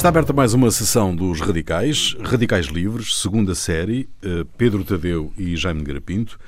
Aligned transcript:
Está 0.00 0.08
aberta 0.08 0.32
mais 0.32 0.54
uma 0.54 0.70
sessão 0.70 1.14
dos 1.14 1.42
Radicais, 1.42 2.16
Radicais 2.22 2.68
Livres, 2.68 3.16
segunda 3.16 3.54
série, 3.54 4.08
eh, 4.22 4.46
Pedro 4.56 4.82
Tadeu 4.82 5.30
e 5.36 5.54
Jaime 5.58 5.82
Garapinto. 5.82 6.40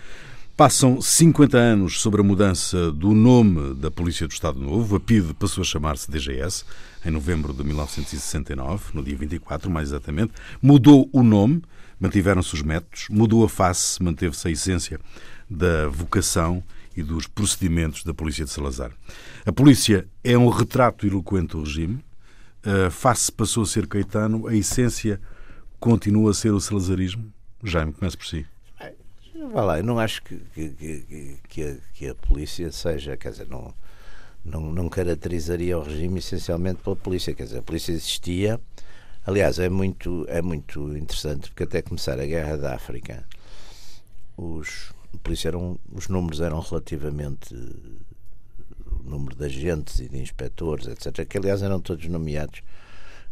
Passam 0.56 1.02
50 1.02 1.58
anos 1.58 2.00
sobre 2.00 2.22
a 2.22 2.24
mudança 2.24 2.90
do 2.90 3.12
nome 3.12 3.74
da 3.74 3.90
Polícia 3.90 4.26
do 4.26 4.32
Estado 4.32 4.58
Novo. 4.58 4.96
A 4.96 5.00
PIDE 5.00 5.34
passou 5.34 5.60
a 5.60 5.66
chamar-se 5.66 6.10
DGS 6.10 6.64
em 7.04 7.10
novembro 7.10 7.52
de 7.52 7.62
1969, 7.62 8.84
no 8.94 9.02
dia 9.02 9.14
24, 9.14 9.70
mais 9.70 9.90
exatamente. 9.90 10.32
Mudou 10.62 11.10
o 11.12 11.22
nome, 11.22 11.60
mantiveram-se 12.00 12.54
os 12.54 12.62
métodos, 12.62 13.06
mudou 13.10 13.44
a 13.44 13.50
face, 13.50 14.02
manteve-se 14.02 14.48
a 14.48 14.50
essência 14.50 14.98
da 15.50 15.88
vocação 15.88 16.62
e 16.96 17.02
dos 17.02 17.26
procedimentos 17.26 18.02
da 18.02 18.14
Polícia 18.14 18.46
de 18.46 18.50
Salazar. 18.50 18.92
A 19.44 19.52
Polícia 19.52 20.08
é 20.24 20.38
um 20.38 20.48
retrato 20.48 21.06
eloquente 21.06 21.48
do 21.48 21.64
regime. 21.64 22.02
A 22.64 22.90
face 22.90 23.30
passou 23.30 23.64
a 23.64 23.66
ser 23.66 23.86
Caetano, 23.86 24.46
a 24.46 24.54
essência 24.54 25.20
continua 25.80 26.30
a 26.30 26.34
ser 26.34 26.50
o 26.50 26.60
salazarismo. 26.60 27.32
Jaime, 27.62 27.92
comece 27.92 28.16
por 28.16 28.26
si. 28.26 28.46
Vá 29.52 29.62
lá, 29.62 29.78
eu 29.78 29.84
não 29.84 29.98
acho 29.98 30.22
que, 30.22 30.36
que, 30.54 30.68
que, 30.70 31.38
que, 31.48 31.62
a, 31.64 31.76
que 31.92 32.08
a 32.08 32.14
polícia 32.14 32.70
seja, 32.70 33.16
quer 33.16 33.32
dizer, 33.32 33.48
não, 33.48 33.74
não, 34.44 34.72
não 34.72 34.88
caracterizaria 34.88 35.76
o 35.76 35.82
regime 35.82 36.20
essencialmente 36.20 36.82
pela 36.82 36.94
polícia, 36.94 37.34
quer 37.34 37.44
dizer, 37.44 37.58
a 37.58 37.62
polícia 37.62 37.92
existia. 37.92 38.60
Aliás, 39.26 39.58
é 39.58 39.68
muito, 39.68 40.24
é 40.28 40.40
muito 40.40 40.96
interessante 40.96 41.48
porque 41.50 41.64
até 41.64 41.82
começar 41.82 42.20
a 42.20 42.26
guerra 42.26 42.56
da 42.56 42.74
África, 42.74 43.24
os, 44.36 44.92
polícia 45.22 45.48
eram, 45.48 45.78
os 45.92 46.08
números 46.08 46.40
eram 46.40 46.60
relativamente 46.60 47.54
número 49.04 49.36
de 49.36 49.44
agentes 49.44 50.00
e 50.00 50.08
de 50.08 50.18
inspectores, 50.18 50.86
etc., 50.86 51.26
que 51.26 51.38
aliás 51.38 51.62
eram 51.62 51.80
todos 51.80 52.06
nomeados 52.06 52.62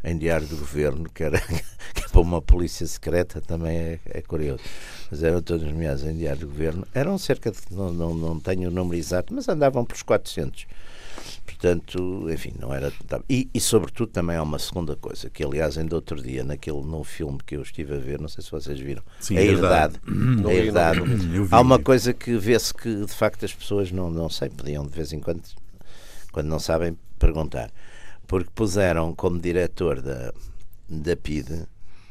em 0.02 0.16
diário 0.16 0.46
do 0.46 0.56
governo, 0.56 1.08
que 1.10 1.22
era 1.22 1.38
que 1.94 2.10
para 2.10 2.20
uma 2.20 2.40
polícia 2.40 2.86
secreta 2.86 3.40
também 3.40 3.76
é, 3.76 4.00
é, 4.06 4.22
curioso. 4.22 4.62
Mas 5.10 5.22
eram 5.22 5.42
todos 5.42 5.66
nomeados 5.66 6.02
em 6.04 6.16
diário 6.16 6.40
do 6.40 6.46
governo. 6.46 6.86
Eram 6.94 7.18
cerca 7.18 7.50
de, 7.50 7.58
não, 7.70 7.92
não, 7.92 8.14
não 8.14 8.40
tenho 8.40 8.68
o 8.68 8.72
número 8.72 8.96
exato, 8.96 9.34
mas 9.34 9.48
andavam 9.48 9.84
pelos 9.84 10.02
400. 10.02 10.66
Portanto, 11.52 12.26
enfim, 12.30 12.52
não 12.58 12.72
era. 12.72 12.92
E, 13.28 13.48
e, 13.52 13.60
sobretudo 13.60 14.10
também 14.10 14.36
há 14.36 14.42
uma 14.42 14.58
segunda 14.58 14.96
coisa, 14.96 15.28
que 15.28 15.44
aliás 15.44 15.76
ainda 15.76 15.94
outro 15.94 16.22
dia, 16.22 16.42
naquele 16.44 16.82
novo 16.82 17.04
filme 17.04 17.38
que 17.44 17.56
eu 17.56 17.62
estive 17.62 17.94
a 17.94 17.98
ver, 17.98 18.20
não 18.20 18.28
sei 18.28 18.42
se 18.42 18.50
vocês 18.50 18.78
viram, 18.78 19.02
Sim, 19.20 19.36
a 19.36 19.42
herdade. 19.42 20.00
A 20.46 20.52
herdade. 20.52 21.00
Há 21.50 21.60
uma 21.60 21.78
coisa 21.78 22.12
que 22.14 22.36
vê-se 22.36 22.72
que 22.72 23.04
de 23.04 23.12
facto 23.12 23.44
as 23.44 23.52
pessoas 23.54 23.90
não, 23.90 24.10
não 24.10 24.28
sei, 24.28 24.48
podiam 24.48 24.86
de 24.86 24.94
vez 24.94 25.12
em 25.12 25.20
quando, 25.20 25.42
quando 26.32 26.46
não 26.46 26.58
sabem, 26.58 26.96
perguntar 27.18 27.70
porque 28.30 28.50
puseram 28.54 29.12
como 29.12 29.40
diretor 29.40 30.00
da, 30.00 30.32
da 30.88 31.16
PIDE, 31.16 31.66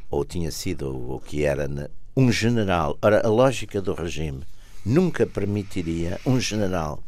ou 0.09 0.26
tinha 0.26 0.52
sido, 0.52 0.94
ou, 0.94 1.12
ou 1.12 1.20
que 1.22 1.46
era, 1.46 1.66
um 2.14 2.30
general. 2.30 2.98
Ora, 3.02 3.26
a 3.26 3.30
lógica 3.30 3.81
do 3.81 3.94
regime 3.94 4.44
nunca 4.86 5.26
permitiria 5.26 6.20
um 6.26 6.38
general 6.38 7.02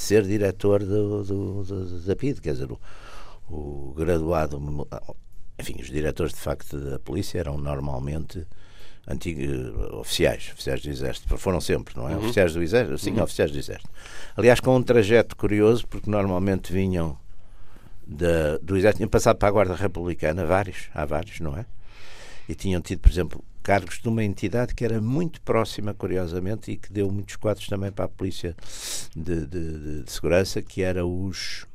ser 0.00 0.24
diretor 0.24 0.84
do, 0.84 1.22
do, 1.22 1.62
do, 1.62 2.00
da 2.00 2.16
PIDE, 2.16 2.40
quer 2.40 2.52
dizer, 2.52 2.70
o, 2.70 2.80
o 3.48 3.94
graduado. 3.96 4.60
Enfim, 5.58 5.76
os 5.80 5.88
diretores 5.88 6.32
de 6.32 6.40
facto 6.40 6.78
da 6.78 6.98
polícia 6.98 7.38
eram 7.38 7.58
normalmente 7.58 8.46
antigos 9.06 9.94
oficiais, 9.94 10.50
oficiais 10.52 10.80
do 10.82 10.88
Exército, 10.88 11.36
foram 11.36 11.60
sempre, 11.60 11.96
não 11.96 12.08
é? 12.08 12.14
Uhum. 12.14 12.24
Oficiais 12.24 12.54
do 12.54 12.62
Exército, 12.62 12.98
sim, 12.98 13.12
uhum. 13.12 13.22
oficiais 13.22 13.50
do 13.50 13.58
Exército. 13.58 13.90
Aliás, 14.36 14.60
com 14.60 14.76
um 14.76 14.82
trajeto 14.82 15.36
curioso, 15.36 15.86
porque 15.86 16.08
normalmente 16.08 16.72
vinham 16.72 17.18
da, 18.06 18.56
do 18.58 18.76
Exército, 18.76 18.98
tinham 18.98 19.10
passado 19.10 19.36
para 19.36 19.48
a 19.48 19.52
Guarda 19.52 19.74
Republicana, 19.74 20.46
vários, 20.46 20.88
há 20.94 21.04
vários, 21.04 21.40
não 21.40 21.56
é? 21.56 21.66
E 22.48 22.54
tinham 22.54 22.80
tido, 22.80 23.00
por 23.00 23.10
exemplo, 23.10 23.44
cargos 23.62 23.98
de 23.98 24.08
uma 24.08 24.24
entidade 24.24 24.74
que 24.74 24.84
era 24.84 25.00
muito 25.00 25.40
próxima, 25.42 25.94
curiosamente, 25.94 26.72
e 26.72 26.76
que 26.76 26.92
deu 26.92 27.10
muitos 27.10 27.36
quadros 27.36 27.66
também 27.66 27.92
para 27.92 28.06
a 28.06 28.08
Polícia 28.08 28.56
de, 29.14 29.46
de, 29.46 30.02
de 30.02 30.10
Segurança, 30.10 30.62
que 30.62 30.82
era 30.82 31.04
os 31.04 31.66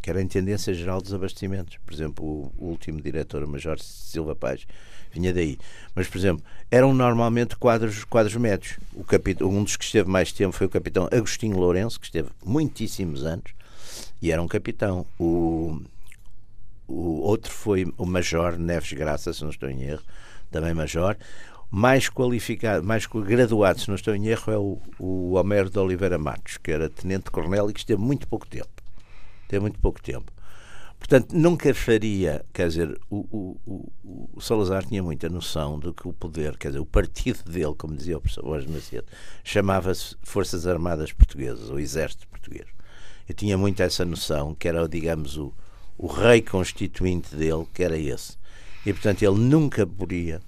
que 0.00 0.10
era 0.10 0.18
a 0.18 0.22
Intendência 0.22 0.74
Geral 0.74 1.00
dos 1.00 1.14
Abastecimentos. 1.14 1.78
Por 1.78 1.94
exemplo, 1.94 2.22
o, 2.22 2.52
o 2.58 2.66
último 2.66 3.00
diretor, 3.00 3.42
o 3.42 3.48
Major 3.48 3.78
Silva 3.80 4.36
Paz, 4.36 4.66
vinha 5.10 5.32
daí. 5.32 5.58
Mas, 5.94 6.06
por 6.08 6.18
exemplo, 6.18 6.44
eram 6.70 6.92
normalmente 6.92 7.56
quadros, 7.56 8.04
quadros 8.04 8.36
médios. 8.36 8.78
O 8.92 9.02
capitão, 9.02 9.48
um 9.48 9.64
dos 9.64 9.76
que 9.76 9.84
esteve 9.84 10.06
mais 10.10 10.30
tempo 10.30 10.52
foi 10.52 10.66
o 10.66 10.70
capitão 10.70 11.08
Agostinho 11.10 11.56
Lourenço, 11.56 11.98
que 11.98 12.04
esteve 12.04 12.28
muitíssimos 12.44 13.24
anos, 13.24 13.54
e 14.20 14.30
era 14.30 14.42
um 14.42 14.46
capitão. 14.46 15.06
O, 15.18 15.80
o 16.86 17.22
outro 17.22 17.50
foi 17.50 17.90
o 17.96 18.04
Major 18.04 18.58
Neves 18.58 18.92
Graça, 18.92 19.32
se 19.32 19.42
não 19.42 19.48
estou 19.48 19.70
em 19.70 19.84
erro, 19.84 20.02
também 20.54 20.72
Major. 20.72 21.16
Mais 21.70 22.08
qualificado, 22.08 22.84
mais 22.84 23.06
graduado, 23.06 23.80
se 23.80 23.88
não 23.88 23.96
estou 23.96 24.14
em 24.14 24.28
erro, 24.28 24.52
é 24.52 24.56
o, 24.56 24.78
o 24.96 25.32
Homero 25.32 25.68
de 25.68 25.78
Oliveira 25.78 26.16
Matos, 26.16 26.56
que 26.56 26.70
era 26.70 26.88
tenente-coronel 26.88 27.68
e 27.68 27.72
que 27.72 27.80
esteve 27.80 28.00
muito 28.00 28.28
pouco 28.28 28.46
tempo. 28.46 28.68
Teve 29.48 29.60
muito 29.60 29.80
pouco 29.80 30.00
tempo. 30.00 30.32
Portanto, 30.96 31.32
nunca 31.32 31.74
faria, 31.74 32.44
quer 32.52 32.68
dizer, 32.68 32.98
o, 33.10 33.58
o, 33.66 33.92
o, 34.32 34.40
Salazar 34.40 34.86
tinha 34.86 35.02
muita 35.02 35.28
noção 35.28 35.78
de 35.78 35.92
que 35.92 36.06
o 36.06 36.12
poder, 36.12 36.56
quer 36.56 36.68
dizer, 36.68 36.80
o 36.80 36.86
partido 36.86 37.42
dele, 37.50 37.74
como 37.76 37.96
dizia 37.96 38.16
o 38.16 38.20
professor 38.20 38.44
Borges 38.44 38.70
Macedo, 38.70 39.06
chamava-se 39.42 40.16
Forças 40.22 40.66
Armadas 40.66 41.12
Portuguesas, 41.12 41.68
o 41.68 41.78
Exército 41.78 42.28
Português. 42.28 42.66
Eu 43.28 43.34
tinha 43.34 43.58
muito 43.58 43.82
essa 43.82 44.04
noção, 44.04 44.54
que 44.54 44.68
era, 44.68 44.88
digamos, 44.88 45.36
o, 45.36 45.52
o 45.98 46.06
rei 46.06 46.40
constituinte 46.40 47.34
dele, 47.34 47.66
que 47.74 47.82
era 47.82 47.98
esse. 47.98 48.38
E, 48.84 48.92
portanto, 48.92 49.22
ele 49.22 49.38
nunca 49.38 49.86
poderia, 49.86 50.40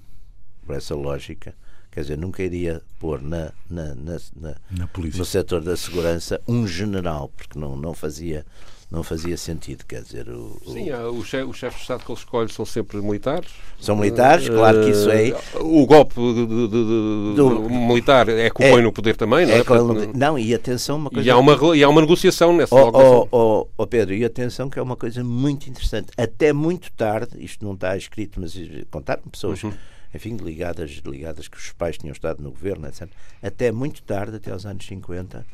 por 0.65 0.75
essa 0.75 0.93
lógica, 0.93 1.55
quer 1.91 2.01
dizer, 2.01 2.17
nunca 2.17 2.43
iria 2.43 2.81
pôr 2.99 3.21
na, 3.21 3.51
na, 3.69 3.95
na, 3.95 4.17
na, 4.35 4.55
na 4.71 4.89
no 5.17 5.25
setor 5.25 5.61
da 5.61 5.75
segurança 5.75 6.39
um 6.47 6.67
general, 6.67 7.29
porque 7.35 7.57
não, 7.57 7.75
não 7.75 7.93
fazia 7.93 8.45
não 8.89 9.03
fazia 9.03 9.35
sentido, 9.35 9.83
quer 9.85 10.01
dizer... 10.01 10.29
O, 10.29 10.59
Sim, 10.65 10.91
o... 10.91 11.09
os 11.11 11.27
chefes 11.27 11.75
de 11.75 11.81
Estado 11.81 12.05
que 12.05 12.11
ele 12.11 12.19
escolhe 12.19 12.51
são 12.51 12.65
sempre 12.65 12.97
militares. 13.01 13.49
São 13.79 13.97
militares, 13.97 14.47
uh, 14.47 14.53
claro 14.53 14.81
que 14.81 14.91
isso 14.91 15.09
é... 15.09 15.35
O 15.59 15.85
golpe 15.85 16.15
de, 16.15 16.45
de, 16.45 16.67
de, 16.67 17.35
Do... 17.35 17.69
militar 17.69 18.29
é 18.29 18.49
que 18.49 18.63
o 18.63 18.69
põe 18.69 18.79
é, 18.79 18.81
no 18.81 18.93
poder 18.93 19.17
também, 19.17 19.45
não 19.45 19.53
é? 19.53 19.59
é 19.59 19.63
Porque... 19.63 20.17
Não, 20.17 20.39
e 20.39 20.53
atenção, 20.53 20.95
uma 20.95 21.09
coisa... 21.09 21.27
E 21.27 21.29
há 21.29 21.37
uma, 21.37 21.75
e 21.75 21.83
há 21.83 21.89
uma 21.89 21.99
negociação 21.99 22.55
nessa 22.55 22.73
oh, 22.73 22.91
oh, 22.93 23.27
oh, 23.29 23.67
oh, 23.77 23.87
Pedro, 23.87 24.15
e 24.15 24.23
atenção 24.23 24.69
que 24.69 24.79
é 24.79 24.81
uma 24.81 24.95
coisa 24.95 25.21
muito 25.21 25.69
interessante. 25.69 26.07
Até 26.17 26.53
muito 26.53 26.89
tarde, 26.93 27.43
isto 27.43 27.65
não 27.65 27.73
está 27.73 27.97
escrito, 27.97 28.39
mas 28.39 28.57
contaram 28.89 29.23
pessoas... 29.23 29.63
Uhum 29.63 29.73
enfim, 30.15 30.37
ligadas, 30.37 30.89
ligadas 31.05 31.47
que 31.47 31.57
os 31.57 31.71
pais 31.73 31.97
tinham 31.97 32.13
estado 32.13 32.41
no 32.41 32.49
governo, 32.49 32.87
etc. 32.87 33.09
Até 33.43 33.71
muito 33.71 34.01
tarde, 34.01 34.37
até 34.37 34.51
aos 34.51 34.65
anos 34.65 34.85
50, 34.85 35.45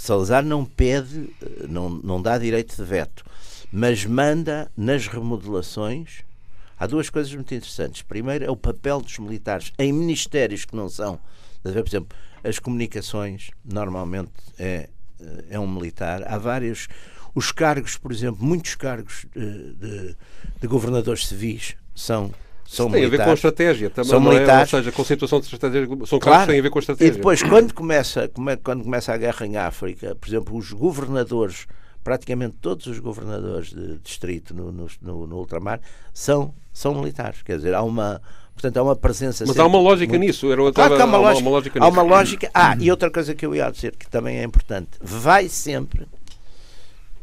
Salazar 0.00 0.42
não 0.42 0.64
pede, 0.64 1.28
eh, 1.42 1.66
não, 1.68 1.90
não 1.90 2.22
dá 2.22 2.38
direito 2.38 2.74
de 2.74 2.82
veto, 2.82 3.22
mas 3.70 4.06
manda 4.06 4.72
nas 4.74 5.06
remodelações. 5.06 6.22
Há 6.78 6.86
duas 6.86 7.10
coisas 7.10 7.34
muito 7.34 7.54
interessantes. 7.54 8.00
Primeiro 8.00 8.46
é 8.46 8.50
o 8.50 8.56
papel 8.56 9.02
dos 9.02 9.18
militares 9.18 9.72
em 9.78 9.92
ministérios 9.92 10.64
que 10.64 10.74
não 10.74 10.88
são. 10.88 11.20
Por 11.62 11.86
exemplo, 11.86 12.16
as 12.42 12.58
comunicações 12.58 13.50
normalmente 13.62 14.32
é, 14.58 14.88
eh, 15.20 15.44
é 15.50 15.60
um 15.60 15.68
militar. 15.68 16.22
Há 16.26 16.38
vários. 16.38 16.88
Os 17.34 17.52
cargos, 17.52 17.98
por 17.98 18.10
exemplo, 18.10 18.42
muitos 18.42 18.74
cargos 18.76 19.26
de, 19.36 19.38
eh, 19.38 19.72
de, 19.78 20.16
de 20.62 20.66
governadores 20.66 21.26
civis 21.26 21.76
são 21.94 22.32
são 22.70 22.88
tem 22.88 23.00
militares. 23.00 23.20
a 23.20 23.24
ver 23.24 23.24
com 23.24 23.30
a 23.30 23.34
estratégia 23.34 23.90
também, 23.90 24.10
são 24.10 24.20
militares. 24.20 24.72
É? 24.72 24.76
Ou 24.76 24.82
seja, 24.82 24.92
com 24.92 25.02
a 25.02 25.04
situação 25.04 25.40
de 25.40 25.46
estratégia, 25.46 25.88
são 26.06 26.20
claro. 26.20 26.42
que 26.42 26.46
têm 26.46 26.60
a 26.60 26.62
ver 26.62 26.70
com 26.70 26.78
a 26.78 26.80
estratégia. 26.80 27.12
E 27.12 27.16
depois, 27.16 27.42
quando 27.42 27.74
começa, 27.74 28.30
quando 28.62 28.84
começa 28.84 29.12
a 29.12 29.16
guerra 29.16 29.44
em 29.44 29.56
África, 29.56 30.14
por 30.14 30.28
exemplo, 30.28 30.56
os 30.56 30.72
governadores, 30.72 31.66
praticamente 32.04 32.58
todos 32.60 32.86
os 32.86 33.00
governadores 33.00 33.70
de 33.70 33.98
distrito 33.98 34.54
no, 34.54 34.70
no, 34.70 34.86
no, 35.02 35.26
no 35.26 35.36
ultramar, 35.38 35.80
são, 36.14 36.54
são 36.72 36.94
militares. 36.94 37.42
Quer 37.42 37.56
dizer, 37.56 37.74
há 37.74 37.82
uma, 37.82 38.22
Portanto, 38.54 38.76
há 38.76 38.82
uma 38.84 38.94
presença. 38.94 39.44
Mas 39.44 39.58
há 39.58 39.66
uma 39.66 39.80
lógica 39.80 40.12
muito... 40.12 40.26
nisso. 40.26 40.52
Era 40.52 40.72
claro 40.72 40.94
que 40.94 41.02
há 41.02 41.04
uma, 41.06 41.18
há 41.18 41.20
lógica, 41.20 41.42
uma 41.42 41.50
lógica. 41.50 41.84
Há 41.84 41.88
uma 41.88 42.02
lógica. 42.02 42.50
Ah, 42.54 42.76
e 42.78 42.88
outra 42.88 43.10
coisa 43.10 43.34
que 43.34 43.44
eu 43.44 43.52
ia 43.52 43.68
dizer 43.68 43.96
que 43.96 44.08
também 44.08 44.38
é 44.38 44.44
importante: 44.44 44.90
vai 45.00 45.48
sempre. 45.48 46.06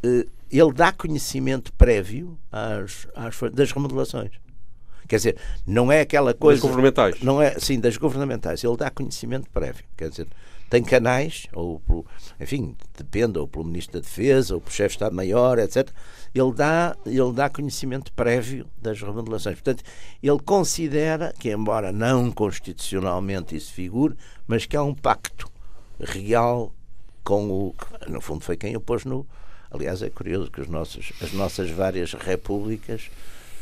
Uh, 0.04 0.28
ele 0.52 0.74
dá 0.74 0.92
conhecimento 0.92 1.72
prévio 1.74 2.38
às, 2.52 3.08
às, 3.16 3.40
das 3.54 3.72
remodelações. 3.72 4.32
Quer 5.08 5.16
dizer, 5.18 5.38
não 5.66 5.92
é 5.92 6.02
aquela 6.02 6.34
coisa. 6.34 6.62
Das 6.62 6.70
governamentais. 6.70 7.22
Não 7.22 7.42
é, 7.42 7.58
sim, 7.60 7.80
das 7.80 7.98
governamentais. 7.98 8.64
Ele 8.64 8.78
dá 8.78 8.90
conhecimento 8.90 9.50
prévio. 9.50 9.86
Quer 9.96 10.10
dizer, 10.10 10.28
tem 10.70 10.84
canais, 10.84 11.48
ou 11.54 11.80
pelo, 11.80 12.06
enfim, 12.40 12.76
depende, 12.98 13.40
ou 13.40 13.48
pelo 13.48 13.64
Ministro 13.64 14.00
da 14.00 14.06
Defesa, 14.06 14.56
ou 14.56 14.62
pelo 14.62 14.74
Chefe 14.74 14.90
de 14.90 14.96
Estado-Maior, 14.96 15.60
etc. 15.60 15.90
Ele 16.36 16.52
dá, 16.54 16.96
ele 17.06 17.32
dá 17.32 17.50
conhecimento 17.50 18.12
prévio 18.12 18.68
das 18.82 19.02
remodelações. 19.02 19.56
Portanto, 19.56 19.84
ele 20.22 20.40
considera 20.40 21.34
que, 21.40 21.50
embora 21.50 21.92
não 21.92 22.32
constitucionalmente 22.32 23.56
isso 23.56 23.74
figure, 23.74 24.16
mas 24.46 24.66
que 24.66 24.76
há 24.76 24.84
um 24.84 24.94
pacto 24.94 25.50
real 26.00 26.74
com 27.24 27.50
o 27.50 27.76
no 28.08 28.22
fundo, 28.22 28.44
foi 28.44 28.56
quem 28.56 28.76
o 28.76 28.82
pôs 28.82 29.06
no. 29.06 29.26
Aliás, 29.70 30.02
é 30.02 30.10
curioso 30.10 30.50
que 30.50 30.62
os 30.62 30.68
nossos, 30.68 31.12
as 31.22 31.34
nossas 31.34 31.70
várias 31.70 32.14
repúblicas 32.14 33.10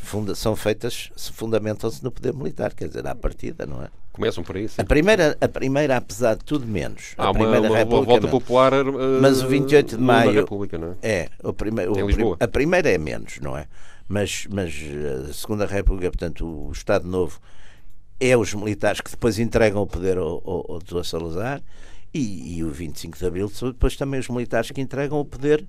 funda, 0.06 0.34
são 0.34 0.56
feitas, 0.56 1.10
fundamentam-se 1.32 2.02
no 2.02 2.10
poder 2.10 2.32
militar, 2.32 2.72
quer 2.72 2.88
dizer, 2.88 3.06
à 3.06 3.14
partida, 3.14 3.66
não 3.66 3.82
é? 3.82 3.88
Começam 4.12 4.42
por 4.42 4.56
aí. 4.56 4.66
Sim. 4.66 4.80
A 4.80 4.84
primeira, 4.84 5.36
a 5.38 5.48
primeira, 5.48 5.96
apesar 5.98 6.36
de 6.36 6.44
tudo 6.44 6.66
menos. 6.66 7.12
Há 7.18 7.28
a 7.28 7.34
primeira 7.34 7.68
uma, 7.68 7.84
uma 7.84 8.02
volta 8.02 8.28
popular. 8.28 8.72
Uh, 8.72 9.20
mas 9.20 9.42
o 9.42 9.48
28 9.48 9.96
de 9.98 10.02
maio. 10.02 10.32
República, 10.32 10.78
não 10.78 10.96
é? 11.02 11.08
é 11.08 11.28
o 11.42 11.52
primeiro, 11.52 12.36
a 12.40 12.48
primeira 12.48 12.88
é 12.88 12.96
menos, 12.96 13.38
não 13.42 13.54
é? 13.54 13.66
Mas, 14.08 14.46
mas 14.50 14.72
a 15.28 15.32
Segunda 15.34 15.66
República, 15.66 16.10
portanto, 16.10 16.46
o 16.46 16.72
Estado 16.72 17.06
Novo 17.06 17.38
é 18.18 18.34
os 18.36 18.54
militares 18.54 19.02
que 19.02 19.10
depois 19.10 19.38
entregam 19.38 19.82
o 19.82 19.86
poder 19.86 20.16
ao, 20.16 20.42
ao, 20.46 20.80
ao. 20.94 21.04
Salazar 21.04 21.60
e, 22.12 22.58
e, 22.58 22.64
o 22.64 22.70
25 22.70 23.18
de 23.18 23.26
Abril 23.26 23.48
são 23.48 23.70
depois 23.70 23.96
também 23.96 24.18
os 24.18 24.28
militares 24.28 24.70
que 24.70 24.80
entregam 24.80 25.20
o 25.20 25.24
poder 25.24 25.66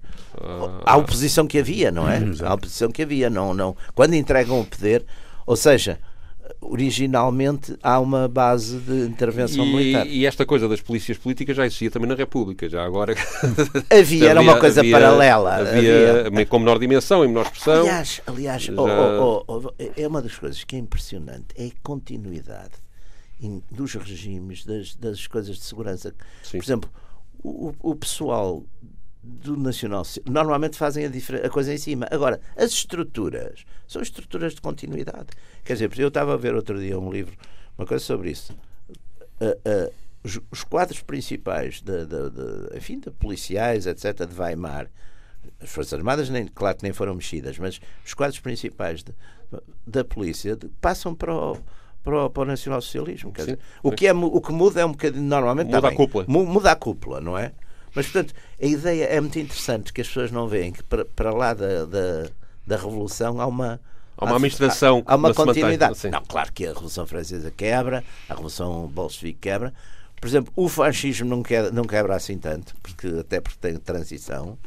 à 0.86 0.96
oposição 0.96 1.46
que 1.46 1.60
havia, 1.60 1.92
não 1.92 2.10
é? 2.10 2.22
À 2.44 2.54
oposição 2.54 2.90
que 2.90 3.02
havia, 3.02 3.30
não, 3.30 3.54
não. 3.54 3.76
Quando 3.94 4.14
entregam 4.14 4.60
o 4.62 4.66
poder, 4.66 5.06
ou 5.46 5.56
seja, 5.56 6.00
originalmente 6.62 7.78
há 7.84 8.00
uma 8.00 8.28
base 8.28 8.78
de 8.80 9.06
intervenção 9.06 9.66
e, 9.66 9.70
militar. 9.70 10.08
E 10.08 10.26
esta 10.26 10.46
coisa 10.46 10.68
das 10.68 10.82
polícias 10.82 11.18
políticas 11.18 11.56
já 11.56 11.66
existia 11.66 11.92
também 11.92 12.10
na 12.10 12.16
República, 12.16 12.68
já 12.70 12.84
agora. 12.84 13.16
Havia, 13.92 14.30
era 14.30 14.42
uma 14.42 14.60
coisa 14.60 14.82
havia, 14.82 14.92
paralela. 14.92 15.56
Havia, 15.56 16.28
havia, 16.28 16.46
com 16.46 16.60
menor 16.60 16.80
dimensão 16.80 17.24
e 17.24 17.28
menor 17.28 17.44
expressão. 17.46 17.82
Aliás, 17.82 18.22
aliás 18.26 18.64
já... 18.64 18.74
oh, 18.74 19.44
oh, 19.48 19.54
oh, 19.68 19.74
é 19.96 20.08
uma 20.08 20.22
das 20.22 20.36
coisas 20.36 20.64
que 20.64 20.76
é 20.76 20.80
impressionante, 20.80 21.48
é 21.56 21.66
a 21.66 21.72
continuidade 21.84 22.87
dos 23.72 23.94
regimes, 23.94 24.66
das, 24.66 24.96
das 24.96 25.28
coisas 25.28 25.58
de 25.58 25.64
segurança. 25.64 26.14
Sim. 26.44 26.58
Por 26.58 26.64
exemplo, 26.64 26.90
o, 27.44 27.74
o 27.82 27.96
pessoal 27.96 28.64
do 29.28 29.58
Nacional 29.58 30.04
normalmente 30.26 30.78
fazem 30.78 31.06
a, 31.06 31.10
a, 31.46 31.50
coisa 31.50 31.74
em 31.74 31.78
cima. 31.78 32.08
Agora, 32.10 32.40
as 32.56 32.72
estruturas 32.72 33.66
são 33.88 34.02
estruturas 34.02 34.56
de 34.56 34.62
continuidade. 34.62 35.28
Quer 35.64 35.74
dizer, 35.74 36.00
eu 36.00 36.08
estava 36.08 36.34
a 36.34 36.38
ver 36.38 36.56
outro 36.56 36.80
dia 36.80 36.98
um 36.98 37.12
livro, 37.12 37.38
uma 37.78 37.86
coisa 37.86 38.04
sobre 38.04 38.32
isso. 38.32 38.54
Uh, 39.42 39.88
uh, 39.88 39.94
os, 40.24 40.40
os, 40.52 40.64
quadros 40.64 41.02
principais 41.02 41.82
de, 41.82 42.06
de, 42.06 42.30
de, 42.30 42.78
enfim, 42.78 43.00
de 43.00 43.12
policiais, 43.12 43.86
etc., 43.86 44.26
de 44.26 44.40
Weimar, 44.40 44.90
as 45.62 45.70
Forças 45.70 45.94
Armadas, 45.94 46.30
nem, 46.30 46.48
claro 46.48 46.78
que 46.78 46.84
nem 46.84 46.94
foram 46.94 47.14
mexidas, 47.16 47.58
mas 47.60 47.80
os 48.06 48.14
quadros 48.14 48.40
principais 48.40 49.04
de, 49.04 49.14
da 49.86 50.04
polícia 50.04 50.58
passam 50.82 51.14
para 51.14 51.34
o, 51.34 51.58
para 52.08 52.26
o, 52.26 52.30
para 52.30 52.44
o 52.44 52.46
nacionalsocialismo. 52.46 53.34
Quer 53.34 53.42
dizer, 53.42 53.60
o, 53.84 53.92
que 53.92 54.08
é, 54.08 54.14
o 54.14 54.40
que 54.40 54.54
muda 54.54 54.80
é 54.80 54.86
um 54.86 54.92
bocadinho, 54.92 55.24
normalmente. 55.24 55.70
Muda 55.70 55.90
a 55.90 55.94
cúpula. 55.94 56.26
Muda 56.28 56.72
a 56.72 56.76
cúpula, 56.76 57.20
não 57.20 57.38
é? 57.38 57.52
Mas, 57.94 58.06
portanto, 58.06 58.34
a 58.62 58.66
ideia 58.66 59.04
é 59.06 59.20
muito 59.20 59.38
interessante 59.38 59.92
que 59.92 60.00
as 60.00 60.08
pessoas 60.08 60.32
não 60.32 60.48
veem 60.48 60.72
que 60.72 60.84
para, 60.84 61.04
para 61.04 61.32
lá 61.32 61.54
da, 61.54 61.84
da, 61.84 62.30
da 62.66 62.78
Revolução 62.78 63.42
há 63.42 63.46
uma. 63.46 63.82
Há 64.18 64.26
uma 64.26 64.36
administração. 64.36 65.04
Há, 65.06 65.14
há 65.14 65.16
uma 65.18 65.34
continuidade. 65.34 65.96
Mantém, 65.96 66.12
não, 66.12 66.24
claro 66.24 66.52
que 66.54 66.66
a 66.66 66.70
Revolução 66.70 67.06
Francesa 67.06 67.52
quebra, 67.52 68.04
a 68.30 68.34
Revolução 68.34 68.88
Bolchevique 68.88 69.40
quebra. 69.42 69.74
Por 70.20 70.28
exemplo, 70.28 70.52
o 70.56 70.70
fascismo 70.70 71.30
não 71.30 71.44
quebra, 71.44 71.72
não 71.72 71.84
quebra 71.84 72.16
assim 72.16 72.38
tanto, 72.38 72.74
porque, 72.82 73.08
até 73.20 73.42
porque 73.42 73.60
tem 73.60 73.76
transição. 73.76 74.58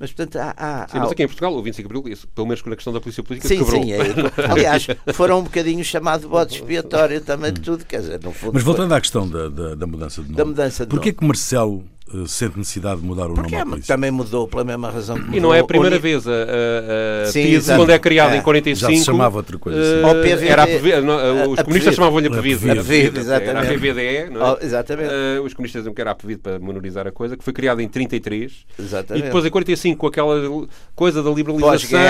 Mas, 0.00 0.10
portanto, 0.14 0.36
há. 0.36 0.54
há 0.56 0.88
sim, 0.88 0.98
mas 0.98 1.12
aqui 1.12 1.22
em 1.22 1.26
Portugal, 1.26 1.54
o 1.54 1.62
25 1.62 1.86
de 1.86 1.98
Abril, 1.98 2.12
isso, 2.14 2.26
pelo 2.28 2.46
menos 2.46 2.62
com 2.62 2.72
a 2.72 2.74
questão 2.74 2.90
da 2.90 3.02
polícia 3.02 3.22
política, 3.22 3.48
sim, 3.48 3.58
quebrou. 3.58 3.82
Sim, 3.82 3.92
é, 3.92 3.98
aliás, 4.50 4.86
foram 5.12 5.40
um 5.40 5.42
bocadinho 5.42 5.84
chamado 5.84 6.26
bode 6.26 6.54
expiatório 6.54 7.20
também 7.20 7.52
de 7.52 7.60
tudo, 7.60 7.84
quer 7.84 8.00
dizer, 8.00 8.18
no 8.24 8.32
fundo. 8.32 8.54
Mas 8.54 8.62
voltando 8.62 8.88
foi... 8.88 8.96
à 8.96 9.00
questão 9.02 9.28
da, 9.28 9.50
da, 9.50 9.74
da, 9.74 9.86
mudança 9.86 10.22
de 10.22 10.28
nome. 10.28 10.36
Da 10.38 10.44
mudança 10.46 10.86
de 10.86 10.90
Porquê 10.90 11.10
nome. 11.10 11.18
que 11.18 11.24
Marcelo 11.26 11.84
sente 12.26 12.58
necessidade 12.58 13.00
de 13.00 13.06
mudar 13.06 13.26
o 13.26 13.34
Porque 13.34 13.56
nome 13.56 13.70
polícia. 13.72 13.94
também 13.94 14.10
mudou 14.10 14.48
pela 14.48 14.64
mesma 14.64 14.90
razão 14.90 15.16
que 15.16 15.22
mudou. 15.22 15.36
E 15.36 15.40
não 15.40 15.54
é 15.54 15.60
a 15.60 15.64
primeira 15.64 15.98
vez. 15.98 16.26
A, 16.26 16.30
a, 16.32 17.22
a 17.22 17.26
Sim, 17.26 17.60
quando 17.76 17.90
é 17.90 17.98
criada 17.98 18.34
é. 18.34 18.38
em 18.38 18.42
45. 18.42 18.92
Já 18.92 18.98
se 18.98 19.04
chamava 19.04 19.36
outra 19.36 19.58
coisa. 19.58 19.78
Uh, 19.78 20.44
era 20.44 20.64
a 20.64 20.66
PV, 20.66 21.00
não, 21.00 21.52
os 21.52 21.62
comunistas 21.62 21.94
chamavam-lhe 21.94 22.26
a 22.26 22.30
PVD. 22.30 22.74
PVD. 22.74 23.30
Era 23.30 23.60
a 23.60 23.64
PVDE, 23.64 24.30
não 24.30 24.46
é? 24.46 24.52
Oh, 24.52 24.64
exatamente. 24.64 25.10
Uh, 25.10 25.42
os 25.44 25.54
comunistas 25.54 25.82
diziam 25.82 25.94
que 25.94 26.00
era 26.00 26.10
a 26.10 26.14
PVD 26.14 26.38
para 26.38 26.58
menorizar 26.58 27.06
a 27.06 27.12
coisa, 27.12 27.36
que 27.36 27.44
foi 27.44 27.52
criada 27.52 27.82
em 27.82 27.88
33. 27.88 28.66
Exatamente. 28.78 29.22
E 29.22 29.26
depois 29.26 29.44
em 29.44 29.50
45, 29.50 29.98
com 29.98 30.06
aquela 30.06 30.66
coisa 30.94 31.22
da 31.22 31.30
liberalização. 31.30 32.00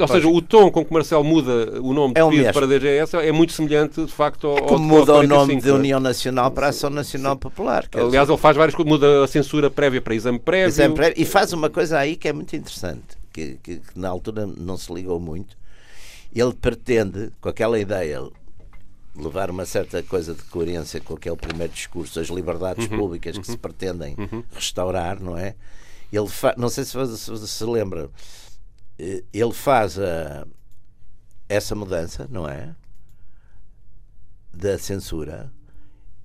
Ou 0.00 0.08
seja, 0.08 0.28
o 0.28 0.40
tom 0.40 0.70
com 0.70 0.84
que 0.84 0.92
Marcelo 0.92 1.24
muda 1.24 1.80
o 1.80 1.92
nome 1.92 2.14
de 2.14 2.20
é 2.20 2.28
PID 2.28 2.52
para 2.52 2.66
DGS 2.66 3.16
é 3.16 3.32
muito 3.32 3.52
semelhante, 3.52 4.04
de 4.04 4.12
facto, 4.12 4.46
ao. 4.46 4.58
É 4.58 4.62
como 4.62 4.84
muda 4.84 5.14
o 5.14 5.26
nome 5.26 5.60
de 5.60 5.70
União 5.70 6.00
Nacional 6.00 6.50
para 6.50 6.68
Ação 6.68 6.90
Nacional 6.90 7.36
Popular. 7.36 7.84
Aliás, 7.94 8.28
ele 8.28 8.38
faz 8.38 8.56
várias 8.56 8.74
coisas, 8.74 8.90
muda 8.90 9.09
a 9.24 9.26
censura 9.26 9.70
prévia 9.70 10.00
para 10.00 10.14
exame 10.14 10.38
prévio. 10.38 10.68
Exame 10.68 10.94
prévio. 10.94 11.22
E 11.22 11.24
faz 11.24 11.52
uma 11.52 11.70
coisa 11.70 11.98
aí 11.98 12.16
que 12.16 12.28
é 12.28 12.32
muito 12.32 12.54
interessante, 12.54 13.16
que, 13.32 13.58
que, 13.62 13.76
que, 13.76 13.98
na 13.98 14.08
altura 14.08 14.46
não 14.46 14.76
se 14.76 14.92
ligou 14.92 15.18
muito. 15.20 15.56
Ele 16.34 16.52
pretende, 16.52 17.30
com 17.40 17.48
aquela 17.48 17.78
ideia, 17.78 18.20
levar 19.14 19.50
uma 19.50 19.64
certa 19.66 20.02
coisa 20.02 20.34
de 20.34 20.42
coerência 20.44 21.00
com 21.00 21.14
aquele 21.14 21.36
primeiro 21.36 21.72
discurso, 21.72 22.20
as 22.20 22.28
liberdades 22.28 22.88
uhum, 22.88 22.98
públicas 22.98 23.32
que 23.32 23.46
uhum, 23.46 23.54
se 23.54 23.58
pretendem 23.58 24.14
uhum. 24.16 24.44
restaurar, 24.52 25.20
não 25.20 25.36
é? 25.36 25.54
Ele 26.12 26.28
fa... 26.28 26.54
não 26.56 26.68
sei 26.68 26.84
se 26.84 26.96
você 26.96 27.46
se 27.46 27.64
lembra, 27.64 28.08
eh, 28.98 29.22
ele 29.32 29.52
faz 29.52 29.98
a... 29.98 30.46
essa 31.48 31.74
mudança, 31.74 32.26
não 32.30 32.48
é? 32.48 32.74
Da 34.52 34.78
censura 34.78 35.52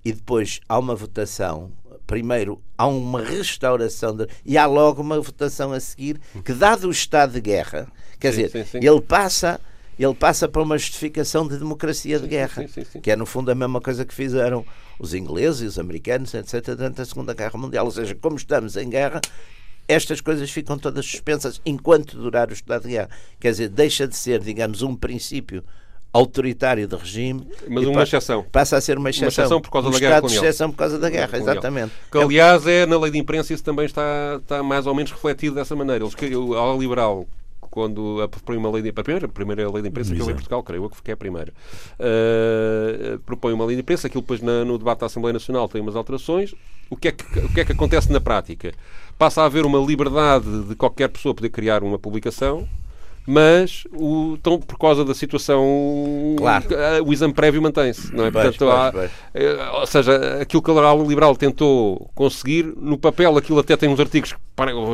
e 0.05 0.13
depois 0.13 0.61
há 0.69 0.77
uma 0.77 0.93
votação 0.93 1.71
primeiro 2.05 2.61
há 2.77 2.87
uma 2.87 3.21
restauração 3.21 4.15
de, 4.15 4.27
e 4.45 4.57
há 4.57 4.65
logo 4.65 5.01
uma 5.01 5.19
votação 5.19 5.71
a 5.71 5.79
seguir 5.79 6.19
que, 6.43 6.53
dado 6.53 6.87
o 6.87 6.91
estado 6.91 7.33
de 7.33 7.41
guerra, 7.41 7.87
quer 8.19 8.33
sim, 8.33 8.43
dizer, 8.43 8.65
sim, 8.65 8.79
sim. 8.79 8.87
ele 8.87 9.01
passa 9.01 9.59
ele 9.97 10.13
passa 10.13 10.47
para 10.47 10.61
uma 10.61 10.77
justificação 10.77 11.47
de 11.47 11.57
democracia 11.57 12.19
de 12.19 12.27
guerra, 12.27 12.65
que 13.01 13.09
é 13.09 13.15
no 13.15 13.25
fundo 13.25 13.49
a 13.49 13.55
mesma 13.55 13.79
coisa 13.79 14.03
que 14.03 14.13
fizeram 14.13 14.65
os 14.99 15.13
ingleses 15.13 15.61
e 15.61 15.65
os 15.65 15.79
americanos, 15.79 16.33
etc., 16.33 16.75
durante 16.75 17.01
a 17.01 17.05
Segunda 17.05 17.33
Guerra 17.33 17.57
Mundial. 17.57 17.85
Ou 17.85 17.91
seja, 17.91 18.13
como 18.13 18.35
estamos 18.35 18.75
em 18.75 18.89
guerra, 18.89 19.21
estas 19.87 20.19
coisas 20.19 20.51
ficam 20.51 20.77
todas 20.77 21.05
suspensas 21.05 21.61
enquanto 21.65 22.17
durar 22.17 22.49
o 22.49 22.53
estado 22.53 22.83
de 22.83 22.89
guerra. 22.89 23.09
Quer 23.39 23.51
dizer, 23.51 23.69
deixa 23.69 24.05
de 24.05 24.17
ser, 24.17 24.41
digamos, 24.41 24.81
um 24.81 24.95
princípio 24.95 25.63
autoritário 26.15 26.87
de 26.87 26.95
regime. 26.95 27.45
Mas 27.67 27.83
uma 27.83 27.93
passa, 27.93 28.17
exceção. 28.17 28.45
Passa 28.49 28.77
a 28.77 28.81
ser 28.81 28.97
uma 28.97 29.09
exceção. 29.09 29.25
Uma 29.25 29.29
exceção 29.29 29.61
por 29.61 29.69
causa 29.69 29.89
um 29.89 29.91
da 29.91 29.99
guerra 29.99 30.21
colonial. 30.21 30.41
de 30.41 30.47
exceção 30.47 30.71
por 30.71 30.77
causa 30.77 30.97
da 30.97 31.09
guerra, 31.09 31.37
exatamente. 31.37 31.91
Que, 32.09 32.17
aliás, 32.17 32.65
é 32.65 32.85
na 32.85 32.97
lei 32.97 33.11
de 33.11 33.17
imprensa 33.17 33.53
isso 33.53 33.63
também 33.63 33.85
está, 33.85 34.39
está 34.41 34.63
mais 34.63 34.87
ou 34.87 34.95
menos 34.95 35.11
refletido 35.11 35.55
dessa 35.55 35.75
maneira. 35.75 36.05
Eles, 36.05 36.35
ao 36.55 36.79
liberal, 36.79 37.27
quando 37.69 38.21
a 38.21 38.29
primeira 38.29 38.71
lei 38.71 38.81
de, 38.81 38.89
a 38.89 38.93
primeira, 38.93 39.25
a 39.25 39.29
primeira 39.29 39.69
lei 39.69 39.81
de 39.81 39.89
imprensa 39.89 40.15
que 40.15 40.21
houve 40.21 40.31
em 40.31 40.35
Portugal, 40.35 40.63
creio 40.63 40.85
eu 40.85 40.89
que 40.89 41.11
é 41.11 41.13
a 41.13 41.17
primeira, 41.17 41.51
uh, 41.99 43.19
propõe 43.19 43.51
uma 43.51 43.65
lei 43.65 43.75
de 43.75 43.81
imprensa, 43.81 44.07
aquilo 44.07 44.21
depois 44.21 44.41
na, 44.41 44.63
no 44.63 44.77
debate 44.77 44.99
da 44.99 45.07
Assembleia 45.07 45.33
Nacional 45.33 45.67
tem 45.67 45.81
umas 45.81 45.97
alterações. 45.97 46.55
O 46.89 46.95
que, 46.95 47.09
é 47.09 47.11
que, 47.11 47.39
o 47.39 47.49
que 47.49 47.59
é 47.59 47.65
que 47.65 47.73
acontece 47.73 48.09
na 48.09 48.21
prática? 48.21 48.73
Passa 49.17 49.41
a 49.41 49.45
haver 49.45 49.65
uma 49.65 49.79
liberdade 49.79 50.63
de 50.63 50.75
qualquer 50.75 51.09
pessoa 51.09 51.35
poder 51.35 51.49
criar 51.49 51.83
uma 51.83 51.99
publicação, 51.99 52.65
mas 53.25 53.85
o, 53.91 54.37
tão, 54.41 54.59
por 54.59 54.77
causa 54.77 55.03
da 55.03 55.13
situação, 55.15 55.65
claro. 56.37 56.65
o 57.05 57.11
exame 57.11 57.33
prévio 57.33 57.61
mantém-se. 57.61 58.13
Não 58.13 58.25
é? 58.25 58.31
Pois, 58.31 58.55
Portanto, 58.55 58.69
há, 58.69 59.09
eh, 59.33 59.69
ou 59.73 59.87
seja, 59.87 60.41
aquilo 60.41 60.61
que 60.61 60.71
a 60.71 60.93
liberal 60.95 61.35
tentou 61.35 62.09
conseguir, 62.13 62.63
no 62.77 62.97
papel 62.97 63.35
aquilo 63.37 63.59
até 63.59 63.75
tem 63.75 63.89
uns 63.89 63.99
artigos 63.99 64.33
que 64.33 64.39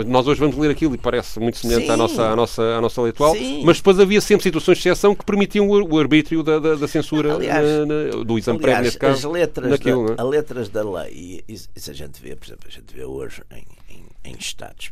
nós 0.07 0.27
hoje 0.27 0.39
vamos 0.39 0.57
ler 0.57 0.71
aquilo 0.71 0.95
e 0.95 0.97
parece 0.97 1.39
muito 1.39 1.57
semelhante 1.57 1.91
à 1.91 1.97
nossa, 1.97 2.29
à, 2.29 2.35
nossa, 2.35 2.61
à 2.61 2.81
nossa 2.81 3.01
lei 3.01 3.11
atual, 3.11 3.35
Sim. 3.35 3.63
mas 3.65 3.77
depois 3.77 3.99
havia 3.99 4.21
sempre 4.21 4.43
situações 4.43 4.77
de 4.77 4.89
exceção 4.89 5.13
que 5.13 5.25
permitiam 5.25 5.69
o, 5.69 5.99
arbítrio 5.99 6.41
da, 6.41 6.57
da, 6.57 6.75
da 6.75 6.87
censura 6.87 7.35
aliás, 7.35 7.63
na, 7.63 7.85
na, 7.85 8.23
do 8.23 8.39
exame 8.39 8.57
aliás, 8.57 8.59
prévio, 8.59 8.83
neste 8.83 8.99
caso. 8.99 9.27
As 9.27 9.33
letras, 9.33 9.69
naquilo, 9.69 10.15
da, 10.15 10.23
é? 10.23 10.25
letras 10.25 10.69
da 10.69 10.89
lei, 10.89 11.43
isso, 11.47 11.69
isso, 11.75 11.91
a 11.91 11.93
gente 11.93 12.21
vê, 12.21 12.35
por 12.35 12.47
exemplo, 12.47 12.65
a 12.67 12.71
gente 12.71 12.95
vê 12.95 13.03
hoje 13.03 13.43
em, 13.51 13.65
em, 13.89 14.31
em 14.31 14.35
Estados, 14.39 14.91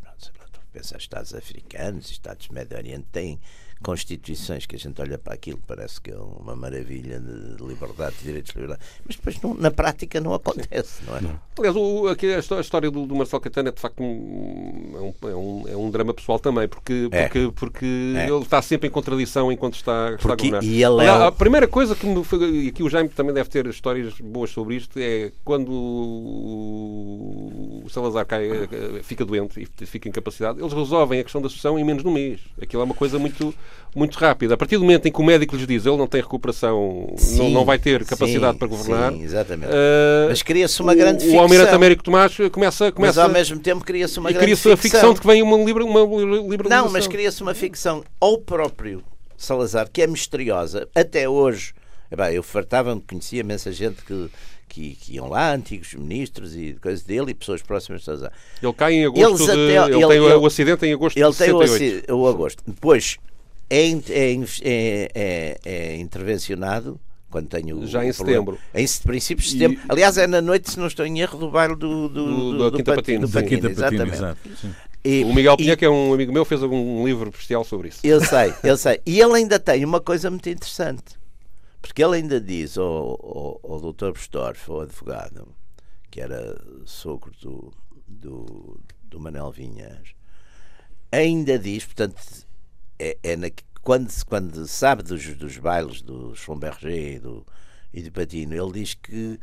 pensar 0.71 0.97
Estados 0.97 1.33
africanos, 1.33 2.09
Estados 2.11 2.47
do 2.47 2.53
Médio 2.53 2.77
Oriente, 2.77 3.07
têm 3.11 3.39
constituições 3.81 4.65
que 4.65 4.75
a 4.75 4.79
gente 4.79 5.01
olha 5.01 5.17
para 5.17 5.33
aquilo 5.33 5.59
parece 5.65 6.01
que 6.01 6.11
é 6.11 6.17
uma 6.17 6.55
maravilha 6.55 7.19
de 7.19 7.63
liberdade, 7.63 8.17
de 8.17 8.23
direitos 8.25 8.51
de 8.51 8.59
liberdade, 8.59 8.81
mas 9.05 9.15
depois 9.15 9.41
não, 9.41 9.53
na 9.53 9.71
prática 9.71 10.19
não 10.19 10.33
acontece, 10.33 11.01
não 11.05 11.17
é? 11.17 11.21
Não. 11.21 11.39
Aliás, 11.57 11.75
o, 11.75 12.07
aqui, 12.07 12.33
a 12.33 12.39
história 12.39 12.91
do, 12.91 13.05
do 13.05 13.15
Marcelo 13.15 13.41
Caetano 13.41 13.69
é 13.69 13.71
de 13.71 13.79
facto 13.79 14.03
um, 14.03 15.13
é, 15.23 15.27
um, 15.35 15.67
é 15.69 15.77
um 15.77 15.89
drama 15.89 16.13
pessoal 16.13 16.39
também, 16.39 16.67
porque, 16.67 17.07
é. 17.11 17.23
porque, 17.23 17.51
porque 17.55 18.13
é. 18.17 18.29
ele 18.29 18.43
está 18.43 18.61
sempre 18.61 18.87
em 18.87 18.91
contradição 18.91 19.51
enquanto 19.51 19.75
está, 19.75 20.11
está 20.11 20.27
porque, 20.27 20.47
a 20.47 20.49
governar. 20.49 20.63
E 20.63 20.83
ele 20.83 21.05
é 21.05 21.09
a, 21.09 21.27
a 21.27 21.31
primeira 21.31 21.67
coisa 21.67 21.95
que 21.95 22.05
me 22.05 22.23
foi, 22.23 22.39
e 22.49 22.67
aqui 22.69 22.83
o 22.83 22.89
Jaime 22.89 23.09
também 23.09 23.33
deve 23.33 23.49
ter 23.49 23.65
histórias 23.67 24.13
boas 24.19 24.49
sobre 24.49 24.75
isto, 24.75 24.99
é 24.99 25.31
quando 25.43 25.71
o 27.83 27.89
Salazar 27.89 28.25
cai, 28.25 28.47
fica 29.03 29.23
doente 29.25 29.61
e 29.61 29.85
fica 29.85 30.09
incapacitado, 30.09 30.59
eles 30.59 30.73
resolvem 30.73 31.19
a 31.19 31.23
questão 31.23 31.41
da 31.41 31.49
sucessão 31.49 31.79
em 31.79 31.83
menos 31.83 32.03
de 32.03 32.09
um 32.09 32.11
mês. 32.11 32.41
Aquilo 32.61 32.81
é 32.81 32.85
uma 32.85 32.95
coisa 32.95 33.17
muito 33.17 33.53
muito 33.95 34.17
rápida. 34.17 34.53
A 34.53 34.57
partir 34.57 34.77
do 34.77 34.83
momento 34.83 35.07
em 35.07 35.11
que 35.11 35.19
o 35.19 35.23
médico 35.23 35.55
lhes 35.55 35.65
diz 35.65 35.85
ele 35.85 35.97
não 35.97 36.07
tem 36.07 36.21
recuperação, 36.21 37.13
sim, 37.17 37.37
não, 37.37 37.49
não 37.49 37.65
vai 37.65 37.79
ter 37.79 38.05
capacidade 38.05 38.53
sim, 38.53 38.59
para 38.59 38.67
governar. 38.67 39.11
Sim, 39.11 39.23
exatamente. 39.23 39.71
Uh, 39.71 40.29
Mas 40.29 40.41
cria-se 40.41 40.81
uma 40.81 40.93
grande 40.93 41.23
ficção. 41.23 41.39
O 41.39 41.41
Almirante 41.41 41.73
Américo 41.73 42.03
Tomás 42.03 42.35
começa, 42.51 42.91
começa. 42.91 42.99
Mas 42.99 43.17
ao 43.17 43.29
mesmo 43.29 43.59
tempo 43.59 43.83
cria-se 43.83 44.19
uma 44.19 44.29
e 44.29 44.33
grande 44.33 44.45
cria-se 44.45 44.71
a 44.71 44.77
ficção 44.77 45.13
de 45.13 45.21
que 45.21 45.27
vem 45.27 45.41
uma, 45.41 45.57
liber, 45.57 45.83
uma 45.83 46.01
liberalização. 46.01 46.85
Não, 46.85 46.91
mas 46.91 47.07
cria-se 47.07 47.41
uma 47.41 47.53
ficção 47.53 48.03
ao 48.19 48.37
próprio 48.37 49.03
Salazar, 49.37 49.89
que 49.91 50.01
é 50.01 50.07
misteriosa. 50.07 50.87
Até 50.93 51.27
hoje, 51.27 51.73
bem, 52.15 52.33
eu 52.33 52.43
fartava-me, 52.43 53.01
conhecia 53.01 53.39
imensa 53.39 53.71
gente 53.71 54.03
que, 54.03 54.29
que, 54.67 54.95
que, 54.95 55.15
iam 55.15 55.29
lá, 55.29 55.53
antigos 55.53 55.93
ministros 55.93 56.55
e 56.55 56.77
coisas 56.81 57.03
dele 57.03 57.31
e 57.31 57.33
pessoas 57.33 57.61
próximas 57.61 58.01
de 58.01 58.05
Salazar. 58.05 58.31
Ele 58.61 58.73
cai 58.73 58.93
em 58.93 59.05
agosto, 59.05 59.27
Eles 59.27 59.37
de, 59.39 59.51
até, 59.51 59.59
ele, 59.61 59.95
ele, 59.95 60.07
tem 60.07 60.25
ele, 60.25 60.33
o 60.35 60.45
acidente 60.45 60.85
em 60.85 60.93
agosto 60.93 61.17
ele 61.17 61.31
de 61.31 61.43
Ele 61.43 62.03
tem 62.03 62.13
o, 62.13 62.19
o 62.19 62.27
agosto. 62.27 62.61
Depois 62.67 63.17
é, 63.69 63.91
é, 63.91 64.33
é, 64.63 65.11
é, 65.13 65.59
é 65.65 65.97
intervencionado 65.97 66.99
quando 67.29 67.47
tenho 67.47 67.85
já 67.85 68.03
em 68.03 68.11
setembro. 68.11 68.57
Em 68.73 68.85
princípios 69.03 69.47
de 69.47 69.53
setembro. 69.53 69.79
E... 69.79 69.85
aliás 69.87 70.17
é 70.17 70.25
na 70.25 70.41
noite 70.41 70.71
se 70.71 70.79
não 70.79 70.87
estou 70.87 71.05
em 71.05 71.19
erro 71.19 71.37
do 71.37 71.51
bairro 71.51 71.75
do, 71.75 72.09
do, 72.09 72.25
do, 72.25 72.51
do, 72.51 72.71
do 72.71 72.77
Quinta 72.77 72.95
Patino, 72.95 73.25
exato, 73.25 74.37
e, 75.03 75.23
o 75.23 75.33
Miguel 75.33 75.55
Pinha, 75.55 75.73
e, 75.73 75.77
que 75.77 75.85
é 75.85 75.89
um 75.89 76.13
amigo 76.13 76.33
meu, 76.33 76.43
fez 76.43 76.61
um 76.61 77.05
livro 77.05 77.29
especial 77.29 77.63
sobre 77.63 77.87
isso. 77.87 77.99
Eu 78.03 78.19
sei, 78.19 78.53
eu 78.63 78.75
sei. 78.75 78.99
E 79.05 79.21
ele 79.21 79.33
ainda 79.33 79.57
tem 79.57 79.85
uma 79.85 80.01
coisa 80.01 80.29
muito 80.29 80.49
interessante. 80.49 81.17
Porque 81.81 82.03
ele 82.03 82.17
ainda 82.17 82.41
diz 82.41 82.77
ao, 82.77 82.85
ao, 82.85 83.59
ao 83.63 83.79
doutor 83.79 84.11
Bestorff, 84.11 84.69
o 84.69 84.81
advogado, 84.81 85.47
que 86.11 86.19
era 86.19 86.59
sogro 86.85 87.31
do, 87.41 87.73
do, 88.05 88.79
do 89.03 89.19
Manel 89.21 89.51
Vinhas, 89.51 90.09
ainda 91.09 91.57
diz, 91.57 91.85
portanto, 91.85 92.21
é, 92.99 93.17
é 93.23 93.35
na, 93.35 93.49
quando, 93.81 94.11
quando 94.25 94.67
sabe 94.67 95.03
dos, 95.03 95.25
dos 95.35 95.57
bailes 95.57 96.01
do 96.01 96.35
Schomberger 96.35 97.15
e 97.15 97.19
do, 97.19 97.45
e 97.93 98.01
do 98.01 98.11
Patino, 98.11 98.53
ele 98.53 98.71
diz 98.73 98.93
que, 98.93 99.39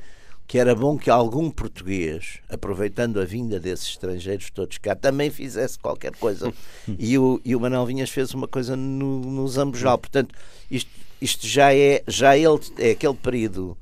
que 0.46 0.58
era 0.58 0.75
bom 0.75 0.96
que 0.98 1.10
algum 1.10 1.50
português, 1.50 2.38
aproveitando 2.48 3.20
a 3.20 3.25
vinda 3.25 3.58
desses 3.58 3.88
estrangeiros 3.88 4.50
todos 4.50 4.78
cá, 4.78 4.94
também 4.94 5.30
fizesse 5.30 5.78
qualquer 5.78 6.14
coisa. 6.16 6.52
e, 6.98 7.18
o, 7.18 7.40
e 7.44 7.56
o 7.56 7.60
Manuel 7.60 7.86
Vinhas 7.86 8.10
fez 8.10 8.32
uma 8.34 8.46
coisa 8.46 8.76
no, 8.76 9.20
no 9.20 9.48
Zambojal. 9.48 9.98
Portanto, 9.98 10.34
isto, 10.70 10.90
isto 11.20 11.46
já 11.46 11.75
é, 11.75 12.02
já 12.06 12.36
ele, 12.36 12.60
é 12.78 12.90
aquele 12.90 13.14
período 13.14 13.76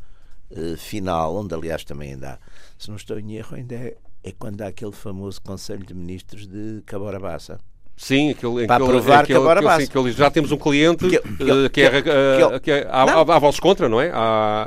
uh, 0.51 0.77
final, 0.77 1.37
onde 1.37 1.53
aliás 1.53 1.85
também 1.85 2.13
ainda 2.13 2.35
há, 2.35 2.39
se 2.79 2.89
não 2.89 2.97
estou 2.97 3.19
em 3.19 3.35
erro, 3.35 3.57
ainda 3.57 3.75
é, 3.75 3.97
é 4.23 4.33
quando 4.33 4.63
há 4.63 4.69
aquele 4.69 4.93
famoso 4.93 5.43
Conselho 5.43 5.85
de 5.85 5.95
Ministros 5.95 6.47
de 6.47 6.81
Cabora 6.87 7.19
Bassa 7.19 7.59
Sim, 7.97 8.31
aquele, 8.31 8.67
para 8.67 8.77
aquele, 8.77 8.91
provar 8.91 9.21
aquele, 9.21 9.39
que 9.39 9.43
agora 9.43 9.61
aquele, 9.61 9.85
aquele, 9.85 10.13
já 10.13 10.31
temos 10.31 10.51
um 10.51 10.57
cliente 10.57 11.09
que, 11.09 11.19
que, 11.19 11.51
eh, 11.51 11.69
que, 11.69 11.81
é, 11.81 12.03
que, 12.03 12.61
que 12.61 12.71
é, 12.71 12.89
vozes 13.41 13.61
contra, 13.61 13.89
não 13.89 14.01
é? 14.01 14.11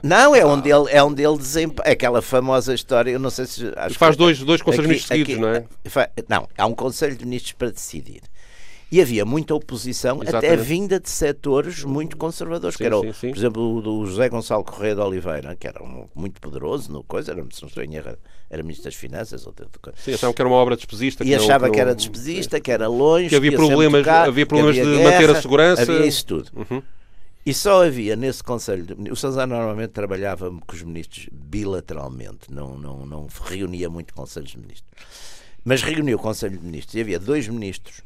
Não, 0.01 0.33
é 0.33 0.45
onde 0.45 0.71
ele, 0.71 0.89
é 0.89 1.03
onde 1.03 1.23
ele 1.23 1.37
desempenha 1.37 1.91
aquela 1.91 2.21
famosa 2.21 2.73
história, 2.73 3.11
eu 3.11 3.19
não 3.19 3.29
sei 3.29 3.45
se... 3.45 3.71
faz 3.91 4.15
dois, 4.15 4.39
dois 4.39 4.61
conselhos 4.61 4.87
ministros 4.87 5.07
seguidos, 5.09 5.37
não 5.37 5.49
é? 5.49 5.65
Não, 6.29 6.47
há 6.57 6.65
um 6.65 6.73
conselho 6.73 7.17
de 7.17 7.25
ministros 7.25 7.51
para 7.51 7.69
decidir. 7.69 8.21
E 8.89 9.01
havia 9.01 9.25
muita 9.25 9.53
oposição, 9.53 10.23
Exatamente. 10.23 10.45
até 10.45 10.55
vinda 10.55 10.97
de 10.97 11.09
setores 11.09 11.83
muito 11.83 12.15
conservadores, 12.15 12.77
sim, 12.77 12.83
que 12.83 12.85
era, 12.85 12.99
sim, 13.01 13.13
sim. 13.13 13.29
por 13.31 13.37
exemplo, 13.37 13.75
o 13.75 13.81
do 13.81 14.05
José 14.05 14.29
Gonçalo 14.29 14.63
Correia 14.63 14.95
de 14.95 15.01
Oliveira, 15.01 15.55
que 15.57 15.67
era 15.67 15.83
um, 15.83 16.07
muito 16.15 16.39
poderoso 16.39 16.89
no 16.91 17.03
coisa, 17.03 17.33
era, 17.33 17.45
se 17.51 17.61
não 17.61 17.67
estou 17.67 17.83
em 17.83 17.95
erro, 17.95 18.17
era 18.49 18.63
Ministro 18.63 18.85
das 18.85 18.95
Finanças. 18.95 19.45
Ou 19.45 19.51
de, 19.51 19.65
sim, 19.95 20.13
achavam 20.13 20.33
que 20.33 20.41
era 20.41 20.47
uma 20.47 20.55
obra 20.55 20.77
despesista. 20.77 21.25
E 21.25 21.35
achava 21.35 21.65
que, 21.65 21.67
não, 21.67 21.73
que 21.73 21.81
era 21.81 21.93
despesista, 21.93 22.61
que 22.61 22.71
era 22.71 22.87
longe, 22.87 23.27
que 23.27 23.35
havia 23.35 23.51
problemas, 23.51 24.01
tocar, 24.01 24.27
havia 24.27 24.45
problemas 24.45 24.77
havia 24.77 24.89
de 24.89 24.97
guerra, 24.97 25.11
manter 25.11 25.29
a 25.31 25.41
segurança. 25.41 25.81
Havia 25.81 26.05
isso 26.05 26.25
tudo. 26.25 26.49
Uhum. 26.55 26.81
E 27.45 27.53
só 27.53 27.85
havia 27.85 28.15
nesse 28.15 28.41
Conselho. 28.41 28.85
De, 28.85 29.11
o 29.11 29.15
Salazar 29.15 29.47
normalmente 29.47 29.91
trabalhava 29.91 30.49
com 30.49 30.75
os 30.75 30.81
ministros 30.81 31.27
bilateralmente, 31.31 32.51
não, 32.51 32.77
não, 32.77 33.05
não 33.05 33.27
reunia 33.45 33.89
muito 33.89 34.13
Conselhos 34.13 34.51
de 34.51 34.59
Ministros. 34.59 34.91
Mas 35.63 35.81
reuniu 35.81 36.17
o 36.17 36.21
Conselho 36.21 36.57
de 36.57 36.65
Ministros 36.65 36.95
e 36.95 37.01
havia 37.01 37.19
dois 37.19 37.47
ministros 37.49 38.01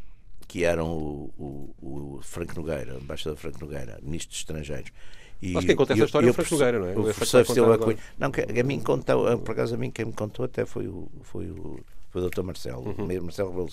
que 0.51 0.65
eram 0.65 0.85
o, 0.85 1.73
o, 1.81 2.17
o 2.17 2.19
Franco 2.21 2.59
Nogueira, 2.59 2.95
o 2.95 2.97
embaixador 3.01 3.37
Franco 3.37 3.61
Nogueira, 3.61 3.97
ministro 4.03 4.31
dos 4.31 4.39
Estrangeiros. 4.39 4.91
E, 5.41 5.53
Mas 5.53 5.63
quem 5.63 5.77
conta 5.77 5.93
essa 5.93 6.03
história 6.03 6.27
é 6.27 6.29
o 6.29 6.33
Franco 6.33 6.53
Nogueira, 6.55 6.77
não 6.77 6.87
é? 6.87 6.91
O 6.91 7.03
professor 7.03 7.45
Silva 7.45 7.77
Cunha. 7.77 7.97
Não, 8.19 8.29
que, 8.29 8.41
a 8.41 8.63
mim 8.65 8.81
contou, 8.81 9.37
por 9.39 9.51
acaso 9.53 9.75
a 9.75 9.77
mim 9.77 9.89
quem 9.89 10.03
me 10.03 10.11
contou 10.11 10.43
até 10.43 10.65
foi 10.65 10.89
o, 10.89 11.09
foi 11.23 11.49
o, 11.49 11.79
foi 12.09 12.21
o 12.21 12.29
Dr. 12.29 12.41
Marcelo, 12.41 12.83
uhum. 12.83 13.07
mesmo 13.07 13.27
Marcelo 13.27 13.49
Rebelo. 13.51 13.69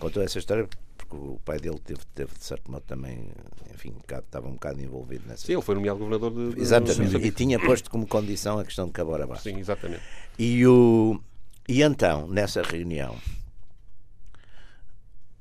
Contou 0.00 0.20
essa 0.20 0.36
história 0.40 0.68
porque 0.96 1.14
o 1.14 1.38
pai 1.44 1.60
dele 1.60 1.78
teve, 1.78 2.00
teve 2.12 2.32
de 2.36 2.44
certo 2.44 2.68
modo 2.72 2.82
também, 2.88 3.28
enfim, 3.72 3.94
estava 4.02 4.48
um 4.48 4.54
bocado 4.54 4.82
envolvido 4.82 5.28
nessa. 5.28 5.46
Sim, 5.46 5.52
ele 5.52 5.62
foi 5.62 5.76
nomeado 5.76 6.00
governador 6.00 6.32
de. 6.32 6.56
de 6.56 6.60
exatamente, 6.60 7.16
e 7.24 7.30
tinha 7.30 7.60
posto 7.60 7.88
como 7.88 8.04
condição 8.04 8.58
a 8.58 8.64
questão 8.64 8.86
de 8.86 8.92
Cabora 8.92 9.28
Baixo. 9.28 9.44
Sim, 9.44 9.60
exatamente. 9.60 10.02
E, 10.36 10.66
o, 10.66 11.20
e 11.68 11.82
então, 11.82 12.26
nessa 12.26 12.62
reunião, 12.62 13.16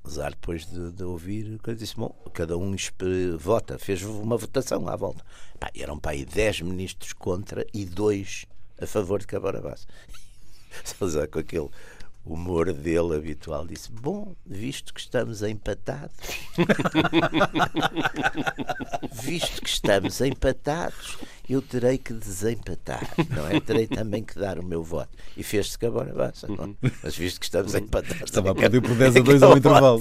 Apesar 0.10 0.32
depois 0.32 0.66
de, 0.66 0.92
de 0.92 1.04
ouvir, 1.04 1.60
disse: 1.78 1.96
bom, 1.96 2.10
cada 2.34 2.58
um 2.58 2.76
vota, 3.38 3.78
fez 3.78 4.02
uma 4.02 4.38
votação 4.38 4.90
à 4.90 4.96
volta. 4.96 5.24
Pá, 5.60 5.70
eram 5.76 6.00
para 6.00 6.14
aí 6.14 6.26
10 6.26 6.62
ministros 6.62 7.14
contra 7.14 7.64
e 7.72 7.86
dois 7.86 8.48
a 8.82 8.88
favor 8.88 9.20
de 9.20 9.28
Cabora 9.28 9.62
Basso. 9.62 9.86
Salazar 10.84 11.28
com 11.30 11.38
aquele 11.38 11.70
humor 12.26 12.74
dele 12.74 13.18
habitual 13.18 13.68
disse: 13.68 13.92
Bom, 13.92 14.36
visto 14.44 14.96
que 14.96 15.00
estamos 15.00 15.44
empatados, 15.44 16.18
visto 19.14 19.62
que 19.62 19.70
estamos 19.70 20.22
empatados, 20.22 21.20
eu 21.50 21.62
terei 21.62 21.98
que 21.98 22.14
desempatar, 22.14 23.08
não 23.30 23.48
é? 23.48 23.60
Terei 23.60 23.88
também 23.88 24.24
que 24.24 24.38
dar 24.38 24.60
o 24.60 24.64
meu 24.64 24.84
voto. 24.84 25.10
E 25.36 25.44
fez-se 25.44 25.78
que 25.78 25.86
agora 25.86 26.14
basta? 26.14 26.48
É? 26.48 26.90
Mas 27.04 27.16
visto 27.16 27.40
que 27.40 27.46
estamos 27.46 27.74
empatados. 27.74 28.24
Estava 28.24 28.52
a 28.52 28.56
perder 28.56 28.82
por 28.82 28.96
10 28.96 29.16
a 29.16 29.20
2 29.20 29.44
ao 29.44 29.58
intervalo. 29.58 30.00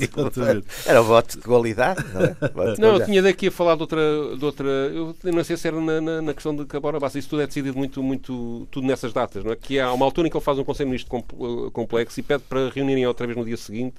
Era 0.87 1.01
o 1.01 1.05
voto 1.05 1.37
de 1.37 1.43
qualidade, 1.43 2.05
não 2.13 2.23
é? 2.23 2.77
Não, 2.79 2.97
eu 2.97 3.05
tinha 3.05 3.23
daqui 3.23 3.49
a 3.49 3.51
falar 3.51 3.77
de 3.77 3.83
outra. 3.83 4.01
De 4.37 4.45
outra 4.45 4.69
eu 4.69 5.15
não 5.25 5.43
sei 5.43 5.57
se 5.57 5.67
era 5.67 5.81
na, 5.81 6.01
na, 6.01 6.23
na 6.23 6.35
questão 6.35 6.55
de 6.55 6.67
Cabora 6.67 7.01
Bassa. 7.01 7.19
Isso 7.19 7.31
tudo 7.31 7.43
é 7.43 7.47
decidido 7.47 7.77
muito, 7.77 8.03
muito. 8.03 8.69
Tudo 8.71 8.87
nessas 8.87 9.13
datas, 9.13 9.43
não 9.43 9.53
é? 9.53 9.57
Que 9.57 9.81
há 9.81 9.93
uma 9.93 10.05
altura 10.05 10.29
em 10.29 10.31
que 10.31 10.37
ele 10.37 10.45
faz 10.45 10.59
um 10.59 10.65
Conselho 10.65 10.91
Ministro 10.91 11.17
eh, 11.17 11.71
complexo 11.73 12.21
e 12.21 12.23
pede 12.23 12.43
para 12.49 12.69
reunirem 12.71 13.07
outra 13.07 13.27
vez 13.27 13.39
no 13.39 13.45
dia 13.45 13.57
seguinte 13.57 13.97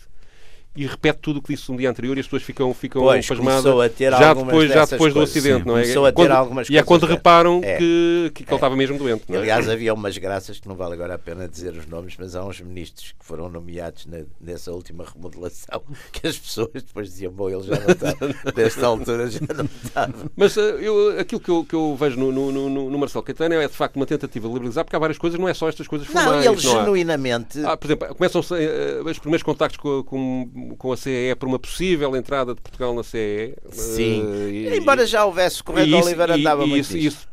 e 0.76 0.86
repete 0.86 1.20
tudo 1.20 1.40
o 1.40 1.42
que 1.42 1.54
disse 1.54 1.72
um 1.72 1.76
dia 1.76 1.90
anterior 1.90 2.16
e 2.16 2.20
as 2.20 2.28
pessoas 2.28 2.44
ficam, 2.44 2.74
ficam 2.74 3.02
pois, 3.02 3.28
pasmadas 3.28 3.64
já 3.64 4.34
depois, 4.34 4.72
já 4.72 4.86
depois 4.86 5.14
do 5.14 5.22
acidente, 5.22 5.66
não 5.66 5.78
é? 5.78 5.82
Começou 5.82 6.06
a 6.06 6.12
ter 6.12 6.16
quando, 6.16 6.32
algumas 6.32 6.70
e 6.70 6.78
é 6.78 6.84
quando 6.84 7.06
reparam 7.06 7.62
é. 7.64 7.78
que, 7.78 8.32
que, 8.36 8.44
é. 8.44 8.46
ele 8.46 8.56
estava 8.56 8.76
mesmo 8.76 8.98
doente. 8.98 9.24
É? 9.30 9.38
Aliás, 9.38 9.68
havia 9.68 9.94
umas 9.94 10.18
graças 10.18 10.60
que 10.60 10.68
não 10.68 10.76
vale 10.76 10.94
agora 10.94 11.16
a 11.16 11.18
pena 11.18 11.48
dizer 11.48 11.74
os 11.74 11.88
nomes, 11.88 12.16
mas 12.18 12.36
há 12.36 12.46
uns 12.46 12.62
ministros 12.62 13.14
que 13.18 13.26
foram 13.26 13.50
nomeados 13.50 14.06
na, 14.06 14.20
nessa 14.40 14.72
última 14.72 15.04
remodelação 15.04 15.82
que 16.14 16.28
as 16.28 16.38
pessoas 16.38 16.70
depois 16.74 17.10
diziam, 17.10 17.32
bom, 17.32 17.50
ele 17.50 17.64
já 17.64 17.80
não 17.80 17.90
está, 17.90 18.16
desta 18.56 18.86
altura 18.86 19.30
já 19.30 19.40
não 19.54 19.66
estava. 19.84 20.32
Mas 20.36 20.56
uh, 20.56 20.62
eu, 20.62 21.20
aquilo 21.20 21.42
que 21.42 21.50
eu, 21.50 21.66
que 21.66 21.76
eu 21.76 21.96
vejo 21.96 22.18
no, 22.18 22.32
no, 22.32 22.52
no, 22.52 22.90
no 22.90 22.98
Marcelo 22.98 23.24
Caetano 23.24 23.56
é 23.56 23.68
de 23.68 23.74
facto 23.74 23.96
uma 23.96 24.06
tentativa 24.06 24.48
de 24.48 24.54
liberalizar, 24.54 24.86
porque 24.86 24.96
há 24.96 25.00
várias 25.00 25.18
coisas, 25.18 25.40
não 25.40 25.50
é 25.50 25.54
só 25.54 25.68
estas 25.68 25.88
coisas 25.88 26.08
formais. 26.08 26.46
Não, 26.46 26.54
ele 26.54 26.62
genuinamente. 26.62 27.66
Ah, 27.66 27.76
por 27.76 27.88
exemplo, 27.88 28.16
começam 28.16 28.40
uh, 28.40 29.10
os 29.10 29.20
primeiros 29.20 29.44
contactos 29.44 29.78
com, 29.78 30.04
com, 30.04 30.50
com 30.78 30.92
a 30.92 30.98
CE 30.98 31.36
por 31.38 31.48
uma 31.48 31.60
possível 31.60 32.16
entrada 32.16 32.54
de 32.54 32.62
Portugal 32.62 32.94
na 32.94 33.04
CE. 33.04 33.56
Sim. 33.72 34.24
Uh, 34.24 34.50
e, 34.50 34.78
Embora 34.78 35.06
já 35.06 35.26
houvesse 35.26 35.64
Correio 35.64 35.88
de 35.88 35.94
Oliveira 35.96 36.36
andava 36.36 36.66
muito 36.66 36.82
isso, 36.82 36.98
isso, 36.98 37.28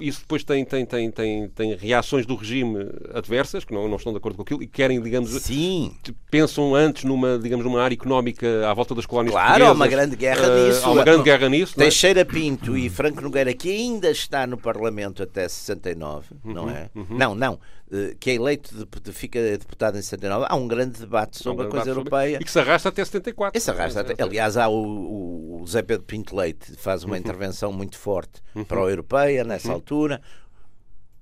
isso, 0.00 0.20
depois 0.20 0.44
tem, 0.44 0.64
tem, 0.64 0.84
tem, 0.84 1.10
tem, 1.10 1.48
tem 1.48 1.76
reações 1.76 2.26
do 2.26 2.34
regime 2.34 2.88
adversas, 3.14 3.64
que 3.64 3.72
não, 3.72 3.88
não 3.88 3.96
estão 3.96 4.12
de 4.12 4.18
acordo 4.18 4.36
com 4.36 4.42
aquilo 4.42 4.62
e 4.62 4.66
querem, 4.66 5.00
digamos, 5.00 5.30
Sim. 5.42 5.94
pensam 6.30 6.74
antes 6.74 7.04
numa, 7.04 7.38
digamos, 7.38 7.64
numa 7.64 7.82
área 7.82 7.94
económica 7.94 8.68
à 8.68 8.74
volta 8.74 8.94
das 8.94 9.06
colónias 9.06 9.32
Claro, 9.32 9.66
há 9.66 9.72
uma 9.72 9.88
grande 9.88 10.16
guerra 10.16 10.48
uh, 10.48 10.66
nisso. 10.66 10.84
Há 10.84 10.92
uma 10.92 11.04
grande 11.04 11.22
guerra 11.22 11.48
nisso. 11.48 11.74
É? 11.76 11.84
Teixeira 11.84 12.20
é? 12.20 12.24
Pinto 12.24 12.76
e 12.76 12.88
Franco 12.88 13.20
Nogueira, 13.20 13.52
que 13.52 13.70
ainda 13.70 14.10
está 14.10 14.46
no 14.46 14.56
Parlamento 14.56 15.22
até 15.22 15.48
69, 15.48 16.26
uhum, 16.44 16.52
não 16.52 16.70
é? 16.70 16.90
Uhum. 16.94 17.06
Não, 17.10 17.34
não. 17.34 17.58
Eh, 17.92 18.16
que 18.18 18.30
é 18.30 18.34
eleito, 18.34 18.74
de, 18.74 19.00
de, 19.00 19.12
fica 19.12 19.40
deputado 19.40 19.96
em 19.96 20.02
69, 20.02 20.46
há 20.48 20.56
um 20.56 20.66
grande 20.66 20.98
debate 20.98 21.38
sobre 21.38 21.64
um 21.64 21.68
a 21.68 21.70
coisa 21.70 21.90
europeia. 21.90 22.05
Sobre... 22.10 22.36
E 22.36 22.44
que 22.44 22.50
se 22.50 22.58
arrasta 22.58 22.88
até 22.88 23.04
74. 23.04 23.58
E 23.58 23.60
se 23.60 23.70
arrasta 23.70 24.00
até... 24.00 24.22
Aliás, 24.22 24.56
há 24.56 24.68
o, 24.68 25.60
o, 25.62 25.66
Zé 25.66 25.82
Pedro 25.82 26.04
Pinto 26.04 26.36
Leite, 26.36 26.72
faz 26.76 27.04
uma 27.04 27.14
uhum. 27.14 27.20
intervenção 27.20 27.72
muito 27.72 27.98
forte 27.98 28.42
uhum. 28.54 28.64
para 28.64 28.78
a 28.80 28.84
europeia 28.84 29.44
nessa 29.44 29.68
uhum. 29.68 29.74
altura. 29.74 30.20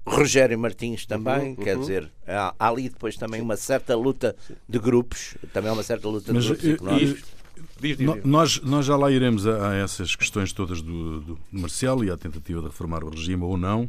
Rogério 0.07 0.59
Martins 0.59 1.07
também, 1.07 1.51
uhum, 1.51 1.57
quer 1.57 1.77
uhum. 1.77 1.81
dizer, 1.81 2.13
há, 2.27 2.55
há, 2.59 2.69
ali 2.69 2.91
depois 2.91 3.17
também 3.17 3.41
uma 3.41 3.57
certa 3.57 3.97
luta 3.97 4.37
de 4.69 4.79
grupos, 4.79 5.35
também 5.53 5.73
uma 5.73 5.83
certa 5.83 6.07
luta 6.09 6.31
Mas, 6.33 6.45
de 6.45 6.51
grupos 6.51 6.69
económicos. 6.69 7.25
Diz, 7.81 7.97
diz, 7.97 8.15
diz. 8.15 8.25
Nós, 8.25 8.61
nós 8.61 8.85
já 8.85 8.97
lá 8.97 9.11
iremos 9.11 9.47
a, 9.47 9.71
a 9.71 9.77
essas 9.77 10.15
questões 10.15 10.53
todas 10.53 10.83
do, 10.83 11.21
do 11.21 11.39
Marcelo 11.51 12.05
e 12.05 12.11
à 12.11 12.19
tentativa 12.19 12.61
de 12.61 12.67
reformar 12.67 13.03
o 13.03 13.09
regime 13.09 13.43
ou 13.45 13.57
não. 13.57 13.89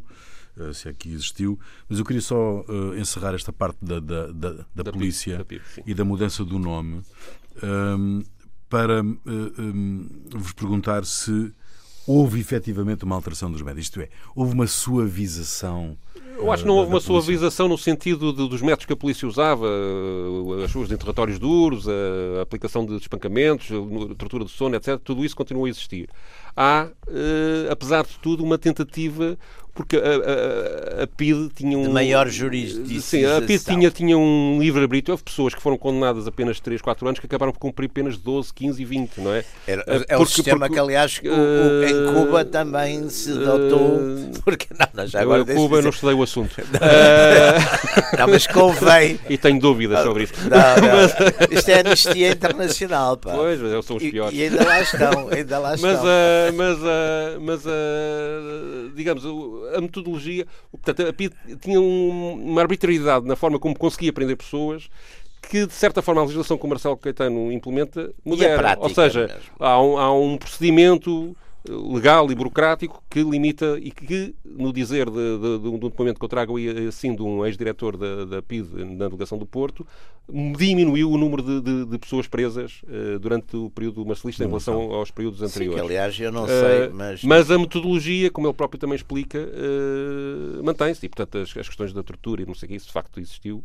Eh, 0.58 0.72
se 0.72 0.88
aqui 0.88 1.12
existiu, 1.12 1.58
mas 1.88 1.98
eu 1.98 2.04
queria 2.04 2.22
só 2.22 2.62
uh, 2.62 2.96
encerrar 2.96 3.34
esta 3.34 3.52
parte 3.52 3.76
da, 3.82 4.00
da, 4.00 4.26
da, 4.28 4.64
da, 4.74 4.92
polícia 4.92 5.44
PIB, 5.44 5.62
e 5.84 5.92
da 5.92 6.02
mudança 6.02 6.42
do 6.44 6.58
nome 6.58 7.02
um, 7.62 8.20
ehm, 8.20 8.22
para 8.68 9.02
um, 9.02 10.08
vos 10.30 10.52
perguntar 10.52 11.04
se 11.04 11.52
houve 12.06 12.40
efetivamente 12.40 13.04
uma 13.04 13.14
alteração 13.14 13.50
dos 13.50 13.60
médios, 13.60 13.86
isto 13.86 14.00
é, 14.00 14.08
houve 14.34 14.54
uma 14.54 14.66
suavização 14.66 15.98
Eu 16.38 16.50
acho 16.50 16.62
que 16.62 16.68
não 16.68 16.76
houve 16.76 16.90
uma 16.90 17.00
suavização 17.00 17.68
no 17.68 17.76
sentido 17.76 18.32
de, 18.32 18.48
dos 18.48 18.62
métodos 18.62 18.86
que 18.86 18.92
a 18.94 18.96
polícia 18.96 19.28
usava, 19.28 19.66
as 20.64 20.70
suas 20.70 20.90
interrogatórios 20.90 21.38
duros, 21.38 21.86
a 21.86 22.42
aplicação 22.42 22.86
de 22.86 22.96
espancamentos, 22.96 23.68
a 23.70 24.14
tortura 24.14 24.44
do 24.44 24.50
sono, 24.50 24.74
etc. 24.76 24.98
Tudo 25.02 25.24
isso 25.24 25.36
continua 25.36 25.66
a 25.66 25.70
existir. 25.70 26.08
Há, 26.56 26.88
eh, 27.08 27.68
apesar 27.70 28.06
de 28.06 28.18
tudo, 28.18 28.42
uma 28.42 28.56
tentativa 28.56 29.38
porque 29.76 29.96
a, 29.96 30.00
a, 30.00 31.02
a 31.04 31.06
PID 31.06 31.50
tinha 31.54 31.78
um... 31.78 31.82
De 31.82 31.88
maior 31.90 32.28
jurisdição. 32.28 33.00
Sim, 33.00 33.24
a 33.26 33.40
PID 33.42 33.64
tinha, 33.64 33.90
tinha 33.90 34.18
um 34.18 34.58
livre-arbítrio. 34.58 35.12
Houve 35.12 35.22
pessoas 35.22 35.54
que 35.54 35.60
foram 35.60 35.76
condenadas 35.76 36.26
apenas 36.26 36.58
3, 36.58 36.80
4 36.80 37.06
anos 37.06 37.20
que 37.20 37.26
acabaram 37.26 37.52
por 37.52 37.58
cumprir 37.58 37.88
penas 37.88 38.14
de 38.14 38.22
12, 38.22 38.52
15 38.54 38.82
e 38.82 38.84
20. 38.84 39.20
não 39.20 39.34
é? 39.34 39.44
Era, 39.66 39.82
é 39.82 39.94
porque, 39.94 40.14
o 40.14 40.26
sistema 40.26 40.60
porque, 40.60 40.74
que, 40.74 40.80
aliás, 40.80 41.20
uh, 41.22 41.84
em 41.84 42.14
Cuba 42.14 42.44
também 42.44 43.08
se 43.10 43.32
dotou... 43.32 43.96
Uh, 43.96 44.30
porque, 44.42 44.66
não, 44.76 44.88
não, 44.94 45.06
já 45.06 45.20
agora... 45.20 45.42
Em 45.42 45.54
Cuba 45.54 45.82
não 45.82 45.90
estudei 45.90 46.14
o 46.14 46.22
assunto. 46.22 46.56
não, 48.18 48.28
mas 48.28 48.46
convém... 48.46 49.20
E 49.28 49.36
tenho 49.36 49.60
dúvidas 49.60 50.02
sobre 50.02 50.24
isso. 50.24 50.32
Não, 50.42 50.48
não. 50.48 51.58
Isto 51.58 51.70
é 51.70 51.80
anistia 51.80 52.32
internacional, 52.32 53.16
pá. 53.16 53.32
Pois, 53.32 53.60
eles 53.60 53.84
são 53.84 53.96
os 53.96 54.02
piores. 54.02 54.32
E, 54.32 54.40
e 54.40 54.44
ainda 54.44 54.64
lá 54.64 54.80
estão, 54.80 55.28
ainda 55.30 55.58
lá 55.58 55.74
estão. 55.74 55.90
Mas, 55.90 56.00
uh, 56.00 56.56
mas, 56.56 56.78
uh, 56.78 57.40
mas 57.40 57.66
uh, 57.66 58.90
digamos 58.94 59.24
a 59.74 59.80
metodologia. 59.80 60.46
Portanto, 60.70 61.08
a 61.08 61.12
PID 61.12 61.32
tinha 61.60 61.80
um, 61.80 62.32
uma 62.34 62.60
arbitrariedade 62.60 63.26
na 63.26 63.36
forma 63.36 63.58
como 63.58 63.78
conseguia 63.78 64.12
prender 64.12 64.36
pessoas 64.36 64.88
que, 65.48 65.66
de 65.66 65.72
certa 65.72 66.02
forma, 66.02 66.20
a 66.20 66.24
legislação 66.24 66.58
que 66.58 66.64
o 66.64 66.68
Marcelo 66.68 66.96
Caetano 66.96 67.52
implementa 67.52 68.12
modera. 68.24 68.76
Ou 68.78 68.88
seja, 68.88 69.38
há 69.58 69.80
um, 69.80 69.98
há 69.98 70.12
um 70.12 70.36
procedimento 70.36 71.36
legal 71.68 72.30
e 72.30 72.34
burocrático 72.34 73.02
que 73.08 73.22
limita 73.22 73.78
e 73.80 73.90
que, 73.90 74.34
no 74.44 74.72
dizer 74.72 75.08
de, 75.10 75.38
de, 75.38 75.58
de 75.58 75.68
um 75.68 75.78
documento 75.78 76.18
que 76.18 76.24
eu 76.24 76.28
trago 76.28 76.56
assim 76.88 77.14
de 77.14 77.22
um 77.22 77.44
ex-diretor 77.44 77.96
da, 77.96 78.24
da 78.24 78.42
PID 78.42 78.84
na 78.84 79.06
delegação 79.06 79.38
do 79.38 79.46
Porto, 79.46 79.86
diminuiu 80.56 81.10
o 81.10 81.16
número 81.16 81.42
de, 81.42 81.84
de, 81.84 81.98
pessoas 81.98 82.26
presas 82.26 82.82
uh, 82.84 83.18
durante 83.18 83.56
o 83.56 83.70
período 83.70 84.04
marcelista 84.04 84.44
em 84.44 84.48
relação 84.48 84.92
aos 84.92 85.10
períodos 85.10 85.40
anteriores. 85.40 85.80
Sim, 85.80 85.86
que, 85.86 85.92
aliás, 85.92 86.20
eu 86.20 86.32
não 86.32 86.44
uh, 86.44 86.48
sei, 86.48 86.88
mas... 86.92 87.22
Mas 87.22 87.50
a 87.50 87.58
metodologia, 87.58 88.30
como 88.30 88.46
ele 88.46 88.54
próprio 88.54 88.80
também 88.80 88.96
explica, 88.96 89.38
uh, 89.38 90.64
mantém-se. 90.64 91.06
E, 91.06 91.08
portanto, 91.08 91.38
as, 91.38 91.56
as, 91.56 91.68
questões 91.68 91.92
da 91.92 92.02
tortura 92.02 92.42
e 92.42 92.46
não 92.46 92.54
sei 92.54 92.66
o 92.66 92.70
que, 92.70 92.76
isso 92.76 92.86
de 92.86 92.92
facto 92.92 93.20
existiu. 93.20 93.62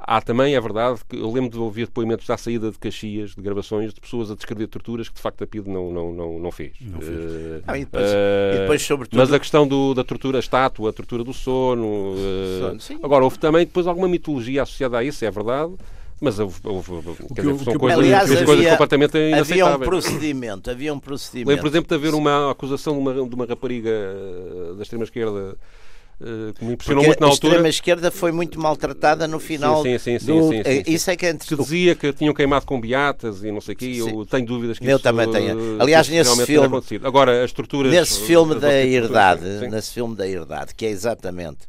Há 0.00 0.20
também, 0.20 0.54
é 0.54 0.60
verdade, 0.60 1.00
que 1.08 1.16
eu 1.16 1.30
lembro 1.30 1.50
de 1.50 1.58
ouvir 1.58 1.86
depoimentos 1.86 2.30
à 2.30 2.36
saída 2.36 2.70
de 2.70 2.78
Caxias, 2.78 3.34
de 3.34 3.42
gravações, 3.42 3.92
de 3.92 4.00
pessoas 4.00 4.30
a 4.30 4.34
descrever 4.36 4.68
torturas 4.68 5.08
que 5.08 5.16
de 5.16 5.20
facto 5.20 5.42
a 5.42 5.46
PID 5.46 5.68
não, 5.68 5.92
não, 5.92 6.12
não, 6.12 6.38
não 6.38 6.52
fez. 6.52 6.72
Não 6.80 7.00
fez. 7.00 7.18
Uh, 7.18 7.62
ah, 7.66 7.76
e, 7.76 7.84
depois, 7.84 8.04
uh, 8.04 8.54
e 8.54 8.58
depois, 8.60 8.82
sobretudo... 8.82 9.18
Mas 9.18 9.32
a 9.32 9.38
questão 9.40 9.66
do, 9.66 9.94
da 9.94 10.04
tortura 10.04 10.38
estátua, 10.38 10.90
a 10.90 10.92
tortura 10.92 11.24
do 11.24 11.34
sono. 11.34 12.14
Uh, 12.14 12.78
sono 12.78 13.00
agora, 13.02 13.24
houve 13.24 13.38
também 13.40 13.66
depois 13.66 13.88
alguma 13.88 14.08
mitologia 14.08 14.62
associada 14.62 14.98
a 14.98 15.04
isso, 15.04 15.24
é 15.24 15.30
verdade. 15.30 15.74
Mas 16.20 16.38
houve, 16.38 16.58
houve 16.64 16.90
quer 17.34 17.42
dizer, 17.42 17.64
são 17.64 17.74
coisas, 17.74 17.98
aliás, 17.98 18.30
havia, 18.30 18.70
completamente 18.70 19.16
inaceitáveis. 19.16 19.50
Havia 19.50 19.76
um 19.76 19.78
procedimento, 19.78 20.70
havia 20.70 20.94
um 20.94 20.98
procedimento. 20.98 21.48
Lembro, 21.48 21.62
por 21.62 21.68
exemplo, 21.68 21.88
de 21.88 21.94
haver 21.94 22.14
uma 22.14 22.50
acusação 22.50 22.94
de 22.94 22.98
uma, 22.98 23.14
de 23.14 23.34
uma 23.34 23.46
rapariga 23.46 23.90
da 24.76 24.82
extrema-esquerda 24.82 25.52
eh, 25.52 25.56
que 26.18 26.64
me 26.64 26.72
impressionou 26.72 27.04
Porque 27.04 27.06
muito 27.06 27.20
na 27.20 27.26
altura. 27.28 27.52
A 27.52 27.56
extrema-esquerda 27.56 28.10
foi 28.10 28.32
muito 28.32 28.60
maltratada 28.60 29.28
no 29.28 29.38
final. 29.38 29.82
Sim, 29.82 29.98
sim, 29.98 30.18
sim. 30.18 30.26
Do... 30.26 30.48
sim, 30.48 30.62
sim, 30.64 30.84
sim 30.84 30.92
Isso 30.92 31.10
é 31.10 31.16
que 31.16 31.26
é 31.26 31.34
Que 31.34 31.56
dizia 31.56 31.94
que 31.94 32.12
tinham 32.12 32.34
queimado 32.34 32.66
com 32.66 32.80
beatas 32.80 33.44
e 33.44 33.52
não 33.52 33.60
sei 33.60 33.74
o 33.74 33.76
quê. 33.76 33.96
Eu 34.00 34.26
tenho 34.26 34.46
dúvidas 34.46 34.78
que 34.78 34.84
eu 34.84 34.96
isso 34.96 35.02
também 35.02 35.30
tenho. 35.30 35.80
Aliás, 35.80 36.08
nesse 36.08 36.44
filme. 36.44 36.80
Agora, 37.04 37.44
as 37.44 37.52
torturas. 37.52 37.92
Nesse 37.92 38.20
filme 38.22 38.56
da 38.56 38.74
herdade, 38.74 39.44
nesse 39.68 39.92
filme 39.92 40.16
da 40.16 40.26
herdade, 40.26 40.74
que 40.74 40.86
é 40.86 40.90
exatamente. 40.90 41.66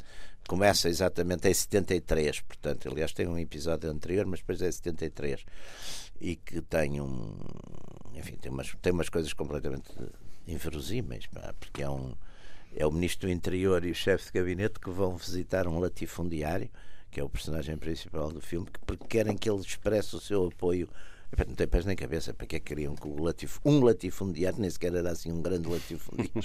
Começa 0.48 0.90
exatamente 0.90 1.48
em 1.48 1.54
73, 1.54 2.42
portanto, 2.42 2.90
aliás, 2.92 3.14
tem 3.14 3.28
um 3.28 3.38
episódio 3.38 3.88
anterior, 3.88 4.26
mas 4.26 4.40
depois 4.40 4.60
é 4.64 4.72
73. 4.72 5.46
E 6.20 6.36
que 6.36 6.60
tem 6.62 7.00
um. 7.00 7.36
Enfim, 8.16 8.36
tem 8.42 8.52
umas, 8.52 8.74
tem 8.82 8.92
umas 8.92 9.10
coisas 9.10 9.32
completamente 9.32 9.92
inverosímeis, 10.48 11.30
porque 11.60 11.84
é 11.84 11.90
um 11.90 12.16
é 12.76 12.86
o 12.86 12.92
Ministro 12.92 13.28
do 13.28 13.34
Interior 13.34 13.84
e 13.84 13.92
o 13.92 13.96
chefe 13.96 14.26
de 14.26 14.32
gabinete 14.32 14.80
que 14.80 14.90
vão 14.90 15.16
visitar 15.16 15.68
um 15.68 15.80
latifundiário, 15.80 16.70
que 17.12 17.20
é 17.20 17.24
o 17.24 17.30
personagem 17.30 17.78
principal 17.78 18.32
do 18.32 18.42
filme, 18.42 18.68
porque 18.86 19.06
querem 19.08 19.36
que 19.36 19.50
ele 19.50 19.62
expresse 19.62 20.16
o 20.16 20.20
seu 20.20 20.48
apoio. 20.48 20.88
Não 21.48 21.54
tem 21.54 21.68
pés 21.68 21.86
nem 21.86 21.96
cabeça, 21.96 22.34
para 22.34 22.48
que 22.48 22.56
é 22.56 22.60
que 22.60 22.66
queriam 22.66 22.96
que 22.96 23.08
latif... 23.08 23.60
um 23.64 23.84
latifundiário, 23.84 24.60
nem 24.60 24.68
sequer 24.68 24.96
era 24.96 25.12
assim 25.12 25.32
um 25.32 25.44
grande 25.44 25.70
latifundiário, 25.70 26.32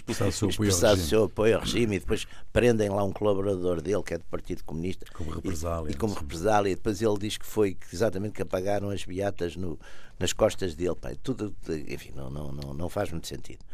expressasse 0.51 1.05
o 1.05 1.07
seu 1.07 1.25
apoio 1.25 1.55
ao 1.55 1.63
regime 1.63 1.97
e 1.97 2.01
depois 2.01 2.27
prendem 2.53 2.91
lá 2.91 3.03
um 3.03 3.11
colaborador 3.11 3.81
dele 3.81 4.03
que 4.03 4.13
é 4.13 4.19
do 4.19 4.25
Partido 4.27 4.63
Comunista 4.63 5.07
como 5.15 5.31
represália, 5.31 5.89
e, 5.89 5.93
e 5.93 5.97
como 5.97 6.13
represália. 6.13 6.71
E 6.71 6.75
depois 6.75 7.01
ele 7.01 7.19
diz 7.19 7.39
que 7.39 7.47
foi 7.47 7.79
exatamente 7.91 8.35
que 8.35 8.43
apagaram 8.43 8.91
as 8.91 9.07
beatas 9.07 9.57
no, 9.57 9.79
nas 10.19 10.35
costas 10.35 10.75
dele. 10.75 10.97
Pai. 10.97 11.17
Tudo, 11.17 11.57
enfim, 11.89 12.13
não, 12.15 12.29
não, 12.29 12.53
não, 12.53 12.75
não 12.75 12.89
faz 12.91 13.11
muito 13.11 13.27
sentido. 13.27 13.65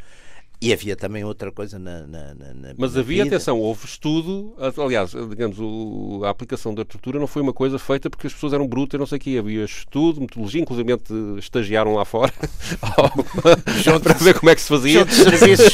E 0.63 0.75
havia 0.75 0.95
também 0.95 1.25
outra 1.25 1.51
coisa 1.51 1.79
na. 1.79 2.07
na, 2.07 2.35
na 2.35 2.75
Mas 2.77 2.95
havia, 2.95 3.25
vida. 3.25 3.37
atenção, 3.37 3.59
houve 3.59 3.87
estudo, 3.87 4.55
aliás, 4.77 5.13
digamos, 5.13 5.59
o, 5.59 6.21
a 6.23 6.29
aplicação 6.29 6.75
da 6.75 6.85
tortura 6.85 7.19
não 7.19 7.27
foi 7.27 7.41
uma 7.41 7.55
coisa 7.55 7.79
feita 7.79 8.11
porque 8.11 8.27
as 8.27 8.35
pessoas 8.35 8.53
eram 8.53 8.69
brutas, 8.69 9.01
não 9.01 9.07
sei 9.07 9.17
o 9.17 9.21
quê. 9.21 9.37
Havia 9.39 9.65
estudo, 9.65 10.21
metodologia, 10.21 10.61
inclusive 10.61 10.99
estagiaram 11.39 11.95
lá 11.95 12.05
fora 12.05 12.31
para 14.03 14.15
ver 14.15 14.39
como 14.39 14.51
é 14.51 14.55
que 14.55 14.61
se 14.61 14.69
fazia. 14.69 15.01
Junto 15.01 15.09
de 15.09 15.15
serviços 15.15 15.73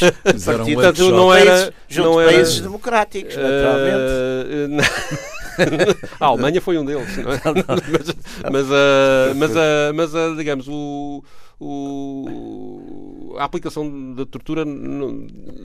Portanto, 0.75 1.11
não 1.11 1.35
era. 1.35 1.75
Junto 1.89 2.09
não 2.11 2.21
era, 2.21 2.33
países 2.33 2.61
democráticos, 2.61 3.35
naturalmente. 3.35 3.97
Uh, 4.73 5.37
a 6.21 6.27
Alemanha 6.27 6.61
foi 6.61 6.79
um 6.79 6.85
deles, 6.85 7.17
não 7.17 7.33
é? 7.33 7.41
Mas, 7.91 8.07
mas, 8.53 8.67
uh, 8.67 9.35
mas, 9.35 9.51
uh, 9.51 9.95
mas 9.95 10.15
uh, 10.15 10.37
digamos, 10.37 10.69
o, 10.69 11.25
o, 11.59 13.35
a 13.39 13.45
aplicação 13.45 14.15
da 14.15 14.27
tortura, 14.27 14.65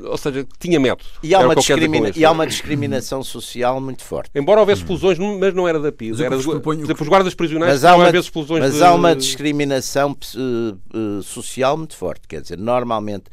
ou 0.04 0.17
seja, 0.17 0.47
tinha 0.58 0.80
método. 0.80 1.10
E 1.21 1.36
há, 1.36 1.39
uma, 1.39 1.56
discrimina 1.56 2.12
e 2.15 2.23
há 2.23 2.32
uma 2.32 2.47
discriminação 2.47 3.23
social 3.23 3.82
muito 3.82 4.04
forte. 4.04 4.32
Embora 4.36 4.62
houvesse 4.62 4.82
explosões, 4.82 5.17
mas 5.17 5.54
não 5.54 5.67
era 5.67 5.80
da 5.80 5.91
PIS. 5.91 6.19
Era, 6.19 6.36
exemplo, 6.36 7.04
os 7.04 7.08
guardas 7.08 7.34
prisionais 7.34 7.73
mas 7.73 7.86
há 7.86 7.95
uma, 7.95 8.10
explosões 8.10 8.62
Mas 8.62 8.75
de... 8.75 8.84
há 8.84 8.93
uma 8.93 9.15
discriminação 9.15 10.12
uh, 10.12 11.21
social 11.23 11.77
muito 11.77 11.95
forte. 11.95 12.27
Quer 12.27 12.41
dizer, 12.41 12.58
normalmente 12.58 13.25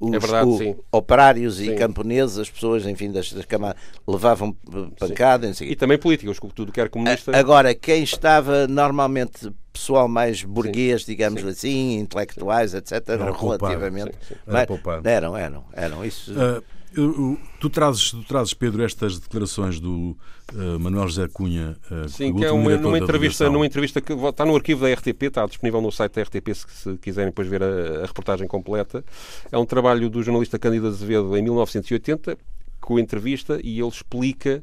os 0.00 0.12
é 0.12 0.18
verdade, 0.18 0.48
o, 0.48 0.84
operários 0.90 1.56
sim. 1.56 1.70
e 1.70 1.76
camponeses, 1.76 2.38
as 2.38 2.50
pessoas, 2.50 2.86
enfim, 2.86 3.10
das, 3.12 3.32
das 3.32 3.44
camadas, 3.44 3.80
levavam 4.06 4.52
pancada. 4.98 5.50
E 5.60 5.76
também 5.76 5.96
políticos, 5.96 6.38
tudo 6.54 6.72
que 6.72 6.80
era 6.80 6.90
comunista. 6.90 7.36
Agora, 7.36 7.74
quem 7.74 8.02
estava 8.02 8.66
normalmente 8.66 9.52
pessoal 9.72 10.06
mais 10.08 10.42
burguês, 10.42 11.04
digamos 11.04 11.40
sim. 11.40 11.48
assim, 11.48 11.98
intelectuais, 11.98 12.74
etc., 12.74 13.08
eram 13.08 13.32
relativamente. 13.32 14.12
Sim, 14.28 14.34
sim. 14.34 14.40
Era 14.46 15.10
eram, 15.10 15.36
eram, 15.36 15.64
eram. 15.72 16.04
Isso. 16.04 16.32
Uh, 16.32 17.38
tu, 17.58 17.70
trazes, 17.70 18.10
tu 18.10 18.22
trazes, 18.24 18.54
Pedro, 18.54 18.84
estas 18.84 19.18
declarações 19.18 19.80
do 19.80 20.16
uh, 20.54 20.78
Manuel 20.78 21.08
José 21.08 21.28
Cunha. 21.28 21.76
Uh, 21.90 22.08
Sim, 22.08 22.34
que 22.34 22.44
é 22.44 22.52
uma, 22.52 22.76
numa, 22.76 22.98
entrevista, 22.98 23.48
numa 23.50 23.66
entrevista 23.66 24.00
que 24.00 24.12
está 24.12 24.44
no 24.44 24.54
arquivo 24.54 24.82
da 24.82 24.92
RTP, 24.92 25.22
está 25.24 25.46
disponível 25.46 25.80
no 25.80 25.90
site 25.90 26.14
da 26.14 26.22
RTP 26.22 26.54
se, 26.54 26.66
se 26.68 26.98
quiserem 26.98 27.30
depois 27.30 27.48
ver 27.48 27.62
a, 27.62 28.02
a, 28.02 28.06
reportagem 28.06 28.46
completa. 28.46 29.04
É 29.50 29.58
um 29.58 29.66
trabalho 29.66 30.08
do 30.08 30.22
jornalista 30.22 30.58
Cândido 30.58 30.88
Azevedo 30.88 31.36
em 31.36 31.42
1980, 31.42 32.36
com 32.80 32.98
entrevista, 32.98 33.60
e 33.62 33.78
ele 33.78 33.88
explica 33.88 34.62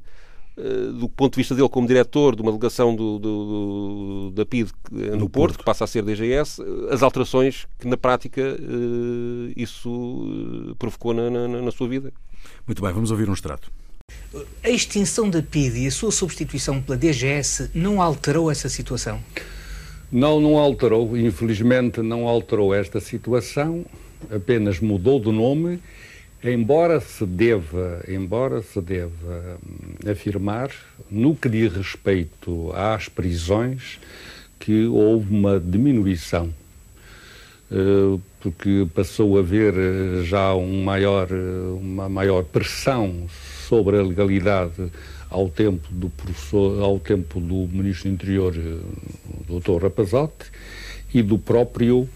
eh, 0.60 0.92
do 0.92 1.08
ponto 1.08 1.34
de 1.34 1.38
vista 1.38 1.56
dele 1.56 1.70
como 1.70 1.88
diretor 1.88 2.36
de 2.36 2.42
uma 2.42 2.52
delegação 2.52 2.94
do, 2.94 3.18
do, 3.18 3.46
do 3.46 4.32
da 4.32 4.46
PID 4.46 4.72
no, 4.92 5.00
no 5.00 5.18
Porto, 5.18 5.32
Porto, 5.32 5.58
que 5.60 5.64
passa 5.64 5.86
a 5.86 5.88
ser 5.88 6.04
DGS, 6.04 6.62
eh, 6.62 6.94
as 6.94 7.02
alterações 7.02 7.66
que 7.80 7.88
na 7.88 7.96
prática 7.96 8.42
isso 9.56 10.76
provocou 10.78 11.14
na, 11.14 11.30
na, 11.30 11.48
na, 11.48 11.72
sua 11.72 11.88
vida. 11.88 12.12
Muito 12.68 12.82
bem, 12.82 12.92
vamos 12.92 13.10
ouvir 13.10 13.30
um 13.30 13.34
extrato. 13.34 13.72
A 14.64 14.70
extinção 14.70 15.30
da 15.30 15.42
PID 15.42 15.80
e 15.80 15.88
a 15.88 15.92
sua 15.92 16.12
substituição 16.12 16.82
pela 16.82 16.98
DGS 16.98 17.70
não 17.74 18.02
alterou 18.02 18.52
essa 18.52 18.70
situação? 18.70 19.20
Não, 20.12 20.40
não 20.40 20.58
alterou. 20.58 21.18
Infelizmente 21.18 22.02
não 22.02 22.28
alterou 22.28 22.74
esta 22.74 23.00
situação, 23.00 23.86
apenas 24.32 24.80
mudou 24.80 25.20
de 25.20 25.32
nome 25.32 25.80
Embora 26.42 27.02
se 27.02 27.26
deva, 27.26 28.02
embora 28.08 28.62
se 28.62 28.80
deva 28.80 29.60
hum, 29.62 30.10
afirmar, 30.10 30.72
no 31.12 31.36
que 31.36 31.50
diz 31.50 31.74
respeito 31.74 32.72
às 32.74 33.10
prisões, 33.10 34.00
que 34.58 34.86
houve 34.86 35.36
uma 35.36 35.60
diminuição, 35.60 36.54
eh, 37.70 38.18
porque 38.40 38.88
passou 38.96 39.36
a 39.36 39.42
haver 39.42 39.74
eh, 39.74 40.24
já 40.24 40.56
um 40.56 40.82
maior, 40.82 41.28
eh, 41.30 41.78
uma 41.78 42.08
maior 42.08 42.46
pressão 42.46 43.28
sobre 43.70 44.00
a 44.00 44.02
legalidade 44.02 44.92
ao 45.30 45.48
tempo 45.48 45.88
do 45.92 46.10
professor, 46.10 46.82
ao 46.82 47.00
tempo 47.00 47.40
do 47.40 47.68
Ministro 47.72 48.10
do 48.10 48.14
Interior, 48.16 48.54
Dr. 49.48 49.84
Rapazote, 49.84 50.52
e 51.14 51.22
do 51.22 51.38
próprio 51.38 52.10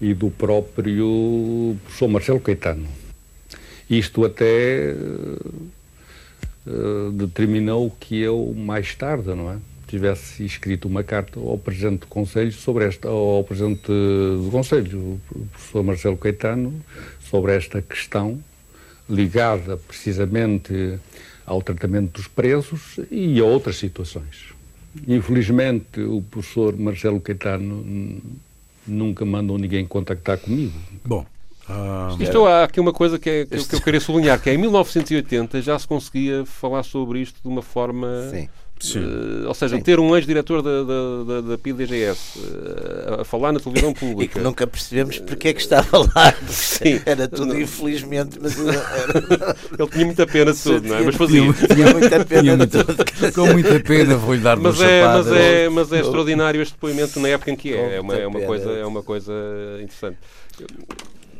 e 0.00 0.14
do 0.14 0.30
próprio 0.30 1.76
professor 1.84 2.08
Marcelo 2.08 2.40
Caetano. 2.40 2.86
Isto 3.88 4.24
até 4.24 4.94
uh, 6.66 7.10
determinou 7.12 7.90
que 7.98 8.20
eu, 8.20 8.54
mais 8.56 8.94
tarde, 8.94 9.28
não 9.34 9.50
é? 9.50 9.58
tivesse 9.86 10.44
escrito 10.44 10.88
uma 10.88 11.04
carta 11.04 11.38
ao 11.38 11.56
Presidente 11.56 12.00
do 12.00 12.06
Conselho 12.08 12.52
sobre 12.52 12.86
esta, 12.86 13.08
ao 13.08 13.44
Presidente 13.44 13.86
do 13.86 14.48
Conselho, 14.50 15.20
o 15.30 15.46
professor 15.52 15.82
Marcelo 15.84 16.16
Caetano, 16.16 16.74
sobre 17.20 17.54
esta 17.54 17.80
questão 17.80 18.42
ligada 19.08 19.76
precisamente 19.76 20.98
ao 21.44 21.62
tratamento 21.62 22.12
dos 22.12 22.26
presos 22.26 22.98
e 23.10 23.38
a 23.38 23.44
outras 23.44 23.76
situações. 23.76 24.54
Infelizmente, 25.06 26.00
o 26.00 26.22
professor 26.22 26.76
Marcelo 26.76 27.20
Caetano 27.20 28.20
nunca 28.86 29.24
mandou 29.24 29.58
ninguém 29.58 29.86
contactar 29.86 30.38
comigo. 30.38 30.74
Bom, 31.04 31.26
ah, 31.68 32.16
isto 32.20 32.46
há 32.46 32.64
aqui 32.64 32.78
uma 32.78 32.92
coisa 32.92 33.18
que, 33.18 33.28
é, 33.28 33.44
que, 33.46 33.64
que, 33.64 33.74
eu 33.74 33.80
queria 33.80 34.00
sublinhar, 34.00 34.40
que 34.40 34.50
é 34.50 34.54
em 34.54 34.58
1980 34.58 35.60
já 35.62 35.78
se 35.78 35.86
conseguia 35.86 36.44
falar 36.44 36.82
sobre 36.82 37.20
isto 37.20 37.40
de 37.42 37.48
uma 37.48 37.62
forma 37.62 38.08
Sim. 38.30 38.48
Uh, 38.84 39.48
ou 39.48 39.54
seja, 39.54 39.76
Sim. 39.76 39.82
ter 39.82 39.98
um 39.98 40.14
ex-diretor 40.14 40.60
da, 40.60 40.82
da, 40.82 41.24
da, 41.24 41.48
da 41.48 41.58
PDGS 41.58 42.38
uh, 42.38 43.20
a 43.22 43.24
falar 43.24 43.50
na 43.52 43.58
televisão 43.58 43.92
pública. 43.92 44.16
E 44.26 44.28
que 44.28 44.40
nunca 44.40 44.66
percebemos 44.66 45.18
porque 45.18 45.48
é 45.48 45.52
que 45.54 45.60
estava 45.60 45.98
lá. 45.98 46.34
Sim. 46.48 47.00
Era 47.06 47.28
tudo 47.28 47.54
não. 47.54 47.60
infelizmente, 47.60 48.38
mas 48.40 48.58
era... 48.58 49.56
ele 49.78 49.88
tinha 49.88 50.04
muita 50.04 50.26
pena 50.26 50.52
de 50.52 50.62
tudo, 50.62 50.88
não 50.88 50.96
é? 50.96 51.02
Mas 51.02 51.14
fazia. 51.16 51.40
Tinha, 51.40 51.74
tinha 51.74 51.92
muita 51.92 52.24
pena 52.24 52.66
de 52.66 52.66
tudo. 52.66 53.32
Com 53.32 53.52
muita 53.52 53.80
pena, 53.80 54.16
vou-lhe 54.16 54.40
dar 54.40 54.56
mas 54.56 54.80
é, 54.80 55.04
mas 55.04 55.26
é 55.28 55.68
Mas 55.68 55.92
é 55.92 56.00
extraordinário 56.00 56.60
este 56.60 56.72
depoimento 56.72 57.20
na 57.20 57.28
época 57.28 57.50
em 57.50 57.56
que 57.56 57.72
é. 57.72 57.96
É 57.96 58.00
uma, 58.00 58.14
é 58.14 58.26
uma, 58.26 58.40
coisa, 58.40 58.70
é 58.70 58.84
uma 58.84 59.02
coisa 59.02 59.32
interessante. 59.80 60.18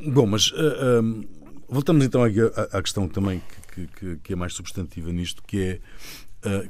Bom, 0.04 0.26
mas 0.26 0.50
uh, 0.52 1.02
um, 1.02 1.24
voltamos 1.68 2.04
então 2.04 2.22
à, 2.22 2.28
à, 2.72 2.82
questão 2.82 3.08
também 3.08 3.42
que, 3.72 3.86
que, 3.86 4.16
que, 4.16 4.32
é 4.32 4.36
mais 4.36 4.54
substantiva 4.54 5.10
nisto, 5.12 5.42
que 5.46 5.80
é 6.44 6.68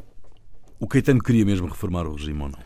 o 0.79 0.87
Caetano 0.87 1.23
queria 1.23 1.45
mesmo 1.45 1.69
reformar 1.69 2.07
o 2.07 2.15
regime 2.15 2.43
ou 2.43 2.49
não? 2.51 2.59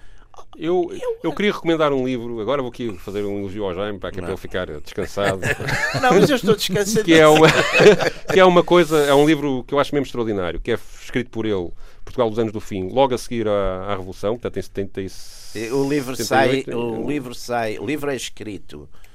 Eu, 0.56 0.90
eu 1.22 1.32
queria 1.32 1.52
recomendar 1.52 1.92
um 1.92 2.04
livro, 2.04 2.40
agora 2.40 2.60
vou 2.60 2.70
aqui 2.70 2.92
fazer 2.98 3.24
um 3.24 3.38
elogio 3.38 3.64
ao 3.64 3.74
Jaime 3.74 3.98
para, 3.98 4.10
que 4.10 4.18
é 4.18 4.22
para 4.22 4.30
ele 4.30 4.40
ficar 4.40 4.66
descansado. 4.80 5.40
não, 6.02 6.10
mas 6.10 6.28
eu 6.28 6.36
estou 6.36 6.56
descansado. 6.56 7.04
que, 7.04 7.14
é 7.14 7.26
uma, 7.26 7.46
que 8.32 8.40
é 8.40 8.44
uma 8.44 8.62
coisa, 8.62 8.98
é 8.98 9.14
um 9.14 9.24
livro 9.24 9.64
que 9.66 9.72
eu 9.72 9.78
acho 9.78 9.94
mesmo 9.94 10.06
extraordinário, 10.06 10.60
que 10.60 10.72
é 10.72 10.78
escrito 11.02 11.30
por 11.30 11.46
ele, 11.46 11.70
Portugal 12.04 12.28
dos 12.28 12.38
Anos 12.38 12.52
do 12.52 12.60
Fim, 12.60 12.88
logo 12.90 13.14
a 13.14 13.18
seguir 13.18 13.48
à, 13.48 13.86
à 13.86 13.90
Revolução, 13.90 14.36
que 14.36 14.50
tem 14.50 14.62
76. 14.62 15.72
O 15.72 15.88
livro 15.88 16.16
78, 16.16 16.70
sai, 16.70 16.74
o 16.74 17.08
livro 17.08 17.34
sai, 17.34 17.78
o 17.78 17.86
livro 17.86 18.10
é 18.10 18.16
escrito 18.16 18.88
eh, 18.92 19.09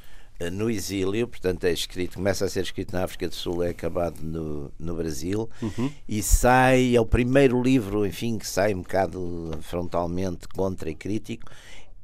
no 0.52 0.69
exílio, 0.69 1.28
portanto 1.28 1.63
é 1.63 1.71
escrito, 1.71 2.15
começa 2.15 2.45
a 2.45 2.50
ser 2.50 2.63
escrito 2.63 2.93
na 2.93 3.04
África 3.04 3.28
do 3.28 3.36
Sul, 3.36 3.63
é 3.63 3.69
acabado 3.69 4.21
no, 4.21 4.71
no 4.78 4.95
Brasil 4.95 5.50
uhum. 5.62 5.91
e 6.08 6.21
sai, 6.21 6.95
é 6.95 7.02
o 7.02 7.06
primeiro 7.06 7.62
livro, 7.62 8.06
enfim, 8.06 8.38
que 8.38 8.48
sai 8.48 8.74
um 8.74 8.82
bocado 8.82 9.52
frontalmente 9.62 10.48
contra 10.50 10.89
e 10.89 10.95
crítico. 10.95 11.50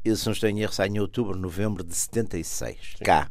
Eu, 0.04 0.16
se 0.16 0.26
não 0.26 0.34
estou 0.34 0.50
em 0.50 0.62
erro, 0.62 0.74
sai 0.74 0.88
em 0.88 1.00
outubro, 1.00 1.38
novembro 1.38 1.84
de 1.84 1.94
76, 1.94 2.78
Sim. 2.98 3.04
cá 3.04 3.30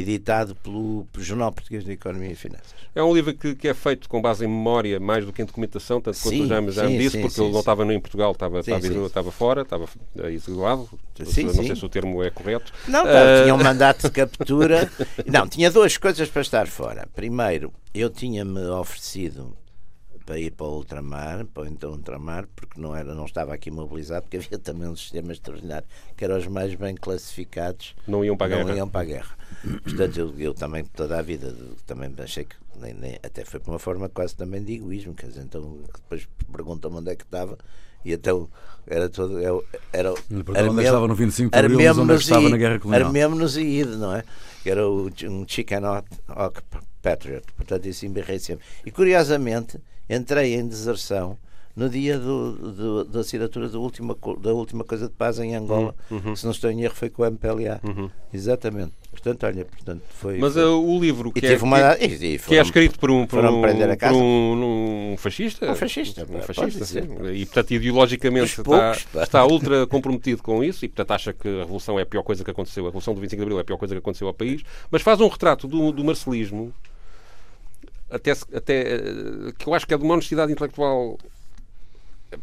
editado 0.00 0.54
pelo, 0.56 1.06
pelo, 1.12 1.24
Jornal 1.24 1.52
Português 1.52 1.84
de 1.84 1.92
Economia 1.92 2.30
e 2.30 2.34
Finanças. 2.34 2.74
É 2.94 3.02
um 3.02 3.14
livro 3.14 3.34
que, 3.34 3.54
que, 3.54 3.68
é 3.68 3.74
feito 3.74 4.08
com 4.08 4.20
base 4.20 4.44
em 4.44 4.48
memória 4.48 5.00
mais 5.00 5.24
do 5.24 5.32
que 5.32 5.42
em 5.42 5.44
documentação, 5.44 6.00
tanto 6.00 6.18
quanto 6.20 6.46
já, 6.46 6.60
já 6.70 6.86
sim, 6.86 6.92
me 6.92 6.98
disse, 6.98 7.16
sim, 7.16 7.20
porque 7.20 7.34
sim, 7.34 7.42
ele 7.42 7.52
não 7.52 7.60
estava 7.60 7.84
nem 7.84 7.96
em 7.96 8.00
Portugal, 8.00 8.32
estava, 8.32 8.60
estava, 8.60 8.86
estava 8.86 9.32
fora, 9.32 9.62
estava 9.62 9.86
exilado. 10.24 10.88
não 11.18 11.26
sei 11.26 11.76
se 11.76 11.84
o 11.84 11.88
termo 11.88 12.22
é 12.22 12.30
correto. 12.30 12.72
Não, 12.86 13.04
uh... 13.04 13.42
tinha 13.42 13.54
um 13.54 13.62
mandato 13.62 14.02
de 14.02 14.10
captura. 14.14 14.90
não, 15.26 15.48
tinha 15.48 15.70
duas 15.70 15.96
coisas 15.96 16.28
para 16.28 16.42
estar 16.42 16.66
fora. 16.66 17.08
Primeiro, 17.14 17.72
eu 17.94 18.10
tinha-me 18.10 18.66
oferecido 18.68 19.56
para 20.28 20.38
ir 20.38 20.50
para 20.50 20.66
o 20.66 20.76
ultramar, 20.76 21.46
para 21.46 21.62
o 21.62 21.66
então 21.66 21.92
ultramar, 21.92 22.46
porque 22.54 22.78
não, 22.78 22.94
era, 22.94 23.14
não 23.14 23.24
estava 23.24 23.54
aqui 23.54 23.70
mobilizado, 23.70 24.24
porque 24.24 24.36
havia 24.36 24.58
também 24.58 24.86
um 24.86 24.94
sistema 24.94 25.32
extraordinário, 25.32 25.88
que 26.14 26.22
eram 26.22 26.36
os 26.36 26.46
mais 26.46 26.74
bem 26.74 26.94
classificados. 26.94 27.96
Não 28.06 28.22
iam 28.22 28.36
para 28.36 28.54
a 28.54 28.58
não 28.58 28.64
guerra. 28.66 28.76
Iam 28.76 28.88
para 28.90 29.00
a 29.00 29.04
guerra. 29.04 29.38
Portanto, 29.82 30.20
eu, 30.20 30.34
eu 30.38 30.52
também, 30.52 30.84
toda 30.84 31.18
a 31.18 31.22
vida, 31.22 31.56
também 31.86 32.12
achei 32.18 32.44
que, 32.44 32.56
nem, 32.78 32.92
nem, 32.92 33.14
até 33.22 33.42
foi 33.42 33.58
por 33.58 33.70
uma 33.70 33.78
forma 33.78 34.06
quase 34.10 34.36
também 34.36 34.62
de 34.62 34.74
egoísmo, 34.74 35.14
quer 35.14 35.28
dizer, 35.28 35.40
então 35.40 35.78
depois 35.94 36.28
perguntam-me 36.52 36.98
onde 36.98 37.10
é 37.10 37.16
que 37.16 37.24
estava, 37.24 37.56
e 38.04 38.12
então 38.12 38.50
era 38.86 39.08
todo. 39.08 39.38
Era, 39.38 39.58
era, 39.94 40.14
era 40.54 40.70
onde 40.70 40.82
é 40.82 40.84
estava 40.84 41.08
no 41.08 41.14
25 41.14 41.50
de 41.50 41.58
abril, 41.58 42.02
onde 42.02 42.12
é 42.12 42.16
que 42.16 42.22
estava 42.22 42.48
na 42.50 42.56
guerra 42.58 42.78
colonial. 42.78 43.06
Armemos-nos 43.06 43.56
e 43.56 43.62
ido, 43.62 43.96
não 43.96 44.14
é? 44.14 44.22
Era 44.62 44.86
o, 44.86 45.06
um 45.06 45.48
Chicken 45.48 45.84
Hawk 46.28 46.60
Patriot, 47.00 47.46
portanto, 47.56 47.86
isso 47.86 48.04
embirrei 48.04 48.38
sempre. 48.38 48.66
E 48.84 48.90
curiosamente 48.90 49.80
entrei 50.08 50.54
em 50.54 50.66
deserção 50.66 51.38
no 51.78 51.88
dia 51.88 52.18
do, 52.18 52.52
do, 52.72 53.04
da 53.04 53.20
assinatura 53.20 53.68
da 53.68 53.78
última, 53.78 54.16
da 54.40 54.52
última 54.52 54.82
coisa 54.82 55.06
de 55.06 55.14
paz 55.14 55.38
em 55.38 55.54
Angola, 55.54 55.94
uhum. 56.10 56.20
uhum. 56.24 56.36
se 56.36 56.44
não 56.44 56.50
estou 56.50 56.68
em 56.72 56.82
erro, 56.82 56.94
foi 56.96 57.08
com 57.08 57.22
o 57.22 57.26
MPLA. 57.26 57.80
Uhum. 57.84 58.10
Exatamente. 58.34 58.92
Portanto, 59.12 59.46
olha, 59.46 59.64
portanto, 59.64 60.02
foi. 60.10 60.38
Mas 60.38 60.54
foi... 60.54 60.64
Uh, 60.64 60.96
o 60.96 61.00
livro 61.00 61.30
que, 61.30 61.46
é, 61.46 61.56
uma... 61.58 61.94
que, 61.94 62.04
e, 62.04 62.34
e 62.34 62.38
foram, 62.38 62.48
que 62.48 62.58
é 62.58 62.62
escrito 62.62 62.98
por 62.98 63.12
um, 63.12 63.26
por 63.26 63.44
um, 63.44 63.60
por 63.60 64.12
um, 64.12 65.12
um 65.12 65.16
fascista. 65.16 65.70
Um 65.70 65.74
fascista, 65.76 66.26
um 66.28 66.40
fascista 66.40 66.84
sim. 66.84 67.00
E, 67.32 67.46
portanto, 67.46 67.70
ideologicamente 67.70 68.60
está, 68.60 69.22
está 69.22 69.46
ultra 69.46 69.86
comprometido 69.86 70.42
com 70.42 70.64
isso 70.64 70.84
e, 70.84 70.88
portanto, 70.88 71.12
acha 71.12 71.32
que 71.32 71.48
a 71.48 71.60
Revolução 71.60 71.96
é 71.96 72.02
a 72.02 72.06
pior 72.06 72.24
coisa 72.24 72.42
que 72.42 72.50
aconteceu. 72.50 72.84
A 72.84 72.88
Revolução 72.88 73.14
do 73.14 73.20
25 73.20 73.38
de 73.38 73.42
Abril 73.42 73.58
é 73.58 73.60
a 73.60 73.64
pior 73.64 73.76
coisa 73.76 73.94
que 73.94 73.98
aconteceu 73.98 74.26
ao 74.26 74.34
país. 74.34 74.62
Mas 74.90 75.00
faz 75.02 75.20
um 75.20 75.28
retrato 75.28 75.68
do, 75.68 75.92
do 75.92 76.04
marcelismo 76.04 76.74
até, 78.10 78.32
até 78.54 78.80
eh, 78.80 79.52
que 79.58 79.66
eu 79.68 79.74
acho 79.74 79.86
que 79.86 79.94
é 79.94 79.98
de 79.98 80.04
uma 80.04 80.14
honestidade 80.14 80.52
intelectual 80.52 81.18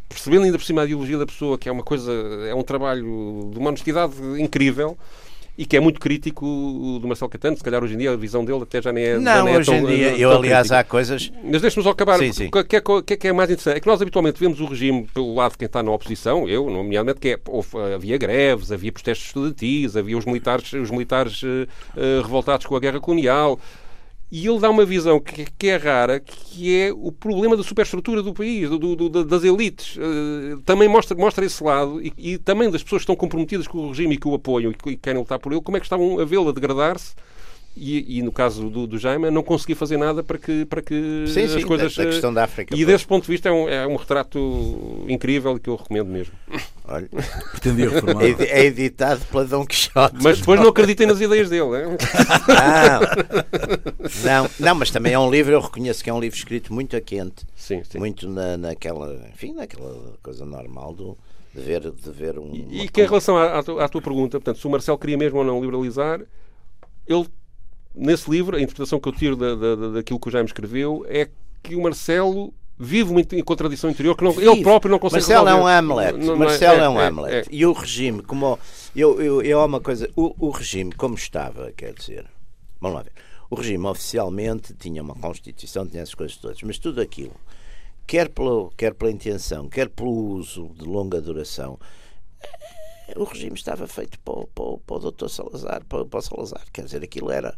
percebendo 0.09 0.45
ainda 0.45 0.57
por 0.57 0.65
cima 0.65 0.81
a 0.81 0.85
ideologia 0.85 1.17
da 1.17 1.25
pessoa, 1.25 1.57
que 1.57 1.69
é 1.69 1.71
uma 1.71 1.83
coisa, 1.83 2.11
é 2.49 2.55
um 2.55 2.63
trabalho 2.63 3.49
de 3.51 3.59
uma 3.59 3.69
honestidade 3.69 4.15
incrível 4.39 4.97
e 5.57 5.65
que 5.65 5.77
é 5.77 5.79
muito 5.79 5.99
crítico 5.99 6.45
do 7.01 7.07
Marcelo 7.07 7.29
Catano. 7.29 7.55
Se 7.55 7.63
calhar 7.63 7.81
hoje 7.81 7.93
em 7.93 7.97
dia 7.97 8.11
a 8.11 8.15
visão 8.15 8.43
dele 8.43 8.63
até 8.63 8.81
já 8.81 8.91
nem 8.91 9.03
é. 9.03 9.17
Não, 9.17 9.45
nem 9.45 9.53
é 9.53 9.57
hoje 9.57 9.71
tão, 9.71 9.79
em 9.79 9.85
dia, 9.85 10.17
eu 10.17 10.31
aliás 10.31 10.71
há 10.71 10.83
coisas. 10.83 11.31
Mas 11.43 11.61
deixe-nos 11.61 11.87
acabar. 11.87 12.17
Sim, 12.19 12.33
sim. 12.33 12.47
O 12.47 12.51
que 12.51 12.75
é, 12.75 12.81
que, 12.81 13.13
é, 13.13 13.17
que 13.17 13.27
é 13.27 13.33
mais 13.33 13.49
interessante? 13.49 13.77
É 13.77 13.79
que 13.79 13.87
nós 13.87 14.01
habitualmente 14.01 14.39
vemos 14.39 14.59
o 14.59 14.65
regime 14.65 15.07
pelo 15.13 15.33
lado 15.35 15.51
de 15.51 15.59
quem 15.59 15.65
está 15.65 15.81
na 15.81 15.91
oposição, 15.91 16.47
eu, 16.47 16.69
nomeadamente, 16.69 17.19
que 17.19 17.29
é, 17.29 17.39
houve, 17.47 17.69
havia 17.93 18.17
greves, 18.17 18.71
havia 18.71 18.91
protestos 18.91 19.27
estudantis, 19.27 19.95
havia 19.95 20.17
os 20.17 20.25
militares, 20.25 20.73
os 20.73 20.91
militares 20.91 21.41
uh, 21.43 21.67
revoltados 22.21 22.65
com 22.65 22.75
a 22.75 22.79
guerra 22.79 22.99
colonial. 22.99 23.59
E 24.31 24.47
ele 24.47 24.59
dá 24.59 24.69
uma 24.69 24.85
visão 24.85 25.19
que, 25.19 25.45
que, 25.57 25.67
é 25.67 25.77
rara, 25.77 26.19
que 26.19 26.75
é 26.75 26.91
o 26.91 27.11
problema 27.11 27.55
da 27.55 27.63
superestrutura 27.63 28.23
do 28.23 28.33
país, 28.33 28.69
do, 28.69 28.95
do, 28.95 29.23
das 29.23 29.43
elites. 29.43 29.97
Uh, 29.97 30.59
também 30.65 30.89
mostra, 30.89 31.15
mostra 31.15 31.45
esse 31.45 31.63
lado 31.63 32.01
e, 32.01 32.11
e, 32.17 32.37
também 32.37 32.69
das 32.69 32.83
pessoas 32.83 33.01
que 33.01 33.03
estão 33.03 33.15
comprometidas 33.15 33.67
com 33.67 33.77
o 33.77 33.89
regime 33.89 34.15
e 34.15 34.17
que 34.17 34.27
o 34.27 34.33
apoiam 34.33 34.71
e 34.71 34.75
que 34.75 34.97
querem 34.97 35.19
lutar 35.19 35.39
por 35.39 35.51
ele, 35.51 35.61
como 35.61 35.77
é 35.77 35.79
que 35.79 35.85
estavam 35.85 36.19
a 36.19 36.25
vê-lo 36.25 36.51
degradar-se 36.51 37.13
e, 37.75 38.19
e, 38.19 38.21
no 38.21 38.31
caso 38.31 38.69
do, 38.69 38.87
do 38.87 38.97
Jaime, 38.97 39.29
não 39.29 39.43
consegui 39.43 39.75
fazer 39.75 39.97
nada 39.97 40.23
para 40.23 40.37
que, 40.37 40.65
para 40.65 40.81
que 40.81 41.25
sim, 41.27 41.43
as 41.43 41.51
sim, 41.51 41.61
coisas. 41.61 41.95
Da, 41.95 42.03
da 42.03 42.09
questão 42.09 42.33
da 42.33 42.43
África. 42.45 42.75
E 42.75 42.85
desse 42.85 43.05
ponto 43.05 43.25
de 43.25 43.31
vista 43.31 43.49
é 43.49 43.51
um, 43.51 43.67
é 43.67 43.85
um 43.85 43.95
retrato 43.95 45.05
incrível 45.09 45.57
e 45.57 45.59
que 45.59 45.69
eu 45.69 45.75
recomendo 45.75 46.07
mesmo. 46.07 46.33
Olha, 46.87 47.09
pretendia 47.51 47.89
reformar. 47.89 48.23
É, 48.23 48.61
é 48.61 48.65
editado 48.65 49.25
pela 49.25 49.45
Dom 49.45 49.65
Quixote. 49.65 50.15
Mas 50.21 50.39
depois 50.39 50.59
não 50.59 50.69
acreditem 50.69 51.05
nas 51.05 51.19
ideias 51.19 51.49
dele. 51.49 51.65
Não. 51.65 51.97
não, 54.23 54.49
não, 54.59 54.75
mas 54.75 54.91
também 54.91 55.13
é 55.13 55.19
um 55.19 55.29
livro, 55.29 55.51
eu 55.51 55.59
reconheço 55.59 56.03
que 56.03 56.09
é 56.09 56.13
um 56.13 56.19
livro 56.19 56.37
escrito 56.37 56.73
muito 56.73 56.95
a 56.95 57.01
quente. 57.01 57.45
Sim, 57.55 57.83
sim. 57.83 57.97
Muito 57.97 58.29
na, 58.29 58.55
naquela, 58.55 59.27
enfim, 59.33 59.53
naquela 59.53 60.13
coisa 60.21 60.45
normal 60.45 60.93
do 60.93 61.17
de 61.53 61.61
ver, 61.61 61.91
de 61.91 62.11
ver 62.11 62.37
um. 62.37 62.53
E, 62.53 62.83
e 62.83 62.89
que 62.89 63.01
em 63.01 63.05
relação 63.05 63.37
à, 63.37 63.59
à, 63.59 63.63
tua, 63.63 63.85
à 63.85 63.89
tua 63.89 64.01
pergunta, 64.01 64.39
portanto, 64.39 64.59
se 64.59 64.67
o 64.67 64.69
Marcel 64.69 64.97
queria 64.97 65.17
mesmo 65.17 65.39
ou 65.39 65.45
não 65.45 65.59
liberalizar, 65.61 66.21
ele 67.07 67.25
nesse 67.95 68.29
livro, 68.29 68.57
a 68.57 68.61
interpretação 68.61 68.99
que 68.99 69.07
eu 69.07 69.13
tiro 69.13 69.35
da, 69.35 69.55
da, 69.55 69.89
daquilo 69.91 70.19
que 70.19 70.27
o 70.27 70.31
Jaime 70.31 70.47
escreveu 70.47 71.05
é 71.07 71.29
que 71.63 71.75
o 71.75 71.81
Marcelo 71.81 72.53
vive 72.77 73.11
uma 73.11 73.21
contradição 73.43 73.89
interior 73.89 74.15
que 74.15 74.23
não, 74.23 74.31
ele 74.39 74.61
próprio 74.61 74.91
não 74.91 74.99
consegue 74.99 75.21
Marcelo 75.21 75.45
resolver. 75.45 75.61
é 75.61 75.63
um 75.63 75.67
Hamlet. 75.67 76.17
Não, 76.17 76.25
não 76.25 76.37
Marcelo 76.37 76.79
é, 76.79 76.83
é 76.83 76.89
um 76.89 76.99
é, 76.99 77.07
Hamlet. 77.07 77.35
É, 77.35 77.43
e 77.49 77.65
o 77.65 77.71
regime, 77.71 78.21
como. 78.21 78.59
Eu, 78.95 79.21
eu, 79.21 79.41
eu 79.41 79.65
uma 79.65 79.79
coisa. 79.79 80.09
O, 80.15 80.35
o 80.37 80.49
regime, 80.49 80.91
como 80.91 81.15
estava, 81.15 81.71
quer 81.71 81.93
dizer. 81.93 82.25
Vamos 82.79 82.97
lá 82.97 83.03
ver. 83.03 83.13
O 83.49 83.55
regime 83.55 83.85
oficialmente 83.87 84.73
tinha 84.73 85.01
uma 85.01 85.15
Constituição, 85.15 85.87
tinha 85.87 86.01
essas 86.01 86.15
coisas 86.15 86.35
todas, 86.37 86.61
mas 86.63 86.79
tudo 86.79 86.99
aquilo, 86.99 87.35
quer, 88.07 88.29
pelo, 88.29 88.71
quer 88.75 88.93
pela 88.93 89.11
intenção, 89.11 89.69
quer 89.69 89.87
pelo 89.87 90.11
uso 90.11 90.71
de 90.75 90.83
longa 90.83 91.21
duração, 91.21 91.79
o 93.15 93.23
regime 93.23 93.55
estava 93.55 93.87
feito 93.87 94.19
para, 94.19 94.47
para, 94.47 94.77
para 94.85 94.95
o 94.95 95.11
Dr. 95.11 95.27
Salazar, 95.29 95.85
para, 95.85 96.05
para 96.05 96.19
o 96.19 96.21
Salazar. 96.21 96.63
Quer 96.73 96.85
dizer, 96.85 97.03
aquilo 97.03 97.31
era 97.31 97.55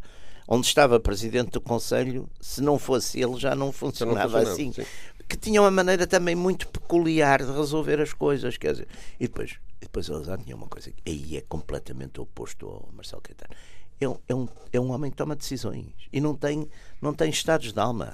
onde 0.47 0.65
estava 0.65 0.99
presidente 0.99 1.51
do 1.51 1.62
Conselho, 1.62 2.29
se 2.39 2.62
não 2.62 2.79
fosse 2.79 3.19
ele 3.21 3.38
já 3.38 3.53
não 3.53 3.71
funcionava, 3.71 4.41
não 4.41 4.51
assim. 4.51 4.71
Sim. 4.71 4.86
Que 5.27 5.36
tinha 5.36 5.62
uma 5.62 5.71
maneira 5.71 6.07
também 6.07 6.36
muito 6.36 6.67
peculiar 6.69 7.43
de 7.43 7.51
resolver 7.51 7.99
as 7.99 8.13
coisas, 8.13 8.55
quer 8.55 8.71
dizer. 8.71 8.88
E 9.19 9.27
depois, 9.27 9.57
depois 9.81 10.05
Salazar 10.05 10.41
tinha 10.41 10.55
uma 10.55 10.67
coisa 10.67 10.89
que 10.89 11.01
aí 11.05 11.36
é 11.36 11.41
completamente 11.41 12.21
oposto 12.21 12.65
ao 12.65 12.89
Marcelo 12.93 13.21
Caetano. 13.21 13.53
É 13.99 14.07
um, 14.07 14.17
é, 14.27 14.36
um, 14.36 14.47
é 14.73 14.79
um 14.79 14.91
homem 14.91 15.12
que 15.12 15.17
toma 15.17 15.36
decisões 15.36 15.88
e 16.13 16.21
não 16.21 16.33
tem, 16.33 16.69
não 17.01 17.13
tem 17.13 17.29
estados 17.29 17.73
de 17.73 17.79
alma. 17.79 18.13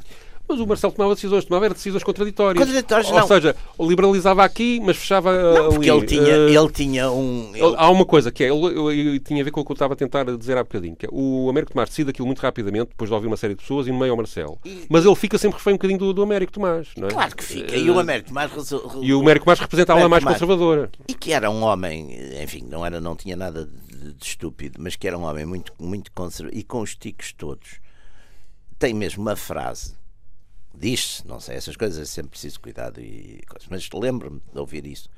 Mas 0.54 0.62
o 0.62 0.68
Marcelo 0.68 0.94
tomava 0.94 1.16
decisões, 1.16 1.46
tomava 1.46 1.70
decisões 1.70 2.04
contraditórias. 2.04 2.64
Contraditórias, 2.64 3.10
Ou 3.12 3.20
não. 3.20 3.28
seja, 3.28 3.56
liberalizava 3.80 4.44
aqui, 4.44 4.80
mas 4.84 4.98
fechava 4.98 5.34
Não, 5.34 5.70
porque 5.72 5.90
ali. 5.90 6.00
ele 6.00 6.06
tinha, 6.08 6.30
Eh, 6.30 6.52
ele 6.56 6.70
tinha 6.72 7.10
um. 7.12 7.52
ele- 7.56 7.74
Há 7.76 7.90
uma 7.90 8.06
coisa 8.06 8.32
que 8.32 8.44
é, 8.44 8.50
ele, 8.54 9.20
tinha 9.20 9.42
a 9.42 9.44
ver 9.46 9.50
com 9.52 9.62
o 9.62 9.66
que 9.66 9.72
eu 9.72 9.74
estava 9.74 9.94
a 9.94 9.96
tentar 9.98 10.24
dizer 10.38 10.56
há 10.58 10.64
bocadinho, 10.64 10.96
que 10.96 11.08
é 11.08 11.10
o 11.12 11.50
Américo 11.50 11.72
Tomás 11.74 11.90
decide 11.90 12.12
aquilo 12.12 12.28
muito 12.28 12.40
rapidamente, 12.40 12.90
depois 12.90 13.10
de 13.10 13.14
ouvir 13.16 13.28
uma 13.28 13.38
série 13.38 13.56
de 13.56 13.62
pessoas 13.62 13.88
e 13.88 13.92
no 13.92 13.98
meio 13.98 14.12
ao 14.12 14.18
Marcelo. 14.18 14.60
Mas 14.90 15.06
ele 15.06 15.16
fica 15.16 15.38
sempre 15.40 15.58
refém 15.58 15.74
um 15.74 15.78
bocadinho 15.78 16.00
do, 16.00 16.14
do 16.14 16.22
Américo 16.22 16.52
Tomás, 16.52 16.90
não 16.96 17.08
é? 17.08 17.12
Claro 17.12 17.36
que 17.36 17.44
fica. 17.44 17.76
Eh, 17.76 17.80
E 17.80 17.90
o 17.90 18.00
Américo 18.00 18.30
Tomás. 18.30 18.52
E 19.02 19.14
o 19.14 19.20
Américo 19.22 19.46
Tomás 19.46 19.60
representa 19.60 19.94
a 19.94 19.96
ala 19.98 20.08
mais 20.08 20.22
Tomás. 20.24 20.38
conservadora. 20.40 20.92
E 21.08 21.16
que 21.16 21.34
era 21.34 21.50
um 21.50 21.64
homem, 21.64 22.16
enfim, 22.44 22.64
não, 22.70 22.86
era, 22.86 23.02
não 23.02 23.16
tinha 23.16 23.36
nada 23.36 23.66
de, 23.66 24.14
de 24.14 24.24
estúpido, 24.26 24.76
mas 24.80 24.96
que 24.96 25.08
era 25.08 25.18
um 25.18 25.24
homem 25.24 25.46
muito, 25.46 25.74
muito 25.80 26.12
conservador 26.12 26.58
e 26.60 26.64
com 26.64 26.82
os 26.82 26.96
ticos 26.96 27.34
todos. 27.34 27.82
Tem 28.78 28.94
mesmo 28.94 29.22
uma 29.22 29.36
frase, 29.36 29.96
diz-se, 30.74 31.26
não 31.28 31.40
sei, 31.40 31.56
essas 31.56 31.76
coisas 31.76 32.00
é 32.00 32.06
sempre 32.06 32.32
preciso 32.32 32.60
cuidado 32.60 33.00
e 33.00 33.42
coisas, 33.48 33.68
mas 33.70 33.90
lembro-me 33.94 34.42
de 34.52 34.60
ouvir 34.60 34.86
isso. 34.86 35.10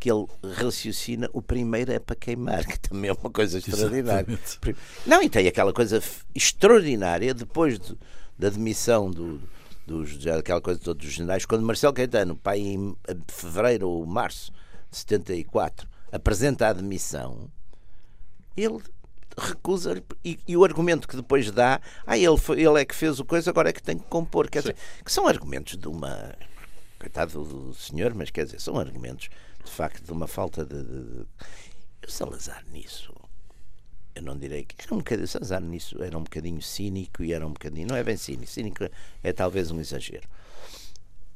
Que 0.00 0.10
ele 0.12 0.26
raciocina, 0.54 1.28
o 1.32 1.42
primeiro 1.42 1.90
é 1.92 1.98
para 1.98 2.14
queimar, 2.14 2.64
que 2.68 2.78
também 2.78 3.10
é 3.10 3.12
uma 3.12 3.30
coisa 3.30 3.58
extraordinária. 3.58 4.30
Exatamente. 4.32 4.78
Não, 5.06 5.22
e 5.22 5.28
tem 5.28 5.48
aquela 5.48 5.72
coisa 5.72 6.00
extraordinária 6.34 7.34
depois 7.34 7.78
de- 7.78 7.98
da 8.38 8.48
demissão 8.48 9.10
do, 9.10 9.40
dos, 9.86 10.24
aquela 10.26 10.60
coisa 10.60 10.78
todos 10.78 11.04
os 11.06 11.12
generais, 11.12 11.44
quando 11.44 11.64
Marcelo 11.66 11.92
Caetano, 11.92 12.36
pai 12.36 12.60
em 12.60 12.96
fevereiro 13.26 13.88
ou 13.88 14.06
março 14.06 14.52
de 14.90 14.96
74, 14.98 15.88
apresenta 16.12 16.68
a 16.68 16.72
demissão, 16.72 17.50
ele 18.56 18.78
recusa 19.38 20.02
e, 20.24 20.38
e 20.46 20.56
o 20.56 20.64
argumento 20.64 21.06
que 21.08 21.16
depois 21.16 21.50
dá, 21.50 21.80
ah, 22.06 22.18
ele, 22.18 22.36
foi- 22.36 22.60
ele 22.60 22.80
é 22.80 22.84
que 22.84 22.94
fez 22.94 23.18
o 23.20 23.24
coisa, 23.24 23.50
agora 23.50 23.70
é 23.70 23.72
que 23.72 23.82
tem 23.82 23.98
que 23.98 24.04
compor. 24.06 24.48
Quer 24.50 24.60
dizer, 24.60 24.76
que 25.04 25.12
são 25.12 25.26
argumentos 25.26 25.76
de 25.76 25.88
uma. 25.88 26.34
Coitado 26.98 27.44
do 27.44 27.74
senhor, 27.74 28.12
mas 28.14 28.30
quer 28.30 28.44
dizer, 28.44 28.60
são 28.60 28.76
argumentos 28.78 29.28
de 29.64 29.70
facto 29.70 30.04
de 30.04 30.12
uma 30.12 30.26
falta 30.26 30.64
de. 30.64 30.82
de, 30.82 31.04
de... 31.04 31.26
O 32.06 32.10
Salazar 32.10 32.64
nisso 32.72 33.12
eu 34.18 34.22
não 34.22 34.36
direi 34.36 34.64
que 34.64 34.74
era 34.84 34.94
um 34.94 34.98
bocadinho, 34.98 35.28
Salazar 35.28 35.60
nisso 35.60 36.02
era 36.02 36.18
um 36.18 36.24
bocadinho 36.24 36.60
cínico 36.60 37.22
e 37.22 37.32
era 37.32 37.46
um 37.46 37.52
bocadinho, 37.52 37.86
não 37.86 37.96
é 37.96 38.02
bem 38.02 38.16
cínico, 38.16 38.50
cínico 38.50 38.84
é 39.22 39.32
talvez 39.32 39.70
um 39.70 39.78
exagero. 39.78 40.28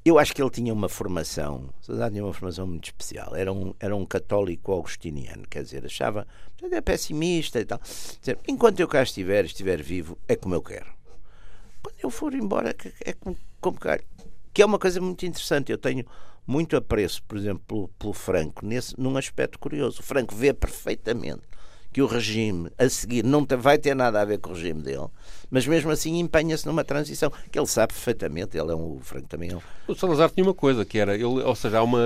Eu 0.05 0.19
acho 0.19 0.35
que 0.35 0.43
ele 0.43 0.51
tinha 0.51 0.73
uma 0.73 0.89
formação, 0.89 1.69
Salazar 1.81 2.11
tinha 2.11 2.25
uma 2.25 2.33
formação 2.33 2.67
muito 2.67 2.87
especial, 2.87 3.37
era 3.37 3.53
um, 3.53 3.73
era 3.79 3.95
um 3.95 4.05
católico 4.05 4.73
augustiniano, 4.73 5.47
quer 5.49 5.63
dizer, 5.63 5.85
achava, 5.85 6.27
era 6.61 6.83
pessimista 6.83 7.61
e 7.61 7.65
tal. 7.65 7.81
Dizer, 8.19 8.37
enquanto 8.49 8.81
eu 8.81 8.89
cá 8.89 9.01
estiver, 9.05 9.45
estiver 9.45 9.81
vivo, 9.81 10.19
é 10.27 10.35
como 10.35 10.57
eu 10.57 10.63
quero. 10.63 10.93
Quando 11.81 11.97
eu 12.03 12.11
for 12.11 12.35
embora, 12.35 12.75
é 13.05 13.13
como, 13.13 13.39
como 13.61 13.79
quero. 13.79 14.03
Que 14.53 14.63
é 14.63 14.67
uma 14.67 14.79
coisa 14.79 15.01
muito 15.01 15.25
interessante, 15.25 15.71
eu 15.71 15.79
tenho 15.79 16.05
muito 16.45 16.77
apreço, 16.77 17.23
por 17.23 17.39
exemplo, 17.39 17.63
pelo, 17.69 17.89
pelo 17.97 18.13
Franco, 18.13 18.67
nesse, 18.67 19.01
num 19.01 19.17
aspecto 19.17 19.57
curioso. 19.57 20.01
O 20.01 20.03
Franco 20.03 20.35
vê 20.35 20.53
perfeitamente 20.53 21.43
que 21.93 22.01
o 22.03 22.07
regime 22.07 22.71
a 22.79 22.89
seguir 22.89 23.23
não 23.25 23.47
vai 23.59 23.77
ter 23.79 23.95
nada 23.95 24.21
a 24.21 24.25
ver 24.25 24.39
com 24.39 24.51
o 24.51 24.55
regime 24.55 24.81
dele, 24.83 25.07
mas 25.51 25.67
mesmo 25.67 25.91
assim 25.91 26.19
empenha-se 26.19 26.67
numa 26.67 26.83
transição, 26.83 27.31
que 27.51 27.59
ele 27.59 27.67
sabe 27.67 27.93
perfeitamente, 27.93 28.57
ele 28.57 28.73
é 28.73 28.75
um, 28.75 28.99
Franco 29.03 29.29
também 29.29 29.51
é 29.51 29.57
um, 29.57 29.61
O 29.87 29.95
Salazar 29.95 30.31
tinha 30.31 30.45
uma 30.45 30.55
coisa, 30.55 30.85
que 30.85 30.99
era, 30.99 31.15
ele, 31.15 31.25
ou 31.25 31.55
seja, 31.55 31.79
há 31.79 31.83
uma, 31.83 32.01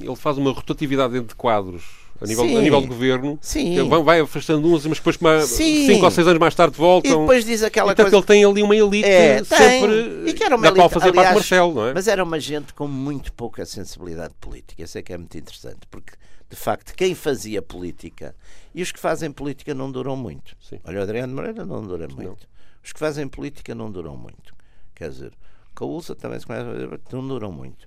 ele 0.00 0.16
faz 0.16 0.38
uma 0.38 0.50
rotatividade 0.50 1.12
dentro 1.12 1.28
de 1.28 1.34
quadros 1.34 1.84
a 2.20 2.26
nível, 2.26 2.44
Sim. 2.46 2.56
a 2.56 2.60
nível 2.62 2.80
de 2.80 2.86
governo, 2.88 3.38
Sim. 3.40 3.88
vai, 3.88 4.02
vai 4.02 4.20
afastando 4.20 4.66
uns, 4.66 4.84
mas 4.86 4.98
depois, 4.98 5.16
uma- 5.18 5.40
cinco 5.42 6.04
ou 6.04 6.10
seis 6.10 6.26
anos 6.26 6.40
mais 6.40 6.54
tarde, 6.54 6.74
E 6.74 6.78
voltam. 6.78 7.20
depois 7.20 7.44
diz 7.44 7.62
aquela 7.62 7.92
e, 7.92 7.94
portanto, 7.94 8.10
coisa. 8.12 8.16
ele 8.16 8.26
tem 8.26 8.44
ali 8.50 8.62
uma 8.62 8.74
elite 8.74 9.06
É, 9.06 9.44
sempre 9.44 10.24
E 10.26 10.32
que 10.32 10.42
era 10.42 10.56
uma 10.56 10.62
da 10.64 10.72
qual 10.72 10.86
elite, 10.86 10.94
fazer 10.94 11.12
parte 11.12 11.18
aliás, 11.18 11.34
do 11.34 11.38
Marcelo, 11.38 11.74
não 11.74 11.86
é? 11.86 11.94
Mas 11.94 12.08
era 12.08 12.24
uma 12.24 12.40
gente 12.40 12.74
com 12.74 12.88
muito 12.88 13.32
pouca 13.32 13.64
sensibilidade 13.64 14.34
política. 14.40 14.82
Isso 14.82 14.98
é 14.98 15.02
que 15.02 15.12
é 15.12 15.16
muito 15.18 15.38
interessante, 15.38 15.80
porque 15.88 16.14
de 16.50 16.56
facto 16.56 16.94
quem 16.94 17.14
fazia 17.14 17.60
política 17.60 18.34
e 18.74 18.82
os 18.82 18.90
que 18.92 18.98
fazem 18.98 19.30
política 19.30 19.74
não 19.74 19.90
duram 19.90 20.16
muito. 20.16 20.56
Sim. 20.60 20.78
Olha, 20.84 21.00
o 21.00 21.02
Adriano 21.02 21.34
Moreira 21.34 21.64
não 21.66 21.86
dura 21.86 22.08
muito. 22.08 22.48
Os 22.84 22.92
que 22.92 22.98
fazem 22.98 23.28
política 23.28 23.74
não 23.74 23.90
duram 23.90 24.16
muito. 24.16 24.54
Quer 24.94 25.10
dizer, 25.10 25.32
Caúsa 25.74 26.14
também 26.14 26.38
se 26.40 26.46
começa 26.46 26.68
a 26.68 26.72
ver, 26.72 27.00
não 27.12 27.26
duram 27.26 27.52
muito. 27.52 27.86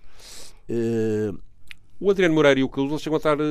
Eh, 0.69 1.31
O 1.99 2.09
Adriano 2.09 2.33
Moreira 2.33 2.59
e 2.59 2.63
o 2.63 2.69
Caluso 2.69 2.97
chegam 2.99 3.15
a 3.15 3.17
estar 3.17 3.39
eh, 3.39 3.43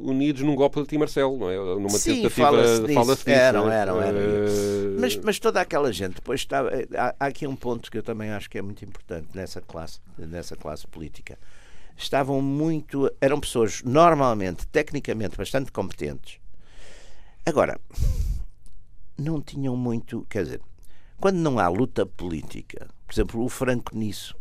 unidos 0.00 0.42
num 0.42 0.54
golpe 0.56 0.80
de 0.82 0.86
Tim 0.88 0.98
Marcelo, 0.98 1.38
não 1.38 1.50
é? 1.50 1.56
Numa 1.56 1.88
Sim, 1.90 2.22
tentativa 2.22 2.46
fala-se 2.48 2.80
disso. 2.82 2.94
fala-se 2.94 3.24
disso. 3.24 3.30
Eram, 3.30 3.64
não 3.66 3.72
é? 3.72 3.76
eram, 3.76 4.02
eram. 4.02 4.18
Eh, 4.18 4.96
Mas, 5.00 5.16
mas 5.16 5.38
toda 5.38 5.60
aquela 5.60 5.92
gente, 5.92 6.14
depois 6.14 6.40
estava. 6.40 6.70
Há, 6.96 7.14
há 7.20 7.26
aqui 7.26 7.46
um 7.46 7.54
ponto 7.56 7.90
que 7.90 7.98
eu 7.98 8.02
também 8.02 8.30
acho 8.30 8.48
que 8.50 8.58
é 8.58 8.62
muito 8.62 8.84
importante 8.84 9.28
nessa 9.34 9.60
classe, 9.60 10.00
nessa 10.18 10.56
classe 10.56 10.86
política. 10.88 11.38
Estavam 11.96 12.40
muito. 12.40 13.10
Eram 13.20 13.40
pessoas 13.40 13.82
normalmente, 13.82 14.66
tecnicamente, 14.66 15.36
bastante 15.36 15.70
competentes. 15.70 16.38
Agora, 17.46 17.80
não 19.18 19.40
tinham 19.40 19.76
muito. 19.76 20.26
Quer 20.28 20.44
dizer, 20.44 20.60
quando 21.20 21.36
não 21.36 21.58
há 21.58 21.68
luta 21.68 22.04
política, 22.04 22.88
por 23.06 23.12
exemplo, 23.12 23.44
o 23.44 23.48
Franco 23.48 23.96
nisso 23.96 24.36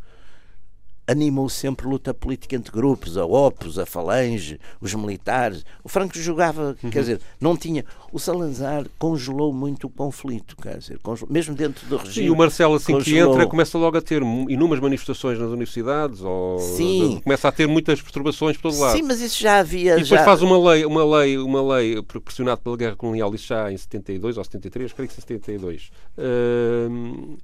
animou 1.07 1.49
sempre 1.49 1.87
luta 1.87 2.13
política 2.13 2.55
entre 2.55 2.71
grupos, 2.71 3.17
a 3.17 3.25
Opus, 3.25 3.77
a 3.77 3.85
Falange, 3.85 4.59
os 4.79 4.93
militares. 4.93 5.65
O 5.83 5.89
Franco 5.89 6.17
jogava, 6.17 6.75
quer 6.79 6.99
dizer, 6.99 7.21
não 7.39 7.57
tinha. 7.57 7.83
O 8.11 8.19
Salazar 8.19 8.85
congelou 8.97 9.51
muito 9.51 9.87
o 9.87 9.89
conflito, 9.89 10.55
quer 10.55 10.77
dizer, 10.77 10.99
congelou- 10.99 11.31
mesmo 11.33 11.55
dentro 11.55 11.85
do 11.87 11.97
regime. 11.97 12.27
Sim, 12.27 12.29
o 12.29 12.37
Marcelo, 12.37 12.75
assim 12.75 12.97
que 12.97 13.03
congelou. 13.03 13.33
entra, 13.33 13.47
começa 13.47 13.77
logo 13.77 13.97
a 13.97 14.01
ter 14.01 14.21
inúmeras 14.21 14.81
manifestações 14.81 15.37
nas 15.39 15.49
universidades, 15.49 16.21
ou 16.21 16.59
Sim. 16.59 17.19
começa 17.23 17.47
a 17.47 17.51
ter 17.51 17.67
muitas 17.67 18.01
perturbações 18.01 18.55
por 18.55 18.71
todo 18.71 18.79
lado. 18.79 18.95
Sim, 18.95 19.03
mas 19.03 19.19
isso 19.19 19.41
já 19.41 19.59
havia. 19.59 19.93
E 19.93 20.03
depois 20.03 20.07
já... 20.07 20.23
faz 20.23 20.41
uma 20.41 20.57
lei, 20.71 20.85
uma 20.85 21.03
lei, 21.19 21.37
uma 21.37 21.75
lei 21.75 22.01
proporcionada 22.03 22.57
pela 22.61 22.77
Guerra 22.77 22.95
Colonial, 22.95 23.33
isso 23.35 23.47
já 23.47 23.71
em 23.71 23.77
72 23.77 24.37
ou 24.37 24.43
73, 24.43 24.93
creio 24.93 25.09
que 25.09 25.15
72, 25.15 25.91
hum, 26.17 27.37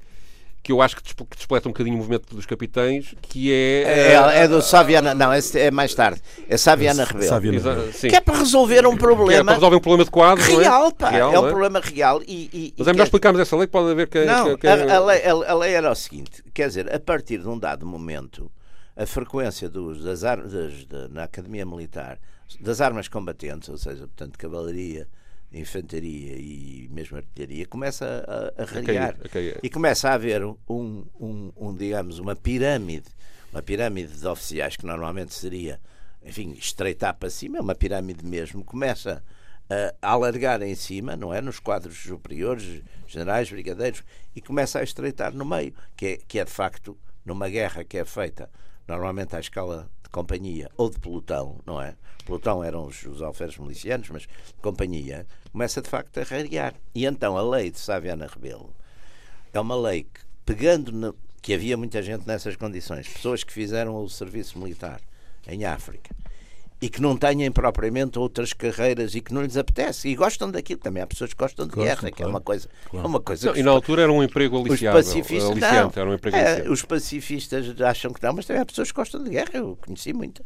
que 0.69 0.73
eu 0.73 0.83
acho 0.83 0.95
que 0.97 1.01
que 1.01 1.35
despleta 1.35 1.67
um 1.67 1.71
bocadinho 1.71 1.95
o 1.95 1.97
movimento 1.97 2.35
dos 2.35 2.45
capitães, 2.45 3.15
que 3.23 3.51
é... 3.51 3.81
É, 4.13 4.37
é 4.43 4.47
do 4.47 4.61
Saviana, 4.61 5.15
não, 5.15 5.33
esse 5.33 5.59
é 5.59 5.71
mais 5.71 5.95
tarde. 5.95 6.21
É 6.47 6.57
Saviana 6.57 7.05
Rebelo. 7.05 7.27
Saviana. 7.27 7.87
Que 7.99 8.15
é 8.15 8.21
para 8.21 8.37
resolver 8.37 8.85
um 8.85 8.91
Que 8.91 8.95
é 8.95 8.99
para 8.99 9.07
problema 9.15 9.53
resolver 9.55 9.75
um 9.77 9.79
problema 9.79 10.05
de 10.05 10.11
quadro, 10.11 10.43
não 10.45 10.59
é? 10.59 10.63
real, 10.63 10.91
pá. 10.91 11.09
Real, 11.09 11.33
é 11.33 11.39
um 11.39 11.47
problema 11.49 11.79
real. 11.79 12.21
E, 12.27 12.49
e- 12.53 12.73
Mas 12.77 12.87
é 12.87 12.91
melhor 12.91 13.05
explicarmos 13.05 13.41
essa 13.41 13.55
lei, 13.57 13.65
que 13.65 13.71
pode 13.71 13.89
haver 13.91 14.07
quem... 14.07 14.25
Não, 14.25 14.45
quem- 14.45 14.57
quem- 14.57 14.69
a, 14.69 14.95
a 14.97 15.05
lei, 15.05 15.23
a- 15.25 15.51
a 15.51 15.53
lei 15.55 15.73
era 15.73 15.91
o 15.91 15.95
seguinte: 15.95 16.43
quer 16.53 16.67
dizer, 16.67 16.93
a 16.93 16.99
partir 16.99 17.39
de 17.39 17.47
um 17.47 17.57
dado 17.57 17.83
momento, 17.85 18.51
a 18.95 19.07
frequência 19.07 19.67
dos, 19.67 20.03
das 20.03 20.23
armas 20.23 20.51
das- 20.53 20.85
da- 20.85 21.07
na 21.09 21.23
Academia 21.23 21.65
Militar 21.65 22.19
das 22.61 22.79
armas 22.79 23.07
combatentes, 23.07 23.69
ou 23.69 23.77
seja, 23.77 24.01
portanto, 24.07 24.37
cavalaria, 24.37 25.07
infantaria 25.51 26.35
e 26.37 26.87
mesmo 26.91 27.17
artilharia, 27.17 27.65
começa 27.65 28.25
a, 28.27 28.61
a 28.61 28.65
a 29.25 29.29
cair. 29.29 29.59
E 29.63 29.69
começa 29.69 30.09
a 30.09 30.13
haver 30.13 30.43
um, 30.43 30.55
um, 30.69 31.51
um, 31.57 31.75
digamos, 31.75 32.19
uma 32.19 32.35
pirâmide, 32.35 33.09
uma 33.51 33.61
pirâmide 33.61 34.13
de 34.13 34.27
oficiais 34.27 34.75
que 34.75 34.85
normalmente 34.85 35.33
seria, 35.33 35.79
enfim, 36.23 36.51
estreitar 36.51 37.15
para 37.15 37.29
cima, 37.29 37.57
é 37.57 37.61
uma 37.61 37.75
pirâmide 37.75 38.25
mesmo, 38.25 38.63
começa 38.63 39.23
a 40.01 40.11
alargar 40.11 40.61
em 40.63 40.73
cima, 40.73 41.15
não 41.15 41.33
é? 41.33 41.41
Nos 41.41 41.59
quadros 41.59 41.97
superiores, 41.97 42.81
generais, 43.07 43.51
brigadeiros, 43.51 44.03
e 44.35 44.41
começa 44.41 44.79
a 44.79 44.83
estreitar 44.83 45.33
no 45.33 45.45
meio, 45.45 45.73
que 45.95 46.05
é, 46.05 46.17
que 46.27 46.39
é 46.39 46.45
de 46.45 46.51
facto, 46.51 46.97
numa 47.23 47.47
guerra 47.49 47.83
que 47.83 47.97
é 47.97 48.05
feita 48.05 48.49
normalmente 48.87 49.35
à 49.35 49.39
escala 49.39 49.89
de 50.09 50.11
companhia 50.11 50.69
ou 50.75 50.89
de 50.89 50.99
pelotão, 50.99 51.59
não 51.65 51.79
é? 51.79 51.95
Pelotão 52.25 52.63
eram 52.63 52.85
os, 52.85 53.03
os 53.05 53.21
alferes 53.21 53.57
milicianos, 53.57 54.09
mas 54.09 54.27
companhia 54.61 55.25
começa 55.51 55.81
de 55.81 55.89
facto 55.89 56.17
a 56.17 56.23
rarear. 56.23 56.73
E 56.93 57.05
então 57.05 57.37
a 57.37 57.41
lei 57.41 57.69
de 57.69 57.79
Saviana 57.79 58.27
Rebelo 58.27 58.73
é 59.53 59.59
uma 59.59 59.75
lei 59.75 60.03
que, 60.03 60.21
pegando 60.45 60.91
no, 60.91 61.15
que 61.41 61.53
havia 61.53 61.77
muita 61.77 62.01
gente 62.01 62.27
nessas 62.27 62.55
condições, 62.55 63.07
pessoas 63.07 63.43
que 63.43 63.53
fizeram 63.53 63.95
o 64.03 64.09
serviço 64.09 64.59
militar 64.59 64.99
em 65.47 65.63
África 65.63 66.15
e 66.81 66.89
que 66.89 67.01
não 67.01 67.17
têm 67.17 67.51
propriamente 67.51 68.17
outras 68.17 68.53
carreiras 68.53 69.13
e 69.13 69.21
que 69.21 69.33
não 69.33 69.41
lhes 69.41 69.57
apetece 69.57 70.07
e 70.07 70.15
gostam 70.15 70.49
daquilo. 70.49 70.79
Também 70.79 71.03
há 71.03 71.07
pessoas 71.07 71.33
que 71.33 71.37
gostam 71.39 71.65
de 71.67 71.71
Gostam, 71.73 71.83
guerra, 71.95 72.01
que 72.03 72.07
é 72.07 72.25
claro. 72.25 72.29
uma 72.31 72.41
coisa, 72.41 72.69
Claro. 72.89 73.07
uma 73.07 73.19
coisa 73.19 73.47
Não, 73.47 73.53
que 73.53 73.59
e 73.59 73.63
na 73.63 73.71
altura 73.71 74.03
era 74.03 74.11
um 74.11 74.23
emprego 74.23 74.57
os 74.61 74.65
aliciável. 74.69 74.99
pacifistas 74.99 75.51
aliciante, 75.51 75.95
não. 75.97 76.01
era 76.03 76.09
um 76.09 76.13
emprego 76.13 76.37
É, 76.37 76.45
aliciante. 76.45 76.69
os 76.69 76.81
pacifistas 76.83 77.81
acham 77.81 78.13
que 78.13 78.23
não, 78.23 78.33
mas 78.33 78.45
também 78.45 78.61
há 78.61 78.65
pessoas 78.65 78.91
que 78.91 78.95
gostam 78.95 79.23
de 79.23 79.29
guerra, 79.29 79.51
eu 79.53 79.77
conheci 79.85 80.13
muitas. 80.13 80.45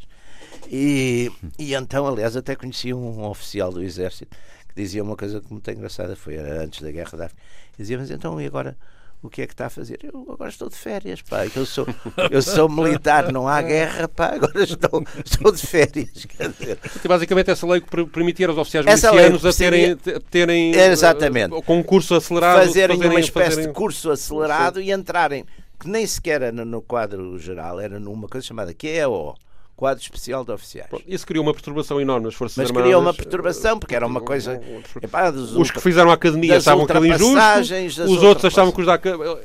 E, 0.71 1.31
e 1.59 1.73
então, 1.75 2.07
aliás, 2.07 2.35
até 2.35 2.55
conheci 2.55 2.93
um 2.93 3.23
oficial 3.25 3.71
do 3.71 3.83
exército 3.83 4.35
que 4.67 4.75
dizia 4.81 5.03
uma 5.03 5.15
coisa 5.15 5.41
muito 5.49 5.69
engraçada, 5.69 6.15
foi 6.15 6.37
antes 6.37 6.81
da 6.81 6.89
guerra 6.91 7.15
da 7.17 7.25
África. 7.25 7.41
Dizia, 7.77 7.97
mas 7.97 8.09
então 8.09 8.39
e 8.41 8.45
agora 8.47 8.75
o 9.23 9.29
que 9.29 9.41
é 9.41 9.47
que 9.47 9.53
está 9.53 9.67
a 9.67 9.69
fazer? 9.69 9.99
Eu 10.03 10.27
agora 10.31 10.49
estou 10.49 10.69
de 10.69 10.75
férias, 10.75 11.21
pá, 11.21 11.47
que 11.47 11.57
eu 11.57 11.65
sou, 11.65 11.87
eu 12.29 12.41
sou 12.41 12.67
militar, 12.69 13.31
não 13.31 13.47
há 13.47 13.61
guerra, 13.61 14.07
pá, 14.07 14.33
agora 14.35 14.61
estou, 14.63 15.03
estou 15.25 15.51
de 15.51 15.65
férias. 15.65 16.25
Quer 16.25 16.49
dizer, 16.49 16.79
E, 17.03 17.07
basicamente 17.07 17.49
essa 17.49 17.65
lei 17.65 17.79
que 17.81 17.89
per- 17.89 18.05
permitia 18.07 18.47
aos 18.47 18.57
oficiais 18.57 18.85
Essa 18.85 19.11
milicianos 19.11 19.45
a 19.45 19.53
terem, 19.53 19.95
te- 19.95 20.19
terem 20.29 20.75
Exatamente. 20.75 21.55
eh, 21.55 21.61
com 21.61 21.77
um 21.79 21.83
curso 21.83 22.13
acelerado 22.15 22.65
fazerem, 22.65 22.97
uma 22.97 23.19
espécie 23.19 23.49
fazerem- 23.51 23.67
de 23.69 23.73
curso 23.73 24.11
acelerado 24.11 24.81
e 24.81 24.91
entrarem 24.91 25.45
que 25.79 25.87
nem 25.89 26.05
sequer 26.05 26.41
era 26.41 26.65
no 26.65 26.81
quadro 26.81 27.37
geral, 27.39 27.79
era 27.79 27.99
numa 27.99 28.27
coisa 28.27 28.45
chamada 28.45 28.73
QEO, 28.73 29.35
quadro 29.83 30.01
especial 30.01 30.45
de 30.45 30.51
oficiais. 30.53 30.87
Isso 31.05 31.27
criou 31.27 31.43
uma 31.43 31.53
perturbação 31.53 31.99
enorme 31.99 32.25
nas 32.27 32.35
Forças 32.35 32.55
Mas 32.55 32.67
Armadas. 32.67 32.85
criou 32.87 33.01
uma 33.01 33.13
perturbação, 33.13 33.77
porque 33.77 33.93
era 33.93 34.07
uma 34.07 34.21
coisa. 34.21 34.61
Epá, 35.01 35.29
dos 35.29 35.53
Os 35.57 35.69
que 35.71 35.81
fizeram 35.81 36.09
a 36.09 36.13
academia 36.13 36.55
achavam 36.55 36.85
aquilo 36.85 37.05
injusto, 37.05 38.03
os 38.09 38.23
outros 38.23 38.45
achavam 38.45 38.71
que 38.71 38.79
os 38.79 38.87
da. 38.87 38.97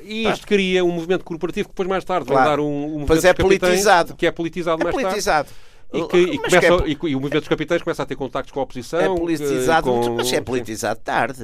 E 0.05 0.29
isto 0.29 0.47
cria 0.47 0.85
um 0.85 0.93
movimento 0.93 1.25
corporativo 1.25 1.69
que 1.69 1.73
depois 1.73 1.89
mais 1.89 2.05
tarde 2.05 2.29
vai 2.29 2.37
Claro. 2.37 2.51
dar 2.51 2.61
um, 2.61 2.67
um 2.67 2.81
movimento 3.01 3.07
Pois 3.09 3.25
é 3.25 3.35
politizado. 3.35 4.15
Que 4.15 4.27
é 4.29 4.31
politizado 4.31 4.81
É 4.81 4.93
mais 4.93 5.25
tarde. 5.25 5.51
Politizado. 5.91 6.05
E, 6.05 6.09
que, 6.09 6.33
e, 6.35 6.39
Mas 6.43 6.55
começa, 6.55 6.85
é- 6.85 6.89
e, 6.89 6.99
e 7.11 7.17
o 7.17 7.21
movimento 7.21 7.41
dos 7.41 7.49
capitães 7.49 7.83
começa 7.83 8.03
a 8.03 8.07
ter 8.07 8.17
contactos 8.17 8.53
com 8.53 8.61
a 8.61 8.63
oposição. 8.63 9.01
É 9.01 9.09
politizado, 9.09 9.83
que- 9.91 10.07
com- 10.09 10.15
mas 10.17 10.33
é 10.33 10.41
politizado 10.41 11.01
tarde. 11.03 11.43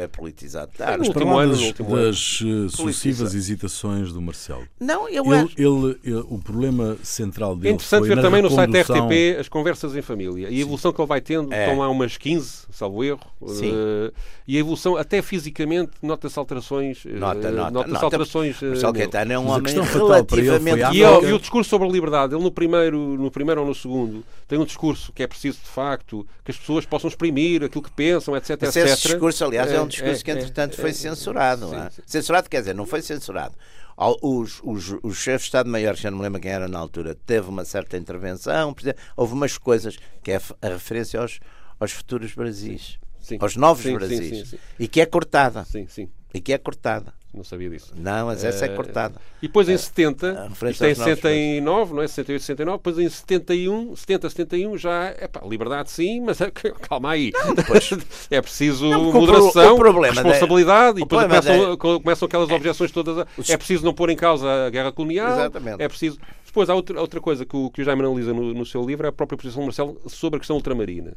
É 0.00 0.06
politizado 0.08 0.70
tarde. 0.76 1.08
no 1.08 1.14
Para 1.14 1.24
lá 1.24 1.46
das, 1.46 1.58
das 1.72 2.40
eh, 2.42 2.68
sucessivas 2.70 3.34
hesitações 3.34 4.12
do 4.12 4.22
Marcelo. 4.22 4.64
Não, 4.80 5.08
eu 5.08 5.24
Ele, 5.24 5.34
acho. 5.34 5.54
ele- 5.56 5.98
ele- 6.04 6.24
o 6.28 6.38
problema 6.38 6.96
central 7.02 7.52
É 7.52 7.56
dele 7.56 7.74
interessante 7.74 7.98
foi 8.00 8.08
ver 8.08 8.16
na 8.16 8.22
também 8.22 8.42
no 8.42 8.50
site 8.50 8.70
da 8.70 8.78
recondução- 8.78 9.06
RTP 9.08 9.36
as 9.40 9.48
conversas 9.48 9.96
em 9.96 10.02
família 10.02 10.48
e 10.48 10.56
a 10.58 10.60
evolução 10.60 10.92
que 10.92 11.00
ele 11.00 11.08
vai 11.08 11.20
tendo. 11.20 11.52
É. 11.52 11.64
Estão 11.64 11.78
lá 11.80 11.88
umas 11.90 12.16
15, 12.16 12.66
salvo 12.70 13.04
erro. 13.04 13.20
Sim. 13.46 13.70
eh, 13.74 14.12
e 14.48 14.56
a 14.56 14.60
evolução, 14.60 14.96
até 14.96 15.20
fisicamente, 15.20 15.92
nota-se 16.02 16.38
alterações. 16.38 17.02
eh, 17.06 17.10
Nota, 17.18 17.50
nota, 17.50 17.70
nota-se 17.70 17.92
nota. 17.92 18.04
alterações. 18.06 18.62
eh, 18.62 18.66
Marcelo. 18.68 18.92
Caetano 18.94 19.32
é 19.32 19.38
um 19.38 19.44
Mas 19.44 19.56
homem 19.74 19.74
relativamente. 19.92 20.96
E, 20.96 21.02
ele- 21.02 21.28
e 21.28 21.32
o 21.32 21.38
discurso 21.38 21.68
sobre 21.70 21.88
a 21.88 21.90
liberdade, 21.90 22.34
ele 22.34 22.42
no 22.42 22.50
primeiro, 22.50 22.98
no 22.98 23.30
primeiro 23.30 23.60
ou 23.62 23.66
no 23.66 23.73
segundo, 23.74 24.24
tem 24.46 24.58
um 24.58 24.64
discurso 24.64 25.12
que 25.12 25.22
é 25.22 25.26
preciso 25.26 25.58
de 25.62 25.68
facto 25.68 26.26
que 26.44 26.50
as 26.50 26.56
pessoas 26.56 26.86
possam 26.86 27.08
exprimir 27.08 27.62
aquilo 27.62 27.82
que 27.82 27.90
pensam, 27.90 28.36
etc. 28.36 28.58
Mas 28.60 28.76
etc. 28.76 28.92
esse 28.92 29.08
discurso, 29.08 29.44
aliás, 29.44 29.70
é 29.70 29.80
um 29.80 29.84
É, 29.84 29.88
discurso 29.88 30.24
que 30.24 30.30
é, 30.30 30.34
entretanto 30.34 30.74
é, 30.74 30.76
foi 30.76 30.90
é, 30.90 30.92
censurado. 30.92 31.68
sim, 31.68 31.76
é? 31.76 31.90
sim. 31.90 32.02
Censurado 32.06 32.48
quer 32.48 32.60
dizer, 32.60 32.74
não 32.74 32.86
foi 32.86 33.02
censurado. 33.02 33.54
Os, 33.96 34.60
os, 34.64 34.96
os 35.02 35.16
chefes 35.16 35.42
de 35.42 35.46
Estado-Maior, 35.48 35.94
já 35.94 36.10
não 36.10 36.18
me 36.18 36.24
lembro 36.24 36.40
quem 36.40 36.50
era 36.50 36.66
na 36.66 36.78
altura, 36.78 37.14
teve 37.26 37.48
uma 37.48 37.64
certa 37.64 37.96
intervenção. 37.96 38.74
Houve 39.16 39.34
umas 39.34 39.56
coisas 39.56 39.96
que 40.22 40.32
é 40.32 40.40
a 40.60 40.68
referência 40.68 41.20
aos, 41.20 41.38
aos 41.78 41.92
futuros 41.92 42.34
Brasis, 42.34 42.98
Sim. 43.20 43.38
aos 43.40 43.54
novos 43.56 43.84
Brasis, 43.84 44.56
e 44.78 44.88
que 44.88 45.00
é 45.00 45.06
cortada. 45.06 45.64
Sim, 45.64 45.86
sim. 45.88 46.08
E 46.32 46.40
que 46.40 46.52
é 46.52 46.58
cortada. 46.58 47.14
Não 47.34 47.42
sabia 47.42 47.68
disso. 47.68 47.92
Não, 47.96 48.26
mas 48.26 48.44
essa 48.44 48.64
é 48.64 48.68
Eh, 48.68 48.74
cortada. 48.76 49.16
E 49.42 49.48
depois 49.48 49.68
em 49.68 49.76
70, 49.76 50.30
a 50.44 50.48
referência 50.48 50.88
isto 50.90 51.26
é 51.26 51.34
em 51.34 51.58
aos 51.58 51.64
novos 51.64 51.90
69, 51.90 51.94
não 51.94 52.02
é? 52.02 52.06
68, 52.08 52.40
69, 52.42 52.78
depois 52.78 52.98
em 52.98 53.08
71, 53.08 53.96
70, 53.96 54.30
71 54.30 54.78
já, 54.78 55.04
é 55.18 55.26
pá, 55.26 55.40
liberdade 55.44 55.90
sim, 55.90 56.20
mas 56.20 56.40
é 56.40 56.50
calma 56.50 57.10
aí. 57.10 57.32
é 58.30 58.40
preciso 58.40 58.88
Não, 58.88 59.10
o 59.10 59.12
moderação, 59.12 59.76
o 59.76 60.00
da- 60.00 60.10
responsabilidade, 60.10 60.98
e 61.00 61.02
o 61.02 61.04
depois 61.06 61.22
começam, 61.26 61.76
co- 61.76 62.00
começam 62.00 62.26
aquelas 62.26 62.50
objeções 62.50 62.90
todas. 62.92 63.18
a- 63.18 63.26
É 63.48 63.56
preciso 63.56 63.84
não 63.84 63.92
pôr 63.92 64.10
em 64.10 64.16
causa 64.16 64.48
a 64.66 64.70
guerra 64.70 64.92
colonial, 64.92 65.32
Exatamente. 65.32 65.82
é 65.82 65.88
preciso... 65.88 66.18
Depois 66.46 66.70
há 66.70 66.74
outra, 66.76 67.00
outra 67.00 67.20
coisa 67.20 67.44
que 67.44 67.56
o, 67.56 67.68
que 67.68 67.82
o 67.82 67.84
Jaime 67.84 68.02
analisa 68.02 68.32
no, 68.32 68.54
no 68.54 68.64
seu 68.64 68.80
livro, 68.86 69.06
é 69.06 69.08
a 69.08 69.12
própria 69.12 69.36
posição 69.36 69.60
do 69.62 69.66
Marcelo 69.66 70.00
sobre 70.06 70.36
a 70.36 70.38
questão 70.40 70.54
ultramarina. 70.54 71.14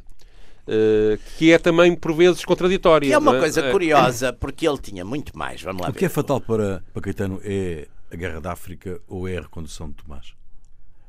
Eh, 0.68 1.18
que 1.38 1.50
é 1.52 1.58
também 1.58 1.94
por 1.96 2.12
vezes 2.14 2.44
contraditória. 2.44 3.06
E 3.08 3.12
é 3.12 3.18
uma 3.18 3.32
não 3.32 3.40
coisa 3.40 3.60
Eh, 3.60 3.70
curiosa, 3.72 4.32
porque 4.32 4.68
ele 4.68 4.78
tinha 4.78 5.04
muito 5.04 5.36
mais. 5.36 5.62
Vamos 5.62 5.82
lá 5.82 5.88
O 5.88 5.92
ver. 5.92 5.98
que 5.98 6.04
é 6.04 6.08
fatal 6.08 6.40
para, 6.40 6.82
para 6.92 7.02
Caetano 7.02 7.40
é 7.44 7.86
a 8.12 8.16
Guerra 8.16 8.40
da 8.40 8.52
África 8.52 9.00
ou 9.08 9.26
é 9.28 9.38
a 9.38 9.40
recondução 9.42 9.88
de 9.88 9.94
Tomás? 9.94 10.32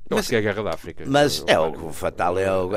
Eu 0.09 0.17
acho 0.17 0.27
que 0.29 0.35
é 0.35 0.39
a 0.39 0.41
guerra 0.41 0.63
da 0.63 0.69
África. 0.71 1.03
Mas 1.05 1.43
é 1.45 1.59
Olha, 1.59 1.77
o 1.77 1.93
fatal, 1.93 2.39
é 2.39 2.51
o. 2.51 2.71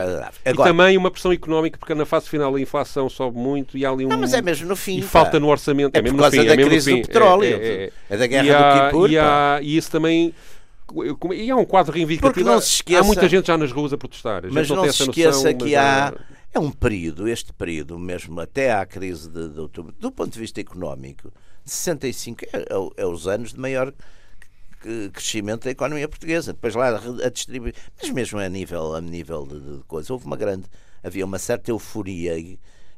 E 0.44 0.50
Agora, 0.50 0.68
também 0.70 0.98
uma 0.98 1.10
pressão 1.10 1.32
económica, 1.32 1.78
porque 1.78 1.94
na 1.94 2.04
fase 2.04 2.28
final 2.28 2.54
a 2.54 2.60
inflação 2.60 3.08
sobe 3.08 3.38
muito 3.38 3.78
e 3.78 3.86
há 3.86 3.90
ali 3.90 4.04
um. 4.04 4.08
Não, 4.10 4.18
mas 4.18 4.34
é 4.34 4.42
mesmo 4.42 4.68
no 4.68 4.76
fim. 4.76 4.98
E 4.98 5.00
pá. 5.02 5.08
falta 5.08 5.40
no 5.40 5.48
orçamento. 5.48 5.96
É 5.96 5.98
É, 5.98 6.02
mesmo 6.02 6.18
por 6.18 6.24
no 6.24 6.30
causa 6.30 6.36
fim, 6.36 6.46
da 6.46 6.52
é 6.52 6.56
mesmo 6.56 6.68
no 6.70 6.76
crise 6.76 6.94
do 6.94 7.06
petróleo. 7.06 7.44
É, 7.46 7.84
é, 7.84 7.92
É 8.10 8.16
da 8.18 8.26
guerra 8.26 8.44
e 8.44 8.48
do 8.50 8.54
há, 8.54 8.84
Kipur, 8.86 9.10
E, 9.10 9.18
há, 9.18 9.58
e 9.62 9.76
isso 9.78 9.90
também. 9.90 10.34
E 11.34 11.50
há 11.50 11.56
um 11.56 11.64
quadro 11.64 11.90
reivindicativo. 11.94 12.34
Porque 12.34 12.44
não 12.46 12.60
se 12.60 12.68
esqueça- 12.68 13.00
Há 13.00 13.04
muita 13.04 13.26
gente 13.26 13.46
já 13.46 13.56
nas 13.56 13.72
ruas 13.72 13.94
a 13.94 13.96
protestar. 13.96 14.40
A 14.44 14.48
gente 14.48 14.52
Mas 14.54 14.68
não 14.68 14.76
não 14.76 14.82
tem 14.82 14.92
se 14.92 15.02
essa 15.02 15.10
esqueça 15.10 15.28
noção, 15.38 15.54
que 15.54 15.64
mas 15.64 15.74
há. 15.74 16.14
É 16.54 16.58
um 16.58 16.70
período, 16.70 17.26
este 17.28 17.52
período 17.52 17.98
mesmo, 17.98 18.38
até 18.40 18.72
à 18.72 18.84
crise 18.84 19.28
de, 19.30 19.48
de 19.48 19.58
outubro, 19.60 19.92
do 19.98 20.10
ponto 20.12 20.30
de 20.32 20.38
vista 20.38 20.60
económico, 20.60 21.32
65 21.64 22.44
é, 22.52 22.58
é 22.58 23.02
é 23.02 23.06
os 23.06 23.26
anos 23.26 23.52
de 23.54 23.58
maior 23.60 23.92
crescimento 25.12 25.64
da 25.64 25.70
economia 25.70 26.08
portuguesa. 26.08 26.52
Depois 26.52 26.74
lá 26.74 26.88
a 27.24 27.28
distribuir. 27.30 27.74
Mas 28.00 28.10
mesmo 28.10 28.38
a 28.38 28.48
nível, 28.48 28.94
a 28.94 29.00
nível 29.00 29.46
de, 29.46 29.60
de 29.78 29.84
coisa, 29.84 30.12
houve 30.12 30.26
uma 30.26 30.36
grande. 30.36 30.64
Havia 31.02 31.24
uma 31.24 31.38
certa 31.38 31.70
euforia. 31.70 32.34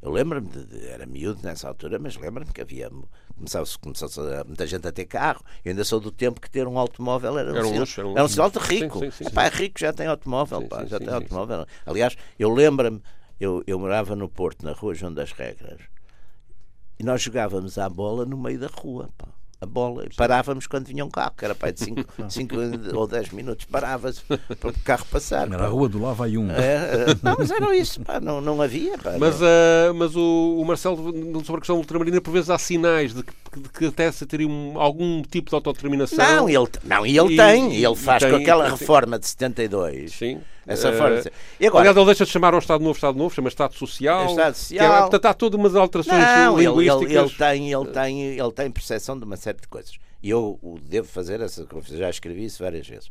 Eu 0.02 0.10
lembro-me, 0.10 0.48
de, 0.48 0.64
de- 0.66 0.86
era 0.88 1.06
miúdo 1.06 1.40
nessa 1.42 1.68
altura, 1.68 1.98
mas 1.98 2.16
lembro-me 2.16 2.50
que 2.52 2.60
havia. 2.60 2.90
Começava-se 3.36 3.78
começou 3.78 4.08
muita 4.46 4.66
gente 4.66 4.86
a 4.86 4.92
ter 4.92 5.04
carro. 5.06 5.42
Eu 5.64 5.70
ainda 5.70 5.84
sou 5.84 6.00
do 6.00 6.10
tempo 6.10 6.40
que 6.40 6.50
ter 6.50 6.66
um 6.66 6.78
automóvel 6.78 7.38
era 7.38 7.52
um, 7.52 7.56
Era 7.56 7.64
um 7.64 7.68
sinal- 7.68 7.80
luxo, 7.80 8.00
era 8.00 8.08
um 8.08 8.12
era 8.12 8.20
um 8.20 8.22
luxo. 8.24 8.34
sinal 8.34 8.50
de 8.50 8.58
rico. 8.58 8.98
Sim, 9.00 9.10
sim, 9.10 9.24
sim, 9.24 9.30
é 9.38 9.48
rico, 9.48 9.80
já 9.80 9.92
tem 9.92 10.06
automóvel, 10.06 10.62
pá, 10.68 10.84
já 10.84 10.98
tem 10.98 11.08
automóvel. 11.08 11.66
Aliás, 11.86 12.16
eu 12.38 12.52
lembro-me, 12.52 13.02
eu, 13.40 13.62
eu 13.66 13.78
morava 13.78 14.14
no 14.16 14.28
Porto, 14.28 14.64
na 14.64 14.72
rua 14.72 14.94
João 14.94 15.12
das 15.12 15.32
Regras, 15.32 15.80
e 16.98 17.04
nós 17.04 17.22
jogávamos 17.22 17.76
à 17.78 17.88
bola 17.88 18.24
no 18.24 18.36
meio 18.36 18.58
da 18.58 18.68
rua, 18.68 19.08
pá. 19.18 19.28
A 19.60 19.66
bola, 19.66 20.04
e 20.04 20.14
parávamos 20.14 20.66
quando 20.66 20.88
vinha 20.88 21.02
um 21.04 21.08
carro, 21.08 21.32
que 21.38 21.44
era 21.44 21.54
para 21.54 21.72
de 21.72 21.80
5 22.28 22.54
ou 22.94 23.06
10 23.06 23.30
minutos, 23.30 23.64
parava-se 23.64 24.20
para 24.22 24.68
o 24.68 24.72
carro 24.84 25.06
passar. 25.06 25.50
Era 25.50 25.64
a 25.64 25.68
Rua 25.68 25.88
do 25.88 26.02
Lá 26.02 26.12
vai 26.12 26.36
um. 26.36 26.50
É, 26.50 26.74
é, 26.74 27.06
não, 27.22 27.34
mas 27.38 27.50
era 27.50 27.74
isso, 27.74 28.00
pá, 28.02 28.20
não, 28.20 28.42
não 28.42 28.60
havia. 28.60 28.98
Pá, 28.98 29.12
Mas, 29.18 29.40
não. 29.40 29.46
ah, 29.46 29.92
mas 29.94 30.14
o, 30.16 30.58
o 30.60 30.64
Marcelo, 30.66 30.96
sobre 31.44 31.56
a 31.56 31.60
questão 31.60 31.76
ultramarina, 31.78 32.20
por 32.20 32.32
vezes 32.32 32.50
há 32.50 32.58
sinais 32.58 33.14
de 33.14 33.22
que, 33.22 33.32
de 33.60 33.68
que 33.70 33.86
até 33.86 34.12
se 34.12 34.26
teria 34.26 34.46
um- 34.48 34.78
algum 34.78 35.22
tipo 35.22 35.48
de 35.48 35.54
autodeterminação. 35.54 36.18
não, 36.18 36.48
ele, 36.48 36.68
não, 36.84 37.06
e 37.06 37.16
ele 37.18 37.32
E- 37.34 37.36
tem, 37.36 37.74
ele 37.76 37.86
e 37.92 37.96
faz 37.96 38.22
tem- 38.22 38.32
com 38.32 38.36
aquela 38.36 38.68
reforma 38.68 39.18
de 39.18 39.26
72. 39.26 40.12
Sim. 40.12 40.40
Essa 40.66 40.88
Eh, 40.88 40.96
forma. 40.96 41.22
E 41.60 41.66
agora, 41.66 41.80
Aliás, 41.82 41.96
ele 41.96 42.06
deixa 42.06 42.24
de 42.24 42.30
chamar 42.30 42.54
ao 42.54 42.60
Estado 42.60 42.82
Novo 42.82 42.94
Estado 42.96 43.18
Novo, 43.18 43.34
chama 43.34 43.48
Estado 43.48 43.74
Social. 43.74 44.26
Estado 44.26 44.52
que 44.54 44.58
Social. 44.60 44.94
é- 44.94 45.00
portanto, 45.02 45.26
há 45.26 45.34
todas 45.34 45.60
umas 45.60 45.74
alterações 45.76 46.18
Não, 46.22 46.58
ele, 46.58 46.66
ele, 46.68 46.76
linguísticas. 46.86 47.30
ele 47.30 47.30
tem, 47.38 47.72
ele, 47.72 47.86
tem, 47.90 48.22
ele 48.38 48.52
tem 48.52 48.70
percepção 48.70 49.18
de 49.18 49.24
uma 49.24 49.36
série 49.36 49.60
de 49.60 49.68
coisas. 49.68 49.96
E 50.22 50.30
eu 50.30 50.58
o 50.62 50.78
devo 50.80 51.06
fazer 51.06 51.40
essa 51.40 51.66
coisa, 51.66 51.96
já 51.96 52.08
escrevi 52.08 52.44
isso 52.46 52.62
várias 52.62 52.88
vezes. 52.88 53.10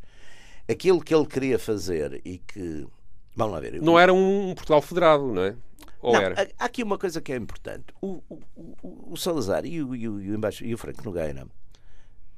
Aquilo 0.67 0.99
que 1.03 1.13
ele 1.13 1.25
queria 1.27 1.59
fazer 1.59 2.21
e 2.25 2.37
que. 2.39 2.87
Vamos 3.35 3.53
lá 3.53 3.59
ver. 3.59 3.81
Não 3.81 3.99
era 3.99 4.13
um 4.13 4.53
Portugal 4.55 4.81
federado, 4.81 5.25
não 5.27 5.43
é? 5.43 5.55
Ou 6.01 6.13
Não, 6.13 6.21
era? 6.21 6.49
há- 6.59 6.65
aqui 6.65 6.81
uma 6.83 6.97
coisa 6.97 7.21
que 7.21 7.31
é 7.31 7.35
importante. 7.35 7.85
O, 8.01 8.21
o, 8.29 8.39
o, 8.55 9.13
o 9.13 9.17
Salazar 9.17 9.65
e 9.65 9.81
o, 9.83 9.95
e, 9.95 10.07
o, 10.09 10.19
e 10.61 10.73
o 10.73 10.77
Franco 10.77 11.03
Nogueira 11.03 11.45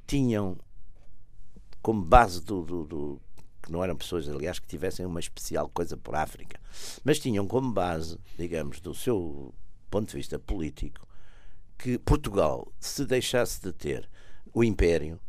tinham 0.06 0.56
como 1.82 2.02
base 2.02 2.40
do, 2.42 2.62
do, 2.62 2.84
do- 2.84 3.20
que 3.66 3.72
não 3.72 3.82
eram 3.82 3.96
pessoas, 3.96 4.28
aliás, 4.28 4.60
que 4.60 4.66
tivessem 4.68 5.04
uma 5.04 5.18
especial 5.18 5.68
coisa 5.68 5.96
por 5.96 6.14
África, 6.14 6.58
mas 7.04 7.18
tinham 7.18 7.46
como 7.46 7.72
base, 7.72 8.16
digamos, 8.38 8.80
do 8.80 8.94
seu 8.94 9.52
ponto 9.90 10.08
de 10.08 10.16
vista 10.16 10.38
político, 10.38 11.06
que 11.76 11.98
Portugal, 11.98 12.72
se 12.78 13.04
deixasse 13.04 13.60
de 13.60 13.72
ter 13.72 14.08
o 14.54 14.62
Império, 14.62 15.20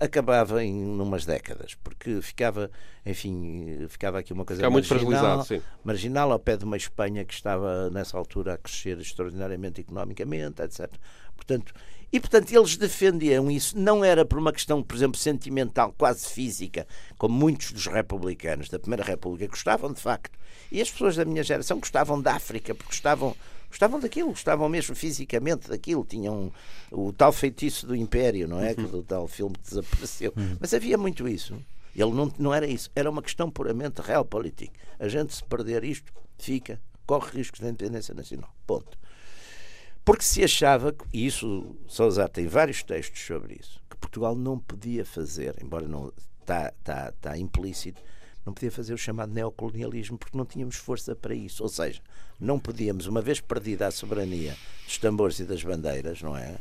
acabava 0.00 0.62
em 0.62 0.74
umas 1.00 1.26
décadas, 1.26 1.74
porque 1.74 2.20
ficava, 2.22 2.70
enfim, 3.04 3.86
ficava 3.88 4.18
aqui 4.18 4.32
uma 4.32 4.44
coisa 4.44 4.60
Ficava 4.60 4.72
muito 4.72 4.88
fragilizado, 4.88 5.44
sim. 5.44 5.60
marginal 5.82 6.30
ao 6.30 6.38
pé 6.38 6.56
de 6.56 6.64
uma 6.64 6.76
Espanha 6.76 7.24
que 7.24 7.34
estava 7.34 7.90
nessa 7.90 8.16
altura 8.16 8.54
a 8.54 8.58
crescer 8.58 8.98
extraordinariamente 8.98 9.80
economicamente, 9.80 10.62
etc. 10.62 10.90
Portanto, 11.34 11.72
e 12.12 12.20
portanto 12.20 12.52
eles 12.52 12.76
defendiam 12.76 13.50
isso, 13.50 13.76
não 13.78 14.04
era 14.04 14.22
por 14.22 14.38
uma 14.38 14.52
questão, 14.52 14.82
por 14.82 14.94
exemplo, 14.94 15.18
sentimental, 15.18 15.94
quase 15.96 16.28
física, 16.28 16.86
como 17.16 17.34
muitos 17.34 17.72
dos 17.72 17.86
republicanos 17.86 18.68
da 18.68 18.78
Primeira 18.78 19.02
República 19.02 19.48
gostavam 19.48 19.90
de 19.90 20.00
facto. 20.00 20.38
E 20.70 20.80
as 20.82 20.90
pessoas 20.90 21.16
da 21.16 21.24
minha 21.24 21.42
geração 21.42 21.78
gostavam 21.78 22.20
da 22.20 22.34
África, 22.34 22.74
porque 22.74 22.90
gostavam, 22.90 23.34
gostavam 23.72 23.98
daquilo, 23.98 24.28
gostavam 24.28 24.68
mesmo 24.68 24.94
fisicamente 24.94 25.68
daquilo, 25.68 26.04
tinham 26.04 26.52
o 26.90 27.12
tal 27.12 27.32
feitiço 27.32 27.86
do 27.86 27.96
Império, 27.96 28.46
não 28.46 28.60
é? 28.60 28.74
Do 28.74 29.02
tal 29.02 29.26
filme 29.26 29.54
que 29.56 29.70
desapareceu. 29.70 30.32
Mas 30.60 30.74
havia 30.74 30.98
muito 30.98 31.26
isso. 31.26 31.56
Ele 31.96 32.10
não, 32.10 32.32
não 32.38 32.54
era 32.54 32.66
isso, 32.66 32.90
era 32.94 33.10
uma 33.10 33.22
questão 33.22 33.50
puramente 33.50 34.00
realpolitik. 34.00 34.72
A 34.98 35.08
gente 35.08 35.34
se 35.34 35.42
perder 35.44 35.84
isto, 35.84 36.12
fica, 36.38 36.80
corre 37.06 37.38
riscos 37.38 37.60
de 37.60 37.66
independência 37.66 38.14
nacional. 38.14 38.54
Ponto. 38.66 38.98
Porque 40.04 40.24
se 40.24 40.44
achava, 40.44 40.94
e 41.12 41.26
isso 41.26 41.76
Salazar 41.88 42.28
tem 42.28 42.46
vários 42.46 42.82
textos 42.82 43.20
sobre 43.24 43.56
isso, 43.60 43.80
que 43.88 43.96
Portugal 43.96 44.34
não 44.34 44.58
podia 44.58 45.04
fazer, 45.04 45.54
embora 45.62 45.86
não 45.86 46.12
está 46.40 46.72
tá, 46.82 47.12
tá 47.20 47.38
implícito, 47.38 48.02
não 48.44 48.52
podia 48.52 48.70
fazer 48.70 48.92
o 48.92 48.98
chamado 48.98 49.32
neocolonialismo 49.32 50.18
porque 50.18 50.36
não 50.36 50.44
tínhamos 50.44 50.76
força 50.76 51.14
para 51.14 51.34
isso. 51.34 51.62
Ou 51.62 51.68
seja, 51.68 52.00
não 52.40 52.58
podíamos, 52.58 53.06
uma 53.06 53.20
vez 53.20 53.40
perdida 53.40 53.86
a 53.86 53.90
soberania 53.90 54.56
dos 54.84 54.98
tambores 54.98 55.38
e 55.38 55.44
das 55.44 55.62
bandeiras, 55.62 56.22
não 56.22 56.36
é? 56.36 56.58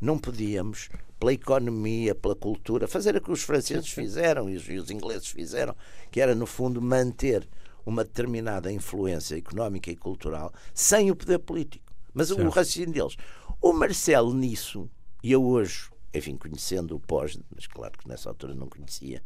Não 0.00 0.18
podíamos, 0.18 0.88
pela 1.18 1.32
economia, 1.32 2.14
pela 2.14 2.34
cultura, 2.34 2.88
fazer 2.88 3.14
o 3.16 3.20
que 3.20 3.30
os 3.30 3.42
franceses 3.42 3.90
fizeram 3.90 4.48
e 4.48 4.56
os, 4.56 4.66
e 4.66 4.78
os 4.78 4.90
ingleses 4.90 5.28
fizeram, 5.28 5.76
que 6.10 6.20
era, 6.20 6.34
no 6.34 6.46
fundo, 6.46 6.80
manter 6.80 7.46
uma 7.84 8.02
determinada 8.02 8.72
influência 8.72 9.36
económica 9.36 9.90
e 9.90 9.96
cultural 9.96 10.52
sem 10.72 11.10
o 11.10 11.16
poder 11.16 11.38
político. 11.38 11.92
Mas 12.14 12.30
o 12.30 12.36
Certo. 12.36 12.48
raciocínio 12.48 12.92
deles. 12.94 13.16
O 13.60 13.74
Marcelo, 13.74 14.32
nisso, 14.32 14.88
e 15.22 15.32
eu 15.32 15.44
hoje 15.44 15.90
enfim, 16.12 16.36
conhecendo 16.36 16.96
o 16.96 17.00
pós, 17.00 17.38
mas 17.54 17.66
claro 17.66 17.96
que 17.96 18.08
nessa 18.08 18.28
altura 18.28 18.54
não 18.54 18.68
conhecia, 18.68 19.22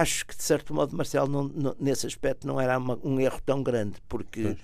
acho 0.00 0.26
que 0.26 0.36
de 0.36 0.42
certo 0.42 0.74
modo 0.74 0.96
Marcelo 0.96 1.28
não, 1.28 1.44
não, 1.44 1.76
nesse 1.78 2.06
aspecto 2.06 2.46
não 2.46 2.60
era 2.60 2.78
uma, 2.78 2.98
um 3.02 3.20
erro 3.20 3.40
tão 3.44 3.62
grande, 3.62 3.96
porque 4.08 4.56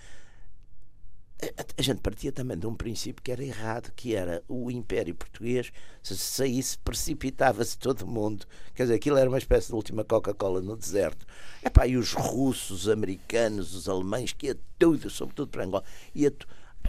a, 1.40 1.64
a, 1.76 1.82
gente 1.82 2.00
partia 2.00 2.32
também 2.32 2.58
de 2.58 2.66
um 2.66 2.74
princípio 2.74 3.22
que 3.22 3.30
era 3.30 3.44
errado, 3.44 3.92
que 3.94 4.14
era 4.14 4.42
o 4.48 4.70
Império 4.70 5.14
Português, 5.14 5.72
se 6.02 6.16
saísse, 6.16 6.76
precipitava-se 6.78 7.78
todo 7.78 8.06
mundo. 8.06 8.44
Quer 8.74 8.84
dizer, 8.84 8.94
aquilo 8.94 9.16
era 9.16 9.28
uma 9.28 9.38
espécie 9.38 9.68
de 9.68 9.74
última 9.74 10.04
Coca-Cola 10.04 10.60
no 10.60 10.76
deserto. 10.76 11.24
Epá, 11.64 11.86
e 11.86 11.96
os 11.96 12.12
russos, 12.12 12.86
os 12.86 12.88
americanos, 12.88 13.74
os 13.74 13.88
alemães, 13.88 14.32
que 14.32 14.46
ia 14.46 14.58
tudo, 14.78 15.08
sobretudo 15.08 15.48
para 15.48 15.64
Angola, 15.64 15.84
ia 16.14 16.30
tudo 16.30 16.48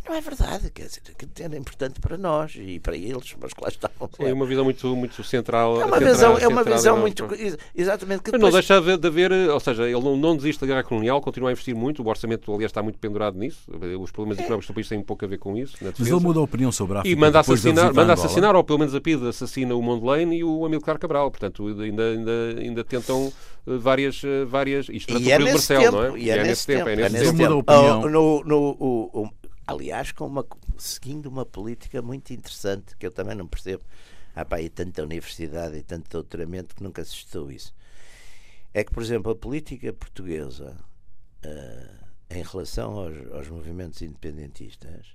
não 0.10 0.16
é 0.16 0.22
verdade, 0.22 0.72
quer 0.72 0.88
dizer, 0.88 1.02
que 1.16 1.44
era 1.44 1.56
importante 1.56 2.00
para 2.00 2.18
nós 2.18 2.56
e 2.56 2.80
para 2.80 2.98
eles, 2.98 3.36
mas 3.40 3.54
que 3.54 3.62
lá 3.62 3.70
estavam. 3.70 4.10
É 4.20 4.34
uma 4.34 4.46
visão 4.46 4.64
muito, 4.64 4.96
muito 4.96 5.24
central. 5.24 5.82
É 5.82 5.86
uma 5.86 6.00
central, 6.00 6.14
visão, 6.14 6.38
é 6.38 6.48
uma 6.48 6.64
visão 6.64 6.98
muito. 6.98 7.28
Exatamente. 7.76 8.24
Que 8.24 8.32
depois... 8.32 8.42
Não 8.42 8.60
deixa 8.60 8.98
de 8.98 9.08
haver, 9.08 9.32
ou 9.32 9.60
seja, 9.60 9.84
ele 9.84 10.02
não, 10.02 10.18
não 10.18 10.36
desiste 10.36 10.62
da 10.62 10.68
guerra 10.68 10.84
colonial, 10.84 11.22
continua 11.22 11.50
a 11.50 11.52
investir 11.52 11.76
muito, 11.76 12.02
o 12.02 12.08
orçamento, 12.08 12.52
aliás, 12.52 12.72
está 12.72 12.82
muito 12.82 12.98
pendurado 12.98 13.38
nisso. 13.38 13.60
Os 14.00 14.12
problemas 14.12 14.40
é. 14.40 14.42
económicos 14.42 14.68
do 14.68 14.74
país 14.74 14.90
têm 14.90 14.98
um 14.98 15.04
pouco 15.04 15.26
a 15.26 15.28
ver 15.28 15.38
com 15.38 15.56
isso. 15.56 15.78
Mas 15.80 16.00
ele 16.00 16.20
muda 16.20 16.40
a 16.40 16.44
opinião 16.44 16.72
sobre 16.72 16.98
a 16.98 17.00
África. 17.02 17.16
E 17.16 17.20
manda 17.20 17.40
assassinar, 17.40 17.94
manda 17.94 18.14
assassinar, 18.14 18.56
ou 18.56 18.64
pelo 18.64 18.80
menos 18.80 18.96
a 18.96 19.02
PIDE 19.02 19.28
assassina 19.28 19.76
o 19.76 19.82
Mondlane 19.82 20.38
e 20.38 20.44
o 20.44 20.66
Amilcar 20.66 20.98
Cabral. 20.98 21.30
Portanto, 21.30 21.68
ainda, 21.68 22.04
ainda, 22.04 22.32
ainda 22.58 22.84
tentam 22.84 23.32
eh, 23.68 23.78
várias. 23.78 24.24
Eh, 24.24 24.46
várias 24.46 24.90
isto 24.90 25.18
e 25.20 25.32
é 25.32 25.38
o 25.38 25.44
Marcelo, 25.44 25.92
não 25.92 26.16
é? 26.16 26.20
E 26.20 26.30
é, 26.32 26.44
nesse 26.44 26.66
tempo. 26.66 26.90
É 26.90 26.96
nesse 27.10 27.36
tempo. 27.36 27.64
No, 28.10 28.44
no, 28.44 28.78
o, 28.80 29.30
aliás, 29.70 30.12
com 30.12 30.26
uma, 30.26 30.46
seguindo 30.78 31.28
uma 31.28 31.46
política 31.46 32.02
muito 32.02 32.34
interessante, 32.34 32.96
que 32.98 33.06
eu 33.06 33.12
também 33.12 33.36
não 33.36 33.48
percebo. 33.48 33.84
Há 34.36 34.44
pá, 34.44 34.58
aí 34.58 34.70
tanta 34.70 35.04
universidade 35.04 35.78
e 35.78 35.84
tanto 35.84 36.10
doutoramento 36.10 36.76
que 36.76 36.84
nunca 36.84 37.04
se 37.04 37.14
estudou 37.14 37.52
isso. 37.52 37.74
É 38.74 38.84
que, 38.84 38.92
por 38.92 39.04
exemplo, 39.04 39.32
a 39.32 39.36
política 39.36 39.92
portuguesa, 39.94 40.76
uh, 41.46 42.06
em 42.30 42.44
relação 42.44 42.98
aos, 42.98 43.32
aos 43.34 43.48
movimentos 43.50 44.02
independentistas, 44.02 45.08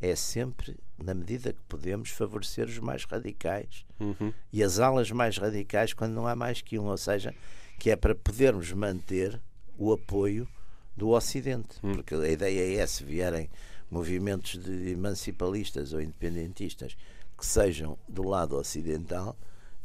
é 0.00 0.14
sempre, 0.14 0.76
na 0.96 1.14
medida 1.14 1.52
que 1.52 1.60
podemos, 1.68 2.10
favorecer 2.10 2.66
os 2.66 2.78
mais 2.78 3.04
radicais 3.04 3.84
uhum. 3.98 4.32
e 4.52 4.62
as 4.62 4.78
alas 4.78 5.10
mais 5.10 5.36
radicais 5.36 5.92
quando 5.92 6.14
não 6.14 6.26
há 6.26 6.36
mais 6.36 6.62
que 6.62 6.78
um, 6.78 6.86
ou 6.86 6.96
seja, 6.96 7.34
que 7.78 7.90
é 7.90 7.96
para 7.96 8.14
podermos 8.14 8.72
manter 8.72 9.40
o 9.76 9.92
apoio 9.92 10.48
do 10.96 11.10
Ocidente, 11.10 11.78
uhum. 11.82 11.94
porque 11.94 12.14
a 12.14 12.28
ideia 12.28 12.80
é 12.80 12.86
se 12.86 13.04
vierem 13.04 13.48
movimentos 13.90 14.58
de 14.58 14.90
emancipalistas 14.90 15.92
ou 15.92 16.00
independentistas 16.00 16.96
que 17.36 17.46
sejam 17.46 17.98
do 18.08 18.22
lado 18.22 18.56
ocidental, 18.56 19.36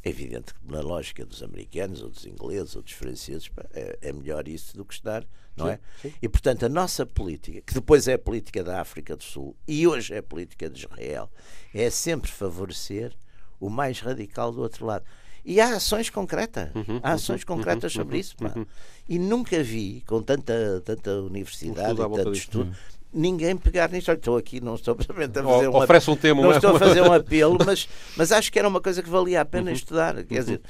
é 0.03 0.09
evidente 0.09 0.53
que 0.53 0.59
na 0.65 0.81
lógica 0.81 1.25
dos 1.25 1.41
americanos 1.41 2.01
ou 2.01 2.09
dos 2.09 2.25
ingleses 2.25 2.75
ou 2.75 2.81
dos 2.81 2.91
franceses 2.91 3.49
é, 3.73 3.97
é 4.01 4.11
melhor 4.13 4.47
isso 4.47 4.75
do 4.75 4.83
que 4.83 4.93
estar, 4.93 5.25
não 5.55 5.69
é? 5.69 5.79
sim? 6.01 6.09
Sim. 6.09 6.15
E 6.21 6.27
portanto 6.27 6.65
a 6.65 6.69
nossa 6.69 7.05
política, 7.05 7.61
que 7.61 7.73
depois 7.73 8.07
é 8.07 8.13
a 8.13 8.19
política 8.19 8.63
da 8.63 8.81
África 8.81 9.15
do 9.15 9.23
Sul 9.23 9.55
e 9.65 9.87
hoje 9.87 10.13
é 10.13 10.17
a 10.17 10.23
política 10.23 10.69
de 10.69 10.79
Israel, 10.79 11.31
é 11.73 11.89
sempre 11.89 12.29
favorecer 12.29 13.15
o 13.59 13.69
mais 13.69 14.01
radical 14.01 14.51
do 14.51 14.61
outro 14.61 14.85
lado. 14.85 15.05
E 15.45 15.59
há 15.59 15.75
ações 15.75 16.09
concretas, 16.09 16.73
uhum, 16.73 16.99
há 17.03 17.13
ações 17.13 17.41
uhum, 17.41 17.57
concretas 17.57 17.93
uhum, 17.95 18.01
sobre 18.01 18.17
isso. 18.17 18.35
Uhum. 18.41 18.65
E 19.07 19.19
nunca 19.19 19.61
vi, 19.61 20.01
com 20.07 20.21
tanta, 20.21 20.81
tanta 20.85 21.21
universidade 21.21 21.93
e 21.93 21.95
tanto 21.95 22.31
estudo, 22.31 22.75
ninguém 23.13 23.55
pegar 23.55 23.89
nisto. 23.89 24.11
Estou 24.11 24.37
aqui, 24.37 24.59
não 24.59 24.75
estou 24.75 24.95
a 24.99 25.03
fazer 25.03 25.45
um, 25.45 25.75
Oferece 25.75 26.11
um 26.11 26.15
tema, 26.15 26.41
não 26.41 26.51
estou 26.51 26.75
a 26.75 26.79
fazer 26.79 27.01
um 27.01 27.11
apelo, 27.13 27.57
mas, 27.65 27.87
mas 28.17 28.31
acho 28.31 28.51
que 28.51 28.59
era 28.59 28.67
uma 28.67 28.81
coisa 28.81 29.03
que 29.03 29.09
valia 29.09 29.41
a 29.41 29.45
pena 29.45 29.69
uhum. 29.69 29.75
estudar. 29.75 30.23
Quer 30.23 30.39
dizer, 30.39 30.61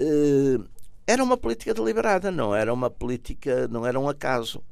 uh, 0.00 0.64
era 1.06 1.22
uma 1.22 1.36
política 1.36 1.72
deliberada, 1.72 2.30
não 2.30 2.54
era 2.54 2.72
uma 2.72 2.90
política, 2.90 3.68
não 3.68 3.86
era 3.86 3.98
um 3.98 4.08
acaso. 4.08 4.62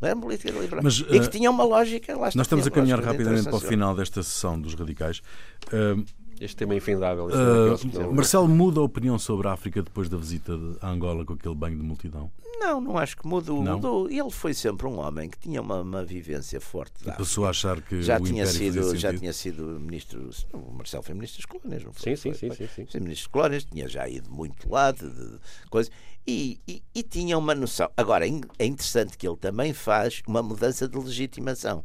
Não 0.00 0.08
era 0.08 0.16
uma 0.16 0.22
política 0.22 0.50
deliberada. 0.50 0.82
Mas, 0.82 1.00
uh, 1.00 1.14
e 1.14 1.20
que 1.20 1.26
eh, 1.26 1.30
tinha 1.30 1.50
uma 1.50 1.64
lógica. 1.64 2.14
Lá 2.14 2.30
nós 2.34 2.46
estamos 2.46 2.66
a 2.66 2.70
caminhar 2.70 3.00
rapidamente 3.00 3.44
para 3.44 3.54
o 3.54 3.60
final 3.60 3.94
desta 3.94 4.22
sessão 4.22 4.60
dos 4.60 4.74
radicais. 4.74 5.20
Uh, 5.68 6.04
este 6.44 6.56
tema 6.56 6.74
é 6.74 6.76
infindável. 6.78 7.26
Uh, 7.26 8.12
Marcelo 8.12 8.48
muda 8.48 8.80
a 8.80 8.82
opinião 8.82 9.18
sobre 9.18 9.46
a 9.48 9.52
África 9.52 9.82
depois 9.82 10.08
da 10.08 10.16
visita 10.16 10.52
a 10.80 10.90
Angola 10.90 11.24
com 11.24 11.34
aquele 11.34 11.54
banho 11.54 11.76
de 11.76 11.82
multidão? 11.82 12.30
Não, 12.58 12.80
não 12.80 12.98
acho 12.98 13.16
que 13.16 13.26
mudou. 13.26 13.62
Não? 13.62 13.74
mudou. 13.74 14.10
Ele 14.10 14.30
foi 14.30 14.52
sempre 14.52 14.86
um 14.86 14.98
homem 14.98 15.30
que 15.30 15.38
tinha 15.38 15.60
uma, 15.60 15.80
uma 15.80 16.04
vivência 16.04 16.60
forte. 16.60 16.94
E 17.06 17.12
passou 17.12 17.46
a 17.46 17.50
achar 17.50 17.80
que 17.80 18.02
já 18.02 18.20
tinha 18.20 18.46
sido 18.46 18.96
já 18.96 19.12
tinha 19.14 19.32
sido 19.32 19.62
ministro. 19.80 20.30
O 20.52 20.72
Marcelo 20.72 21.02
foi 21.02 21.14
ministro 21.14 21.42
das 21.42 21.46
colónias, 21.46 21.84
não 21.84 21.92
foi? 21.92 22.16
Sim, 22.16 22.34
sim, 22.34 22.34
foi, 22.34 22.56
sim, 22.56 22.68
sim, 22.68 22.86
sim. 22.86 23.00
ministro 23.00 23.08
das 23.08 23.26
colónias, 23.26 23.64
tinha 23.64 23.88
já 23.88 24.08
ido 24.08 24.30
muito 24.30 24.70
lado 24.70 25.08
de, 25.08 25.30
de 25.32 25.70
coisas. 25.70 25.92
E, 26.26 26.60
e, 26.68 26.82
e, 26.94 27.02
tinha 27.02 27.36
uma 27.36 27.52
noção. 27.52 27.90
Agora, 27.96 28.24
é 28.24 28.64
interessante 28.64 29.18
que 29.18 29.26
ele 29.26 29.36
também 29.36 29.72
faz 29.72 30.22
uma 30.26 30.40
mudança 30.40 30.86
de 30.86 30.96
legitimação. 30.96 31.84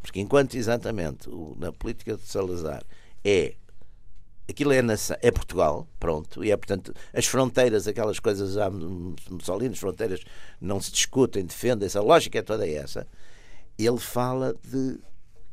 Porque 0.00 0.20
enquanto 0.20 0.54
exatamente 0.54 1.28
o, 1.28 1.54
na 1.58 1.70
política 1.70 2.16
de 2.16 2.26
Salazar 2.26 2.82
é 3.22 3.54
aquilo 4.48 4.72
é, 4.72 4.82
nação, 4.82 5.16
é 5.20 5.30
Portugal, 5.30 5.86
pronto, 5.98 6.44
e 6.44 6.50
é 6.50 6.56
portanto 6.56 6.92
as 7.12 7.26
fronteiras, 7.26 7.88
aquelas 7.88 8.18
coisas 8.18 8.56
há 8.58 8.70
Mussolini, 8.70 9.72
as 9.74 9.78
fronteiras 9.80 10.20
não 10.60 10.80
se 10.80 10.90
discutem, 10.92 11.44
defendem-se, 11.44 11.96
a 11.96 12.02
lógica 12.02 12.38
é 12.38 12.42
toda 12.42 12.68
essa. 12.68 13.06
Ele 13.78 13.98
fala 13.98 14.54
de 14.62 14.98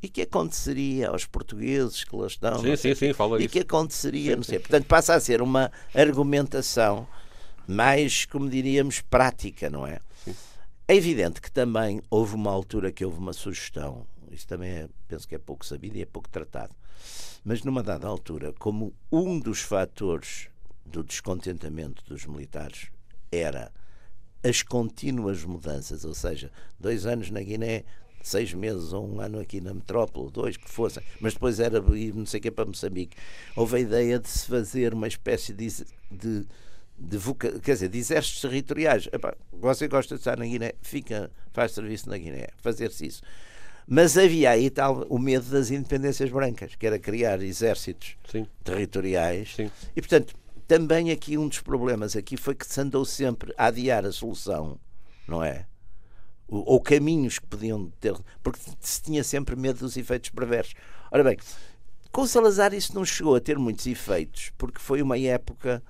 e 0.04 0.10
que 0.10 0.24
aconteceria 0.24 1.10
aos 1.10 1.26
portugueses 1.26 2.04
que 2.04 2.16
lá 2.16 2.26
estão? 2.26 2.60
Sim, 2.60 2.76
sim, 2.76 2.96
sim, 2.96 3.14
fala 3.14 3.40
E 3.40 3.46
isso. 3.46 3.54
que 3.54 3.60
aconteceria, 3.60 4.32
sim, 4.32 4.36
não 4.38 4.44
sei. 4.44 4.58
Sim. 4.58 4.62
Portanto, 4.64 4.86
passa 4.88 5.14
a 5.14 5.20
ser 5.20 5.42
uma 5.44 5.72
argumentação 5.94 7.08
mais, 7.68 8.26
como 8.26 8.50
diríamos, 8.50 9.00
prática, 9.02 9.70
não 9.70 9.86
é? 9.86 10.00
Sim. 10.26 10.36
É 10.88 10.96
evidente 10.96 11.40
que 11.40 11.52
também 11.52 12.02
houve 12.10 12.34
uma 12.34 12.50
altura 12.52 12.92
que 12.92 13.06
houve 13.06 13.20
uma 13.20 13.32
sugestão, 13.32 14.08
isso 14.34 14.48
também 14.48 14.72
é, 14.72 14.90
penso 15.08 15.28
que 15.28 15.36
é 15.36 15.40
pouco 15.40 15.66
sabido 15.66 15.98
e 15.98 16.02
é 16.02 16.06
pouco 16.06 16.30
tratado, 16.30 16.76
mas 17.44 17.64
numa 17.64 17.84
dada 17.84 18.08
altura, 18.08 18.54
como 18.54 18.94
um 19.12 19.40
dos 19.40 19.62
fatores 19.62 20.50
do 20.86 21.04
descontentamento 21.04 22.04
dos 22.06 22.26
militares 22.26 22.92
era 23.32 23.72
as 24.44 24.64
contínuas 24.64 25.44
mudanças, 25.44 26.04
ou 26.04 26.14
seja, 26.14 26.52
dois 26.80 27.06
anos 27.06 27.30
na 27.30 27.42
Guiné, 27.42 27.84
seis 28.24 28.54
meses 28.54 28.94
ou 28.94 29.08
um 29.08 29.20
ano 29.20 29.40
aqui 29.40 29.62
na 29.62 29.74
metrópole, 29.74 30.32
dois 30.32 30.58
que 30.58 30.70
fossem, 30.70 31.04
mas 31.20 31.34
depois 31.34 31.60
era 31.60 31.78
ir 31.96 32.14
não 32.14 32.26
sei 32.26 32.40
o 32.40 32.44
que 32.44 32.52
para 32.52 32.66
Moçambique. 32.66 33.18
Houve 33.56 33.78
a 33.78 33.80
ideia 33.80 34.20
de 34.20 34.28
se 34.28 34.48
fazer 34.48 34.94
uma 34.94 35.08
espécie 35.08 35.54
de, 35.54 35.68
de, 36.12 36.48
de 36.98 37.18
quer 37.62 37.74
dizer, 37.74 37.90
de 37.90 37.98
exércitos 37.98 38.42
territoriais. 38.42 39.08
Epá, 39.12 39.36
você 39.52 39.88
gosta 39.88 40.16
de 40.16 40.22
estar 40.22 40.38
na 40.38 40.46
Guiné, 40.46 40.74
fica, 40.82 41.32
faz 41.52 41.72
serviço 41.72 42.10
na 42.10 42.18
Guiné, 42.18 42.48
fazer-se 42.58 43.06
isso. 43.06 43.22
Mas 43.94 44.18
havia 44.18 44.52
aí 44.52 44.70
tal 44.70 45.06
o 45.10 45.20
medo 45.20 45.52
das 45.52 45.70
independências 45.70 46.32
brancas, 46.32 46.76
que 46.76 46.88
era 46.88 46.98
criar 46.98 47.42
exércitos 47.44 48.16
Sim. 48.26 48.48
territoriais. 48.64 49.54
Sim. 49.54 49.70
E, 49.94 50.00
portanto, 50.00 50.34
também 50.66 51.12
aqui 51.12 51.38
um 51.38 51.46
dos 51.46 51.60
problemas 51.60 52.16
aqui 52.16 52.38
foi 52.38 52.56
que 52.56 52.66
se 52.66 52.80
andou 52.80 53.04
sempre 53.04 53.54
a 53.58 53.66
adiar 53.66 54.06
a 54.06 54.12
solução, 54.14 54.80
não 55.28 55.44
é? 55.44 55.66
Ou, 56.48 56.80
caminhos 56.80 57.38
que 57.38 57.46
podiam 57.46 57.92
ter, 58.00 58.16
porque 58.42 58.62
se 58.80 59.02
tinha 59.02 59.26
sempre 59.26 59.58
medo 59.58 59.80
dos 59.80 59.98
efeitos 59.98 60.30
perversos. 60.30 60.74
Ora 61.12 61.26
bem, 61.26 61.38
com 62.14 62.26
Salazar 62.26 62.74
isso 62.74 62.96
não 62.96 63.04
chegou 63.04 63.36
a 63.36 63.42
ter 63.42 63.60
muitos 63.60 63.86
efeitos, 63.88 64.54
porque 64.58 64.80
foi 64.80 65.02
uma 65.02 65.20
época. 65.20 65.84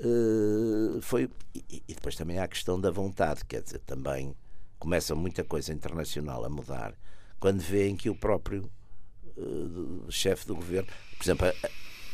Uh, 0.00 1.00
foi 1.00 1.30
e, 1.54 1.80
e, 1.88 1.94
depois 1.94 2.16
também 2.16 2.40
há 2.40 2.42
a 2.42 2.48
questão 2.48 2.80
da 2.80 2.90
vontade, 2.90 3.44
quer 3.44 3.62
dizer, 3.62 3.78
também 3.86 4.34
começa 4.80 5.14
muita 5.14 5.44
coisa 5.44 5.72
internacional 5.72 6.44
a 6.44 6.48
mudar 6.48 6.92
quando 7.38 7.60
veem 7.60 7.96
que 7.96 8.08
o 8.08 8.14
próprio 8.14 8.70
uh, 9.36 10.06
chefe 10.10 10.46
do 10.46 10.54
governo, 10.54 10.88
por 11.18 11.24
exemplo, 11.24 11.46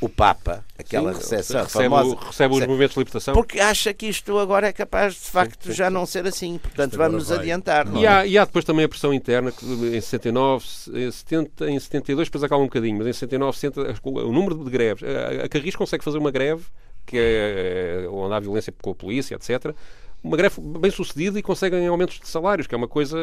o 0.01 0.09
Papa, 0.09 0.65
aquela 0.77 1.13
recepção 1.13 1.63
recebe, 1.63 1.85
famosa, 1.85 2.17
recebe 2.21 2.55
os 2.55 2.61
movimentos 2.67 2.95
de 2.95 2.99
libertação. 2.99 3.35
Porque 3.35 3.61
acha 3.61 3.95
que 3.95 4.07
isto 4.07 4.37
agora 4.37 4.67
é 4.67 4.73
capaz 4.73 5.15
de 5.15 5.31
facto 5.31 5.63
sim, 5.63 5.71
sim, 5.71 5.77
já 5.77 5.87
sim. 5.87 5.95
não 5.95 6.05
ser 6.05 6.27
assim. 6.27 6.59
Portanto, 6.59 6.97
vamos 6.97 7.29
nos 7.29 7.33
adiantar. 7.33 7.87
E, 7.95 8.05
é? 8.05 8.09
há, 8.09 8.27
e 8.27 8.37
há 8.37 8.45
depois 8.45 8.65
também 8.65 8.85
a 8.85 8.89
pressão 8.89 9.15
interna 9.15 9.53
que 9.53 9.65
em 9.65 10.01
69, 10.01 10.65
em 10.93 11.11
70, 11.11 11.71
em 11.71 11.79
72, 11.79 12.29
depois 12.29 12.43
acalma 12.43 12.65
um 12.65 12.67
bocadinho, 12.69 12.99
mas 12.99 13.07
em 13.07 13.13
79, 13.13 13.57
60, 13.57 13.95
o 14.03 14.33
número 14.33 14.65
de 14.65 14.71
greves. 14.71 15.05
A, 15.05 15.45
a 15.45 15.49
Carris 15.49 15.77
consegue 15.77 16.03
fazer 16.03 16.19
uma 16.19 16.33
greve 16.33 16.65
que 17.07 17.17
é, 17.17 18.03
é 18.05 18.09
onde 18.09 18.35
há 18.35 18.41
violência 18.41 18.73
com 18.81 18.91
a 18.91 18.95
polícia, 18.95 19.37
etc 19.37 19.73
uma 20.23 20.37
greve 20.37 20.61
bem 20.61 20.91
sucedida 20.91 21.39
e 21.39 21.43
conseguem 21.43 21.87
aumentos 21.87 22.21
de 22.21 22.29
salários, 22.29 22.67
que 22.67 22.75
é 22.75 22.79
uma 22.79 22.87
coisa 22.87 23.19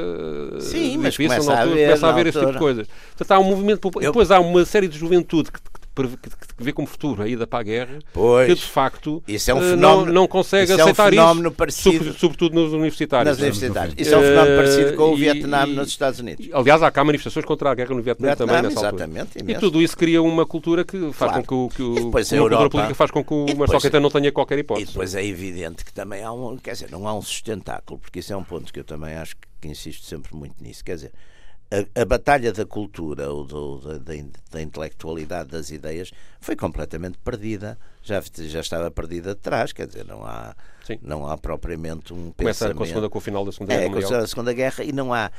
Sim, 0.60 1.00
difícil 1.00 1.02
mas 1.02 1.16
começa, 1.16 1.36
altura, 1.40 1.56
a 1.56 1.62
haver, 1.62 1.86
começa 1.86 2.08
a 2.08 2.10
haver 2.10 2.28
esse 2.28 2.40
tipo 2.40 2.52
de 2.52 2.58
coisas. 2.58 2.88
Portanto, 2.88 3.32
há 3.32 3.40
um 3.40 3.44
movimento, 3.46 3.92
Eu... 3.96 4.02
depois 4.02 4.32
há 4.32 4.40
uma 4.40 4.66
série 4.66 4.88
de 4.88 4.98
juventude 4.98 5.52
que, 5.52 5.60
que, 6.08 6.30
que 6.30 6.64
vê 6.64 6.72
como 6.72 6.88
futuro 6.88 7.22
a 7.24 7.28
ida 7.28 7.46
para 7.46 7.60
a 7.60 7.64
guerra, 7.64 8.00
pois, 8.14 8.48
que 8.48 8.56
de 8.56 8.62
facto 8.62 9.24
isso 9.28 9.52
é 9.52 9.54
um 9.54 9.62
fenómeno, 9.62 10.06
não, 10.06 10.14
não 10.14 10.28
consegue 10.28 10.72
aceitar 10.72 11.08
é 11.08 11.08
um 11.08 11.12
fenómeno 11.12 11.48
isso, 11.50 11.58
parecido, 11.58 12.14
sobretudo 12.14 12.56
nos 12.56 12.74
universitários. 12.74 13.38
Nas 13.38 13.40
universitários. 13.40 13.96
Isso 13.98 14.14
é 14.14 14.18
um 14.18 14.22
fenómeno 14.22 14.56
parecido 14.56 14.94
com 14.96 15.12
o 15.12 15.14
e, 15.14 15.20
Vietnã 15.20 15.68
e, 15.68 15.74
nos 15.74 15.88
Estados 15.90 16.20
Unidos. 16.20 16.48
Aliás, 16.54 16.82
há 16.82 16.92
cá 16.92 17.04
manifestações 17.04 17.46
contra 17.46 17.72
a 17.72 17.76
guerra 17.76 17.96
no 17.96 18.02
Vietnã, 18.02 18.28
Vietnã 18.28 18.46
também 18.46 18.62
nessa 18.62 18.80
exatamente, 18.80 19.38
altura. 19.38 19.52
E 19.52 19.60
tudo 19.60 19.82
isso 19.82 19.98
cria 19.98 20.22
uma 20.22 20.46
cultura 20.46 20.84
que 20.84 21.12
faz 21.12 21.32
claro. 21.32 21.46
com 21.46 21.70
que, 21.70 21.82
o, 21.84 21.90
que 21.90 22.02
o, 22.02 22.10
uma 22.10 22.20
Europa, 22.20 22.30
cultura 22.30 22.70
política 22.70 22.96
faz 22.96 23.12
com 23.12 23.24
que 23.24 23.34
o 23.34 23.58
Marcelo 23.58 23.82
Caetano 23.82 24.04
não 24.04 24.12
tenha 24.12 24.32
qualquer 24.32 24.60
hipótese. 24.60 24.86
E 24.86 24.88
depois 24.88 25.16
é 25.16 25.26
evidente 25.26 25.84
que 25.84 25.94
também 25.94 26.24
há 26.24 26.32
um, 26.32 26.58
quer 26.58 26.74
dizer, 26.74 26.90
não 26.92 27.08
há 27.08 27.14
um 27.14 27.22
sustentáculo, 27.22 28.00
porque 28.00 28.20
isso 28.20 28.32
é 28.34 28.38
um 28.38 28.44
ponto 28.44 28.72
que 28.72 28.80
eu 28.80 28.84
também 28.84 29.16
acho 29.16 29.36
que, 29.36 29.48
que 29.62 29.68
insisto 29.68 30.06
sempre 30.06 30.36
muito 30.36 30.56
nisso. 30.62 30.84
Quer 30.84 30.96
dizer, 30.96 31.12
a, 31.72 32.02
a, 32.02 32.06
batalha 32.06 32.52
da 32.52 32.66
cultura 32.66 33.30
ou 33.32 33.46
do, 33.46 34.00
da, 34.00 34.14
da, 34.52 34.62
intelectualidade 34.62 35.50
das 35.50 35.70
ideias 35.70 36.12
foi 36.40 36.56
completamente 36.56 37.18
perdida. 37.20 37.78
Já, 38.02 38.22
já 38.22 38.60
estava 38.60 38.90
perdida 38.90 39.36
de 39.36 39.42
trás, 39.42 39.72
quer 39.72 39.88
dizer, 39.88 40.06
não 40.06 40.26
há, 40.26 40.56
não 41.02 41.28
há 41.28 41.38
propriamente 41.38 42.14
um 42.14 42.32
Começa 42.32 42.66
pensamento... 42.66 42.78
com 42.78 42.84
a 42.84 42.88
segunda, 42.88 43.10
com 43.10 43.18
o 43.18 43.22
final 43.22 43.46
da 43.46 43.52
Segunda 43.52 43.74
Guerra 43.74 43.86
é, 43.86 43.90
Mundial. 43.90 44.10
com 44.10 44.18
a 44.18 44.28
Segunda 44.28 44.54
Guerra 44.54 44.84
e 44.84 44.92
não 44.92 45.14
há... 45.14 45.32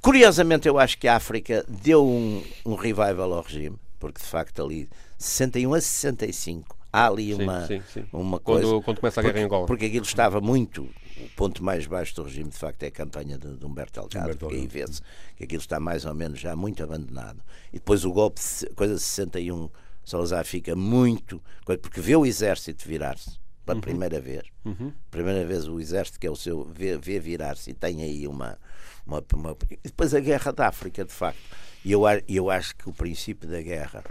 Curiosamente, 0.00 0.68
eu 0.68 0.78
acho 0.78 0.98
que 0.98 1.06
a 1.06 1.16
África 1.16 1.64
deu 1.68 2.04
um, 2.04 2.42
um 2.66 2.74
revival 2.74 3.32
ao 3.32 3.42
regime, 3.42 3.78
porque 3.98 4.20
de 4.20 4.26
facto 4.26 4.62
ali 4.62 4.88
61 5.18 5.74
a 5.74 5.80
65 5.80 6.76
há 6.92 7.06
ali 7.08 7.34
uma, 7.34 7.66
sim, 7.66 7.80
sim, 7.80 8.02
sim. 8.02 8.06
uma 8.12 8.38
coisa. 8.38 8.66
Quando, 8.66 8.82
quando 8.82 9.00
começa 9.00 9.20
a 9.20 9.22
guerra 9.22 9.32
porque, 9.32 9.42
em 9.42 9.46
Angola. 9.46 9.66
Porque 9.66 9.86
aquilo 9.86 10.04
estava 10.04 10.40
muito. 10.40 10.88
O 11.16 11.28
ponto 11.36 11.62
mais 11.62 11.86
baixo 11.86 12.14
do 12.16 12.24
regime, 12.24 12.50
de 12.50 12.56
facto, 12.56 12.82
é 12.82 12.86
a 12.88 12.90
campanha 12.90 13.38
de, 13.38 13.56
de 13.56 13.64
Humberto 13.64 14.00
Delgado, 14.00 14.24
Humberto 14.24 14.38
porque 14.40 14.56
aí 14.56 14.66
vê-se 14.66 15.00
que 15.36 15.44
aquilo 15.44 15.60
está 15.60 15.78
mais 15.78 16.04
ou 16.04 16.12
menos 16.14 16.40
já 16.40 16.56
muito 16.56 16.82
abandonado. 16.82 17.40
E 17.72 17.74
depois 17.78 18.04
o 18.04 18.12
golpe, 18.12 18.40
coisa 18.74 18.94
de 18.94 19.00
61, 19.00 19.68
Salazar 20.04 20.44
fica 20.44 20.74
muito. 20.74 21.40
Porque 21.64 22.00
vê 22.00 22.16
o 22.16 22.26
exército 22.26 22.86
virar-se 22.88 23.38
pela 23.64 23.76
Uhum. 23.76 23.80
primeira 23.80 24.20
vez. 24.20 24.42
Uhum. 24.64 24.92
Primeira 25.10 25.46
vez 25.46 25.66
o 25.68 25.78
exército, 25.80 26.18
que 26.18 26.26
é 26.26 26.30
o 26.30 26.36
seu, 26.36 26.64
vê, 26.64 26.98
vê 26.98 27.18
virar-se 27.20 27.70
e 27.70 27.74
tem 27.74 28.02
aí 28.02 28.26
uma, 28.26 28.58
uma, 29.06 29.24
uma. 29.34 29.56
E 29.70 29.78
depois 29.84 30.12
a 30.14 30.20
guerra 30.20 30.52
da 30.52 30.68
África, 30.68 31.04
de 31.04 31.12
facto. 31.12 31.38
E 31.84 31.92
eu, 31.92 32.02
eu 32.28 32.50
acho 32.50 32.74
que 32.76 32.88
o 32.88 32.92
princípio 32.92 33.48
da 33.48 33.62
guerra, 33.62 34.02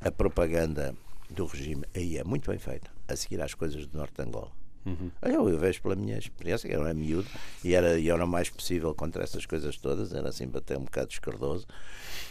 a 0.00 0.10
propaganda 0.12 0.94
do 1.30 1.46
regime, 1.46 1.84
aí 1.94 2.18
é 2.18 2.24
muito 2.24 2.50
bem 2.50 2.58
feita, 2.58 2.90
a 3.08 3.16
seguir 3.16 3.40
às 3.40 3.54
coisas 3.54 3.86
do 3.86 3.96
norte 3.96 4.14
de 4.16 4.22
Angola. 4.22 4.52
Uhum. 4.84 5.10
Eu, 5.22 5.48
eu 5.48 5.58
vejo 5.58 5.82
pela 5.82 5.94
minha 5.94 6.18
experiência, 6.18 6.68
que 6.68 6.74
eu 6.74 6.80
era 6.80 6.94
miúdo 6.94 7.28
e 7.62 7.74
era, 7.74 7.98
e 7.98 8.08
era 8.08 8.24
o 8.24 8.28
mais 8.28 8.48
possível 8.48 8.94
contra 8.94 9.22
essas 9.22 9.44
coisas 9.44 9.76
todas, 9.76 10.12
era 10.12 10.28
assim 10.28 10.50
até 10.54 10.76
um 10.76 10.84
bocado 10.84 11.10
escardoso. 11.10 11.66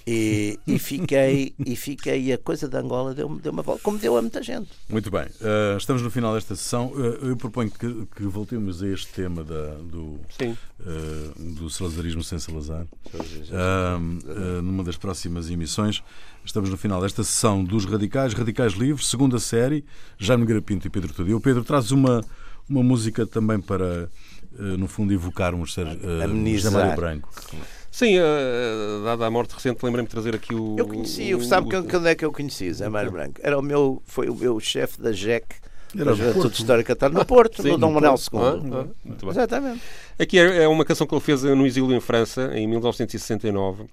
E, 0.07 0.57
e 0.65 0.79
fiquei, 0.79 1.53
e 1.63 1.75
fiquei, 1.75 2.33
a 2.33 2.37
coisa 2.37 2.67
de 2.67 2.75
Angola 2.75 3.13
deu, 3.13 3.29
deu 3.35 3.51
uma 3.51 3.61
volta, 3.61 3.83
como 3.83 3.97
deu 3.97 4.17
a 4.17 4.21
muita 4.21 4.41
gente. 4.41 4.69
Muito 4.87 5.11
bem, 5.11 5.25
uh, 5.25 5.77
estamos 5.77 6.01
no 6.01 6.09
final 6.09 6.33
desta 6.33 6.55
sessão. 6.55 6.87
Uh, 6.87 7.27
eu 7.27 7.37
proponho 7.37 7.69
que, 7.69 8.07
que 8.15 8.23
voltemos 8.23 8.81
a 8.81 8.87
este 8.87 9.07
tema 9.07 9.43
da, 9.43 9.75
do, 9.75 10.19
Sim. 10.29 10.57
uh, 10.79 11.53
do 11.53 11.69
salazarismo 11.69 12.23
sem 12.23 12.39
Salazar 12.39 12.87
uh, 13.13 14.61
numa 14.63 14.83
das 14.83 14.97
próximas 14.97 15.49
emissões. 15.49 16.01
Estamos 16.49 16.71
no 16.71 16.77
final 16.77 16.99
desta 16.99 17.23
sessão 17.23 17.63
dos 17.63 17.85
Radicais, 17.85 18.33
Radicais 18.33 18.73
Livres, 18.73 19.05
segunda 19.07 19.37
série, 19.37 19.85
Jaime 20.17 20.47
Garapinto 20.47 20.87
e 20.87 20.89
Pedro 20.89 21.13
Tadeu. 21.13 21.39
Pedro, 21.39 21.63
traz 21.63 21.91
uma, 21.91 22.25
uma 22.67 22.81
música 22.81 23.23
também 23.27 23.61
para, 23.61 24.09
uh, 24.53 24.63
no 24.75 24.87
fundo, 24.87 25.13
evocarmos 25.13 25.77
uh, 25.77 25.81
Amenizar. 26.23 26.71
José 26.71 26.83
Mário 26.83 26.95
Branco. 26.99 27.29
Sim, 27.91 28.17
uh, 28.17 29.03
dada 29.03 29.27
a 29.27 29.29
morte 29.29 29.53
recente, 29.53 29.85
lembrei-me 29.85 30.07
de 30.07 30.11
trazer 30.11 30.33
aqui 30.33 30.55
o. 30.55 30.75
Eu 30.75 30.87
conheci, 30.87 31.35
o, 31.35 31.43
sabe 31.43 31.67
o- 31.67 31.69
que- 31.69 31.87
quando 31.87 32.07
é 32.07 32.15
que 32.15 32.25
eu 32.25 32.31
conheci 32.31 32.73
Zé 32.73 32.89
Mário 32.89 33.11
Branco? 33.11 33.39
Era 33.43 33.55
o 33.55 33.61
meu, 33.61 34.01
foi 34.07 34.27
o 34.27 34.33
meu 34.33 34.59
chefe 34.59 34.99
da 34.99 35.11
JEC, 35.11 35.45
Era 35.95 36.11
do 36.11 36.15
Juventude. 36.15 36.55
Histórica 36.55 36.95
Católica, 36.95 37.19
no 37.19 37.25
Porto, 37.25 37.61
Sim, 37.61 37.69
no 37.69 37.77
Dom 37.77 37.91
Manuel. 37.91 38.15
II. 38.15 38.39
Ah, 38.39 38.81
ah, 38.81 38.87
muito 39.03 39.25
bem. 39.25 39.29
Exatamente. 39.29 39.81
Aqui 40.17 40.37
é 40.37 40.63
é 40.63 40.67
uma 40.67 40.85
canção 40.85 41.07
que 41.07 41.13
ele 41.13 41.21
fez 41.21 41.43
no 41.43 41.65
exílio 41.65 41.95
em 41.95 41.99
França, 41.99 42.51
em 42.53 42.67
1969, 42.67 43.85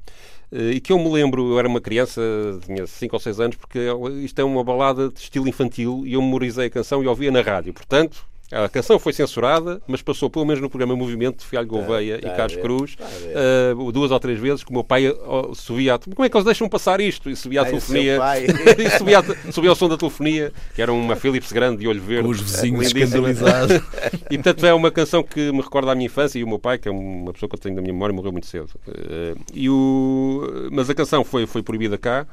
eh, 0.53 0.71
e 0.73 0.81
que 0.81 0.93
eu 0.93 0.99
me 0.99 1.11
lembro, 1.11 1.53
eu 1.53 1.59
era 1.59 1.69
uma 1.69 1.81
criança, 1.81 2.21
tinha 2.65 2.87
5 2.87 3.17
ou 3.17 3.21
6 3.21 3.41
anos, 3.41 3.57
porque 3.57 3.79
isto 4.23 4.39
é 4.39 4.45
uma 4.45 4.63
balada 4.63 5.09
de 5.09 5.19
estilo 5.21 5.49
infantil 5.49 6.03
e 6.07 6.15
eu 6.15 6.23
memorizei 6.23 6.67
a 6.67 6.71
canção 6.71 7.03
e 7.03 7.07
ouvia 7.07 7.31
na 7.31 7.41
rádio. 7.41 7.73
Portanto, 7.73 8.27
a 8.53 8.69
canção 8.69 8.99
foi 8.99 9.13
censurada, 9.13 9.83
mas 9.89 10.03
passou 10.03 10.31
pelo 10.31 10.45
menos 10.45 10.61
no 10.63 10.71
programa 10.71 10.95
Movimento 10.95 11.39
de 11.41 11.47
Fialho 11.47 11.67
Gouveia 11.67 12.19
tá 12.21 12.29
e 12.29 12.31
a 12.31 12.35
Carlos 12.35 12.55
ver, 12.55 12.63
Cruz, 12.63 12.95
tá 12.97 13.05
eh, 13.05 13.75
duas 13.93 14.11
ou 14.13 14.21
três 14.21 14.39
vezes, 14.39 14.63
que 14.63 14.71
o 14.71 14.73
meu 14.73 14.85
pai 14.85 15.13
subia 15.55 15.95
a... 15.95 15.99
Como 15.99 16.25
é 16.25 16.29
que 16.29 16.37
eles 16.37 16.45
deixam 16.45 16.69
passar 16.69 17.01
isto? 17.01 17.29
E 17.29 17.35
subia 17.35 17.63
a 17.63 17.65
Ai, 17.65 17.69
o 17.69 17.73
telefonia, 17.73 18.19
e 18.79 18.91
subia, 18.91 19.19
a- 19.19 19.53
subia 19.53 19.71
ao 19.71 19.77
som 19.77 19.89
da 19.89 19.97
telefonia, 19.97 20.53
que 20.75 20.81
era 20.81 20.93
uma 20.93 21.17
Philips 21.17 21.51
grande 21.51 21.79
de 21.79 21.89
olho 21.89 22.01
verde. 22.01 22.23
Com 22.25 22.31
os 22.31 22.41
vizinhos 22.41 22.87
escandalizados. 22.87 23.83
E 24.31 24.37
portanto 24.37 24.67
é 24.67 24.75
uma 24.75 24.91
canção 24.91 25.23
que 25.23 25.53
me 25.53 25.61
recorda 25.61 25.93
a 25.93 25.95
minha 25.95 26.07
infância 26.07 26.39
e 26.39 26.45
o 26.45 26.49
meu 26.49 26.59
pai, 26.59 26.79
que 26.79 26.89
é 26.89 26.91
uma 26.91 27.33
pessoa 27.33 27.49
que 27.49 27.55
eu 27.55 27.61
tenho 27.61 27.75
da 27.77 27.83
minha 27.83 27.93
memória, 27.93 28.15
morreu 28.15 28.33
muito 28.33 28.47
cedo. 28.47 28.69
Eh, 28.89 29.35
e 29.55 29.71
o... 29.71 30.69
Mas 30.73 30.89
a 30.91 30.95
canção 30.95 31.25
foi, 31.25 31.47
foi 31.47 31.63
proibida 31.63 31.97
cá, 31.99 32.27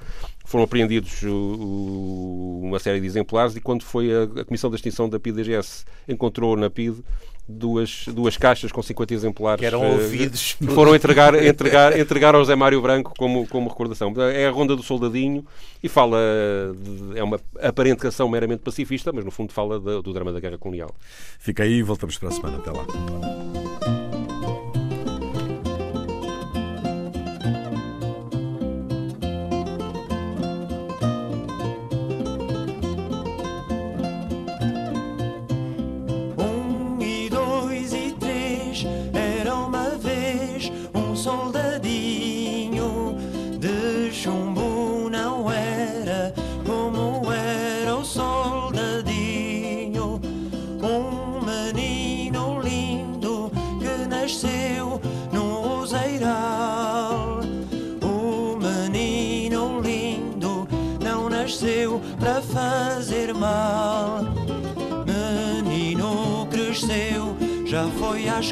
foram 0.53 0.65
apreendidos 0.65 1.23
uma 2.61 2.77
série 2.77 2.99
de 3.01 3.07
exemplares 3.07 3.55
e 3.55 3.59
quando 3.59 3.83
foi 3.83 4.09
a, 4.13 4.45
Comissão 4.45 4.69
da 4.69 4.75
Extinção 4.75 5.09
da 5.09 5.19
PID-DGS 5.19 5.83
encontrou 6.07 6.55
na 6.55 6.69
PID 6.69 6.97
duas, 7.49 8.05
duas 8.07 8.37
caixas 8.37 8.71
com 8.71 8.81
50 8.83 9.13
exemplares 9.15 9.59
Que 9.59 9.65
eram 9.65 9.83
eh, 9.83 9.91
ouvidos. 9.93 10.53
que 10.53 10.67
foram 10.67 10.93
entregar, 10.95 11.33
entregar, 11.43 11.97
entregar 11.99 12.35
ao 12.35 12.45
Zé 12.45 12.55
Mário 12.55 12.79
Branco 12.81 13.13
como, 13.17 13.47
como 13.47 13.67
recordação. 13.67 14.13
É 14.31 14.45
a 14.45 14.51
Ronda 14.51 14.75
do 14.75 14.83
Soldadinho 14.83 15.43
e 15.81 15.89
fala, 15.89 16.19
de- 16.77 17.17
é 17.19 17.23
uma 17.23 17.39
aparente 17.61 17.97
canção 17.97 18.29
meramente 18.29 18.61
pacifista, 18.61 19.11
mas 19.11 19.25
no 19.25 19.31
fundo 19.31 19.51
fala 19.51 19.79
da- 19.79 20.01
do 20.01 20.13
drama 20.13 20.31
da 20.31 20.39
guerra 20.39 20.57
colonial. 20.59 20.91
Fica 21.39 21.63
aí 21.63 21.73
e 21.79 21.83
voltamos 21.83 22.15
para 22.17 22.29
a 22.29 22.31
semana. 22.31 22.57
Até 22.59 22.71
lá. 22.71 22.85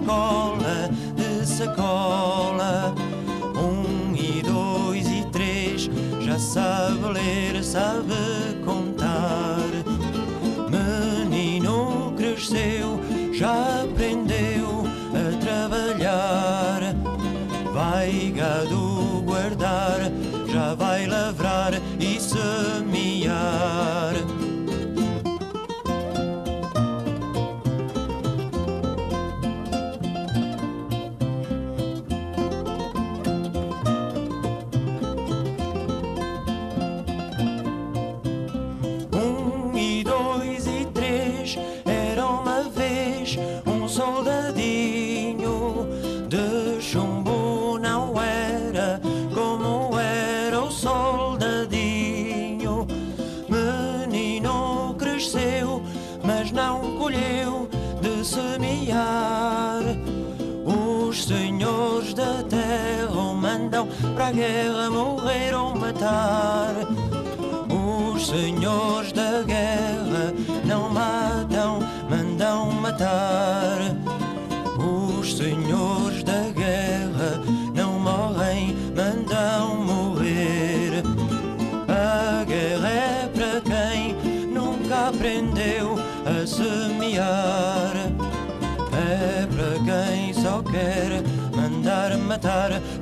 Foi 0.05 0.40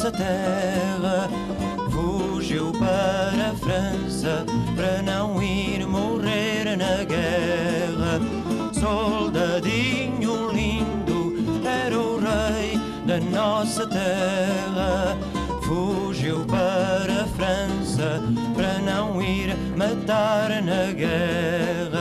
nossa 0.00 0.12
terra. 0.12 1.28
Fugiu 1.90 2.72
para 2.72 3.50
a 3.50 3.54
França 3.54 4.46
para 4.74 5.02
não 5.02 5.42
ir 5.42 5.86
morrer 5.86 6.74
na 6.74 7.04
guerra. 7.04 8.18
Soldadinho 8.72 10.50
lindo 10.52 11.34
era 11.66 11.98
o 11.98 12.18
rei 12.18 12.80
da 13.04 13.20
nossa 13.20 13.86
terra. 13.86 15.18
Fugiu 15.62 16.46
para 16.46 17.24
a 17.24 17.26
França 17.26 18.22
para 18.54 18.78
não 18.78 19.20
ir 19.20 19.54
matar 19.76 20.62
na 20.62 20.92
guerra. 20.92 21.99